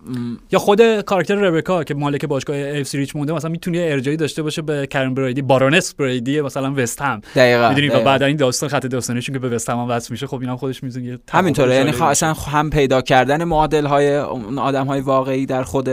یا 0.51 0.59
خود 0.59 1.01
کاراکتر 1.01 1.36
ربکا 1.36 1.84
که 1.84 1.93
مالک 1.93 2.26
باشگاه 2.26 2.57
اف 2.57 2.88
سی 2.88 2.97
ریچمونده 2.97 3.34
مثلا 3.34 3.51
می‌تونه 3.51 3.78
ارجایی 3.91 4.17
داشته 4.17 4.43
باشه 4.43 4.61
به 4.61 4.88
کریم 4.88 5.13
برایدی 5.13 5.41
بارونس 5.41 5.93
برایدی 5.93 6.41
مثلا 6.41 6.74
وست 6.78 7.01
هم. 7.01 7.21
دقیقاً 7.36 7.69
می‌دونی؟ 7.69 7.88
و 7.88 7.99
بعد 8.03 8.24
این 8.24 8.38
داستان 8.38 8.69
خط 8.69 8.86
داستانیشون 8.86 9.34
که 9.34 9.39
به 9.39 9.49
وست 9.49 9.69
هم 9.69 9.89
وصل 9.89 10.07
میشه 10.11 10.28
خب 10.28 10.39
اینم 10.41 10.55
خودش 10.55 10.84
می‌زنه 10.84 11.19
همینطوره 11.32 11.76
یعنی 11.76 11.91
اصلا 12.01 12.34
هم 12.34 12.69
پیدا 12.69 13.01
کردن 13.01 13.43
معادل 13.43 13.86
های 13.86 14.15
اون 14.15 14.59
آدم 14.59 14.88
های 14.88 15.01
واقعی 15.01 15.45
در 15.45 15.63
خود 15.63 15.89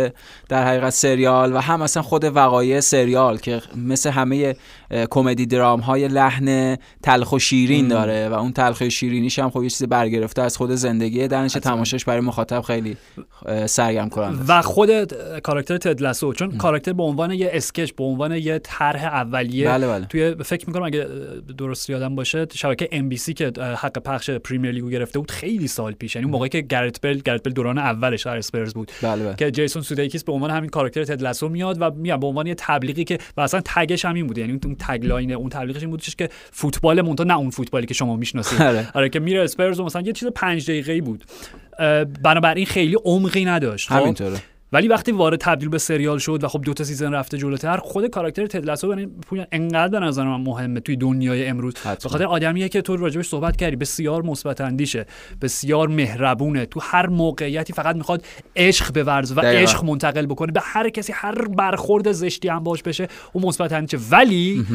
در 0.49 0.65
حقیقت 0.67 0.91
سریال 0.91 1.53
و 1.53 1.59
هم 1.59 1.83
اصلا 1.83 2.03
خود 2.03 2.25
وقایع 2.25 2.81
سریال 2.81 3.39
که 3.39 3.63
مثل 3.77 4.11
همه 4.11 4.57
کمدی 5.11 5.47
درام 5.47 5.81
های 5.81 6.09
لحن 6.09 6.77
تلخ 7.03 7.33
و 7.33 7.39
شیرین 7.39 7.89
داره 7.89 8.29
و 8.29 8.35
اون 8.35 8.53
تلخ 8.53 8.81
و 8.81 8.89
شیرینیش 8.89 9.39
هم 9.39 9.51
خب 9.51 9.63
یه 9.63 9.71
چیز 9.71 9.89
برگرفته 9.89 10.43
از 10.43 10.57
خود 10.57 10.71
زندگی 10.71 11.29
درنش 11.29 11.53
تماشاش 11.53 12.05
برای 12.05 12.21
مخاطب 12.21 12.61
خیلی 12.61 12.97
سرگرم 13.67 14.09
کننده 14.09 14.45
و 14.49 14.63
خود 14.63 14.91
کاراکتر 15.41 15.79
تد 15.79 16.00
لاسو 16.00 16.33
چون 16.33 16.57
کاراکتر 16.57 16.93
به 16.93 17.03
عنوان 17.03 17.31
یه 17.31 17.51
sketch 17.53 17.93
به 17.93 18.05
عنوان 18.05 18.33
یه 18.37 18.59
طرح 18.59 19.05
اولیه 19.05 19.69
بله 19.69 19.87
بله. 19.87 20.07
توی 20.07 20.35
فکر 20.35 20.67
می‌کنم 20.67 20.83
اگه 20.83 21.07
درست 21.59 21.91
یادم 21.91 22.15
باشه 22.15 22.47
شبکه 22.53 22.89
NBC 22.93 23.35
که 23.35 23.53
حق 23.59 23.99
پخش 23.99 24.31
پریمیر 24.31 24.71
لیگو 24.71 24.89
گرفته 24.89 25.19
بود 25.19 25.31
خیلی 25.31 25.69
سال 25.69 25.93
پیش. 25.93 26.15
یعنی 26.15 26.29
موقعی 26.29 26.49
که 26.49 26.61
گرت 26.61 27.01
بل 27.03 27.19
گرت 27.19 27.45
بل 27.45 27.53
دوران 27.53 27.79
اولش 27.79 28.23
در 28.23 28.37
اسپرز 28.37 28.75
بود. 28.75 28.93
بله 29.03 29.25
بله. 29.25 29.35
که 29.35 29.51
جیسون 29.51 29.83
سودیکیس 29.83 30.25
به 30.25 30.33
عنوان 30.33 30.51
همین 30.51 30.71
کاراکتر 30.71 31.05
تد 31.05 31.22
لاسو 31.22 31.49
میاد 31.49 31.77
و 31.81 31.91
میاد 31.91 32.21
به 32.21 32.27
عنوان 32.27 32.47
یه 32.47 32.55
تبلیغی 32.59 33.05
که 33.05 33.19
و 33.37 33.41
اصلا 33.41 33.61
tag 33.65 33.89
ش 33.89 34.05
همین 34.05 34.27
بود. 34.27 34.39
یعنی 34.39 34.61
اون 34.65 34.77
tagline 34.79 35.33
اون 35.33 35.49
تبلیغش 35.49 35.81
این 35.81 35.91
بودش 35.91 36.17
که 36.17 36.29
فوتبال 36.51 37.01
منتها 37.01 37.25
نه 37.25 37.39
اون 37.39 37.51
فوتبالی 37.51 37.87
که 37.87 37.95
شما 37.95 38.17
می‌شناسید. 38.17 38.63
آره. 38.63 38.89
آره 38.95 39.09
که 39.09 39.21
میره 39.21 39.43
اسپرز 39.43 39.81
مثلا 39.81 40.03
یه 40.03 40.13
چیز 40.13 40.29
5 40.29 40.71
دقیقه‌ای 40.71 41.01
بود. 41.01 41.25
بنابراین 42.23 42.67
خیلی 42.67 42.97
عمقی 43.05 43.45
نداشت 43.45 43.89
خب؟ 43.89 43.95
همینطوره. 43.95 44.37
ولی 44.73 44.89
وقتی 44.89 45.13
وارد 45.13 45.39
تبدیل 45.39 45.69
به 45.69 45.79
سریال 45.79 46.19
شد 46.19 46.45
و 46.45 46.49
خب 46.49 46.63
دو 46.63 46.75
تا 46.75 46.85
سیزن 46.85 47.13
رفته 47.13 47.39
جلوتر 47.39 47.77
خود 47.77 48.07
کاراکتر 48.07 48.47
تدلسو 48.47 49.07
انقدر 49.53 50.01
به 50.01 50.07
نظر 50.07 50.25
من 50.25 50.41
مهمه 50.41 50.81
توی 50.81 50.97
دنیای 50.97 51.47
امروز. 51.47 51.75
به 52.03 52.09
خاطر 52.09 52.25
آدمیه 52.25 52.69
که 52.69 52.83
تو 52.83 52.97
راجبش 52.97 53.29
صحبت 53.29 53.57
کردی 53.57 53.77
بسیار 53.77 54.23
مثبت 54.23 54.61
اندیشه 54.61 55.07
بسیار 55.43 55.89
مهربونه. 55.89 56.67
تو 56.67 56.81
هر 56.83 57.07
موقعیتی 57.07 57.73
فقط 57.73 57.97
می‌خواد 57.97 58.25
عشق 58.57 59.03
بورزه 59.03 59.35
و 59.35 59.41
عشق 59.41 59.85
منتقل 59.85 60.27
بکنه. 60.27 60.53
به 60.53 60.61
هر 60.63 60.89
کسی 60.89 61.13
هر 61.17 61.47
برخورد 61.49 62.13
زشتی 62.13 62.49
هم 62.49 62.65
باش 62.65 62.83
بشه 62.83 63.09
اون 63.33 63.47
مثبت 63.47 63.73
اندیشه. 63.73 63.99
ولی 64.11 64.67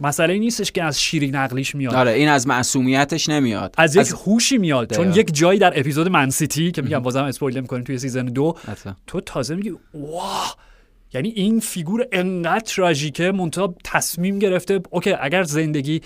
مسئله 0.00 0.38
نیستش 0.38 0.72
که 0.72 0.82
از 0.82 1.02
شیرین 1.02 1.36
نقلیش 1.36 1.74
میاد. 1.74 1.94
آره 1.94 2.10
این 2.10 2.28
از 2.28 2.46
معصومیتش 2.46 3.28
نمیاد. 3.28 3.74
از 3.78 3.96
یک 3.96 4.08
هوشی 4.26 4.58
میاد 4.58 4.94
چون 4.96 5.12
یک 5.12 5.34
جایی 5.34 5.58
در 5.58 5.80
اپیزود 5.80 6.08
Man 6.08 6.35
City 6.35 6.70
که 6.70 6.82
میگم 6.82 6.98
بازم 6.98 7.24
spoil 7.24 7.60
می‌کنیم 7.60 7.84
توی 7.84 7.98
season 7.98 8.26
دو 8.26 8.56
تو 9.06 9.20
تازه 9.20 9.54
میگی 9.54 9.72
wow 9.94 10.56
یعنی 11.14 11.28
این 11.28 11.60
figure 11.60 12.06
انقدر 12.12 12.60
تراژیکه 12.60 13.32
منتها 13.32 13.74
تصمیم 13.84 14.38
گرفته 14.38 14.80
okay 14.90 15.12
اگر 15.12 15.42
زندگی 15.42 16.00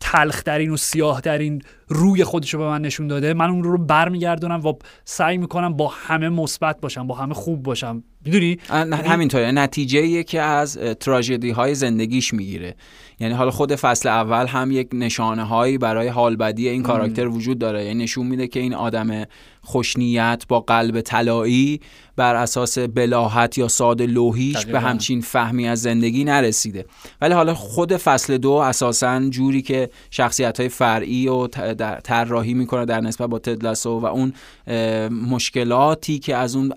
تلخ 0.00 0.42
این 0.46 0.70
و 0.70 0.76
سیاه 0.76 1.22
این 1.26 1.62
روی 1.88 2.24
خودش 2.24 2.54
رو 2.54 2.60
به 2.60 2.66
من 2.66 2.82
نشون 2.82 3.06
داده. 3.06 3.34
من 3.34 3.50
اون 3.50 3.62
رو 3.62 3.78
برمیگردونم 3.78 4.66
و 4.66 4.72
سعی 5.04 5.38
می‌کنم 5.38 5.76
با 5.76 5.88
همه 5.88 6.28
مثبت 6.28 6.80
باشم 6.80 7.06
با 7.06 7.14
همه 7.14 7.34
خوب 7.34 7.62
باشم. 7.62 8.02
می‌دونی؟ 8.24 8.58
همینطوره. 8.92 9.52
نتیجه 9.52 10.22
که 10.22 10.40
از 10.40 10.78
تراژدی 10.78 11.50
های 11.50 11.74
زندگیش 11.74 12.34
می‌گیره. 12.34 12.74
یعنی 13.20 13.34
حالا 13.34 13.50
خود 13.50 13.74
فصل 13.74 14.08
اول 14.08 14.46
هم 14.46 14.70
یک 14.70 14.88
نشانه 14.92 15.44
هایی 15.44 15.78
برای 15.78 16.08
حالبدی 16.08 16.68
این 16.68 16.82
کاراکتر 16.82 17.28
وجود 17.28 17.58
داره. 17.58 17.84
یعنی 17.84 18.02
نشون 18.02 18.26
میده 18.26 18.46
که 18.46 18.60
این 18.60 18.74
آدم 18.74 19.24
خوشنیت 19.66 20.44
با 20.48 20.60
قلب 20.60 21.00
طلایی 21.00 21.80
بر 22.16 22.34
اساس 22.34 22.78
بلاحت 22.78 23.58
یا 23.58 23.68
ساده 23.68 24.06
لوحیش 24.06 24.66
به 24.66 24.80
همچین 24.80 25.20
فهمی 25.20 25.68
از 25.68 25.82
زندگی 25.82 26.24
نرسیده. 26.24 26.86
ولی 27.20 27.34
حالا 27.34 27.54
خود 27.54 27.96
فصل 27.96 28.36
دو 28.38 28.50
اساسا 28.50 29.28
جوری 29.30 29.62
که 29.62 29.90
شخصیت 30.10 30.60
های 30.60 30.68
فرعی 30.68 31.28
و 31.28 31.46
طراحی 32.04 32.54
می‌کنه 32.54 32.84
در 32.84 33.00
نسبت 33.00 33.28
با 33.28 33.38
تدلسو 33.38 34.00
و 34.00 34.06
اون 34.06 34.32
مشکلاتی 35.10 36.18
که 36.18 36.36
از 36.36 36.56
اون 36.56 36.72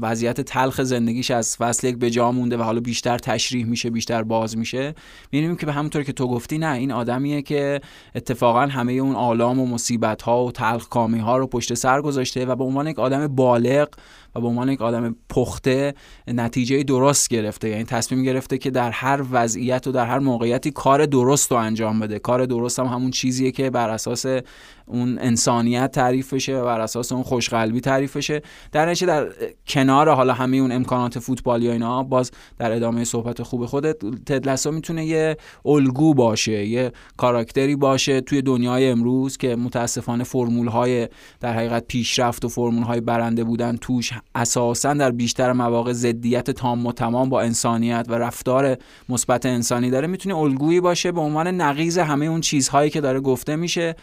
وضعیت 0.00 0.40
تلخ 0.40 0.82
زندگیش 0.82 1.30
از 1.30 1.56
فصل 1.56 1.86
یک 1.86 1.96
به 1.96 2.10
جا 2.10 2.32
مونده 2.32 2.56
و 2.56 2.62
حالا 2.62 2.80
بیشتر 2.80 3.18
تشریح 3.18 3.66
میشه 3.66 3.90
بیشتر 3.90 4.22
باز 4.22 4.58
میشه 4.58 4.94
می‌بینیم 5.32 5.56
که 5.56 5.66
به 5.66 5.72
همونطور 5.72 6.02
که 6.02 6.12
تو 6.12 6.28
گفتی 6.28 6.58
نه 6.58 6.72
این 6.72 6.92
آدمیه 6.92 7.42
که 7.42 7.80
اتفاقا 8.14 8.60
همه 8.60 8.92
اون 8.92 9.16
آلام 9.16 9.60
و 9.60 9.66
مصیبت 9.66 10.22
ها 10.22 10.44
و 10.44 10.52
تلخ 10.52 10.88
کامی 10.88 11.18
ها 11.18 11.36
رو 11.36 11.46
پشت 11.46 11.74
سر 11.74 12.00
گذاشته 12.00 12.46
و 12.46 12.56
به 12.56 12.64
عنوان 12.64 12.86
یک 12.86 12.98
آدم 12.98 13.26
بالغ 13.26 13.88
و 14.34 14.40
به 14.40 14.46
عنوان 14.46 14.68
یک 14.68 14.82
آدم 14.82 15.16
پخته 15.28 15.94
نتیجه 16.26 16.82
درست 16.82 17.28
گرفته. 17.28 17.68
یعنی 17.68 17.84
تصمیم 17.84 18.22
گرفته 18.22 18.58
که 18.58 18.70
در 18.70 18.90
هر 18.90 19.22
وضعیت 19.30 19.86
و 19.86 19.92
در 19.92 20.06
هر 20.06 20.18
موقعیتی 20.18 20.70
کار 20.70 21.06
درست 21.06 21.50
رو 21.50 21.56
انجام 21.56 22.00
بده. 22.00 22.18
کار 22.18 22.46
درست 22.46 22.78
هم 22.78 22.86
همون 22.86 23.10
چیزیه 23.10 23.50
که 23.50 23.70
بر 23.70 23.90
اساس 23.90 24.26
اون 24.86 25.18
انسانیت 25.18 25.90
تعریف 25.92 26.34
بشه 26.34 26.62
بر 26.62 26.80
اساس 26.80 27.12
اون 27.12 27.22
خوشقلبی 27.22 27.80
تعریف 27.80 28.16
بشه 28.16 28.42
در 28.72 28.86
نتیجه 28.86 29.06
در 29.06 29.28
کنار 29.66 30.08
حالا 30.08 30.32
همه 30.32 30.56
اون 30.56 30.72
امکانات 30.72 31.18
فوتبالی 31.18 31.68
و 31.68 31.70
اینا 31.70 32.02
باز 32.02 32.30
در 32.58 32.72
ادامه 32.72 33.04
صحبت 33.04 33.42
خوب 33.42 33.66
خودت 33.66 33.96
تدلسا 34.26 34.70
می‌تونه 34.70 35.06
یه 35.06 35.36
الگو 35.64 36.14
باشه 36.14 36.66
یه 36.66 36.92
کاراکتری 37.16 37.76
باشه 37.76 38.20
توی 38.20 38.42
دنیای 38.42 38.90
امروز 38.90 39.36
که 39.36 39.56
متاسفانه 39.56 40.24
فرمول 40.24 40.68
های 40.68 41.08
در 41.40 41.52
حقیقت 41.52 41.84
پیشرفت 41.86 42.44
و 42.44 42.48
فرمول 42.48 42.82
های 42.82 43.00
برنده 43.00 43.44
بودن 43.44 43.76
توش 43.76 44.12
اساسا 44.34 44.94
در 44.94 45.10
بیشتر 45.10 45.52
مواقع 45.52 45.92
ضدیت 45.92 46.50
تام 46.50 46.86
و 46.86 46.92
تمام 46.92 47.28
با 47.28 47.40
انسانیت 47.40 48.06
و 48.08 48.14
رفتار 48.14 48.76
مثبت 49.08 49.46
انسانی 49.46 49.90
داره. 49.90 50.06
می‌تونه 50.06 50.36
الگویی 50.36 50.80
باشه 50.80 51.12
به 51.12 51.20
عنوان 51.20 51.46
نقیض 51.46 51.98
همه 51.98 52.26
اون 52.26 52.40
چیزهایی 52.40 52.90
که 52.90 53.00
داره 53.00 53.20
گفته 53.20 53.56
میشه. 53.56 53.96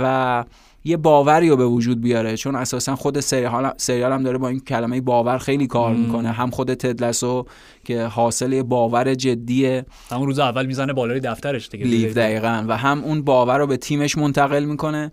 و 0.00 0.44
یه 0.84 0.96
باوری 0.96 1.48
رو 1.48 1.56
به 1.56 1.66
وجود 1.66 2.00
بیاره 2.00 2.36
چون 2.36 2.54
اساسا 2.54 2.96
خود 2.96 3.20
سریال, 3.20 3.70
سریال 3.76 4.12
هم 4.12 4.22
داره 4.22 4.38
با 4.38 4.48
این 4.48 4.60
کلمه 4.60 5.00
باور 5.00 5.38
خیلی 5.38 5.66
کار 5.66 5.94
می‌کنه. 5.94 6.32
هم 6.32 6.50
خود 6.50 6.74
تدلسو 6.74 7.46
که 7.84 8.04
حاصل 8.04 8.62
باور 8.62 9.14
جدیه. 9.14 9.84
همون 10.10 10.26
روز 10.26 10.38
اول 10.38 10.66
می‌زنه 10.66 10.92
بالای 10.92 11.20
دفترش 11.20 11.68
دیگه. 11.68 11.84
لیو 11.84 12.12
دقیقا. 12.12 12.64
و 12.68 12.76
هم 12.76 13.04
اون 13.04 13.22
باور 13.22 13.58
رو 13.58 13.66
به 13.66 13.76
تیمش 13.76 14.18
منتقل 14.18 14.64
می‌کنه 14.64 15.10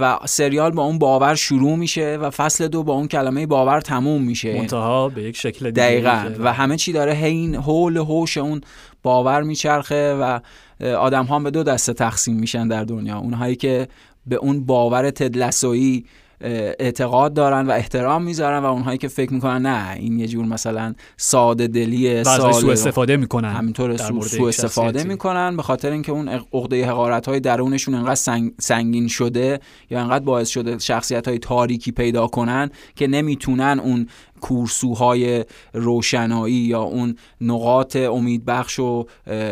و 0.00 0.18
سریال 0.24 0.70
با 0.70 0.82
اون 0.82 0.98
باور 0.98 1.34
شروع 1.34 1.76
میشه 1.76 2.18
و 2.20 2.30
فصل 2.30 2.68
دو 2.68 2.82
با 2.82 2.92
اون 2.92 3.08
کلمه 3.08 3.46
باور 3.46 3.80
تموم 3.80 4.22
میشه. 4.22 4.58
منتها 4.58 5.08
به 5.08 5.22
یک 5.22 5.36
شکل 5.36 5.70
دقیقا. 5.70 6.30
و 6.38 6.52
همه 6.52 6.76
چی 6.76 6.92
داره 6.92 7.16
این 7.16 7.54
حول 7.54 7.96
هوش 7.96 8.38
اون 8.38 8.60
باور 9.02 9.42
میچرخه 9.42 10.14
و 10.14 10.40
آدم 10.84 11.24
ها 11.24 11.38
به 11.38 11.50
دو 11.50 11.62
دسته 11.62 11.92
تقسیم 11.92 12.36
میشن 12.36 12.68
در 12.68 12.84
دنیا. 12.84 13.18
اونهایی 13.18 13.56
که 13.56 13.88
به 14.26 14.36
اون 14.36 14.66
باور 14.66 15.10
تدلسویی 15.10 16.04
اعتقاد 16.40 17.34
دارن 17.34 17.66
و 17.66 17.70
احترام 17.70 18.22
می‌ذارن 18.22 18.58
و 18.58 18.64
اونهایی 18.64 18.98
که 18.98 19.08
فکر 19.08 19.32
می‌کنن 19.32 19.66
نه 19.66 19.92
این 19.96 20.18
یه 20.18 20.28
جور 20.28 20.44
مثلا 20.44 20.94
ساده 21.16 21.66
دلی 21.66 22.24
سو 22.24 22.68
استفاده 22.68 23.16
می‌کنن 23.16 23.52
همینطور 23.52 23.96
سو 23.96 24.44
استفاده 24.44 25.04
می‌کنن 25.04 25.56
به 25.56 25.62
خاطر 25.62 25.90
اینکه 25.90 26.12
اون 26.12 26.28
عقده 26.28 26.86
حقارت 26.86 27.28
های 27.28 27.40
درونشون 27.40 27.94
انقدر 27.94 28.50
سنگین 28.60 29.08
شده 29.08 29.60
یا 29.90 30.00
انقدر 30.00 30.24
باعث 30.24 30.48
شده 30.48 30.78
شخصیت 30.78 31.28
های 31.28 31.38
تاریکی 31.38 31.92
پیدا 31.92 32.26
کنن 32.26 32.70
که 32.96 33.06
نمی‌تونن 33.06 33.80
اون 33.84 34.06
کورسوهای 34.48 35.44
روشنایی 35.72 36.54
یا 36.54 36.82
اون 36.82 37.16
نقاط 37.40 37.96
امیدبخش 37.96 38.78
و 38.78 39.06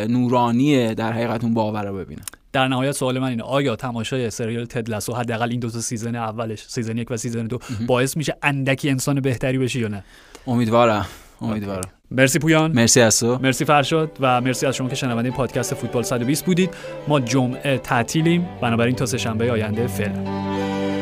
نورانی 0.09 0.95
در 0.95 1.13
حقیقت 1.13 1.45
اون 1.45 1.55
باور 1.55 1.85
رو 1.85 1.97
ببینن 1.97 2.23
در 2.53 2.69
نهایت 2.69 2.93
سوال 2.93 3.19
من 3.19 3.29
اینه 3.29 3.43
آیا 3.43 3.77
تماشای 3.77 4.31
سریال 4.31 4.65
Ted 4.65 5.09
Lasso 5.09 5.15
حداقل 5.15 5.51
این 5.51 5.61
دو 5.61 5.71
تا 5.71 5.81
season 5.81 6.17
اولش 6.17 6.65
season 6.69 6.99
یک 6.99 7.11
و 7.11 7.17
season 7.17 7.47
دو 7.47 7.59
باعث 7.87 8.17
میشه 8.17 8.37
اندکی 8.43 8.91
انسان 8.91 9.21
بهتری 9.21 9.59
بشی 9.59 9.81
یا 9.81 9.89
نه؟ 9.89 10.05
امیدوارم 10.47 11.07
امیدوارم. 11.41 11.91
مرسی 12.11 12.39
پویان. 12.39 12.73
مرسی 12.73 13.01
از 13.01 13.21
تو 13.21 13.39
مرسی 13.43 13.65
فرشاد 13.65 14.11
و 14.21 14.41
مرسی 14.41 14.67
از 14.67 14.77
شما 14.77 14.89
که 14.89 14.95
شنونده 14.95 15.31
پادکست 15.31 15.75
فوتبال 15.75 16.03
120 16.03 16.45
بودید. 16.45 16.71
ما 17.09 17.21
جمعه 17.21 17.79
تعطیلیم. 17.79 18.49
بنابراین 18.61 18.97
تا 18.97 19.07
سه 19.07 19.19
شنبه 19.19 19.53
آینده 19.53 19.87
فعلا. 19.87 20.94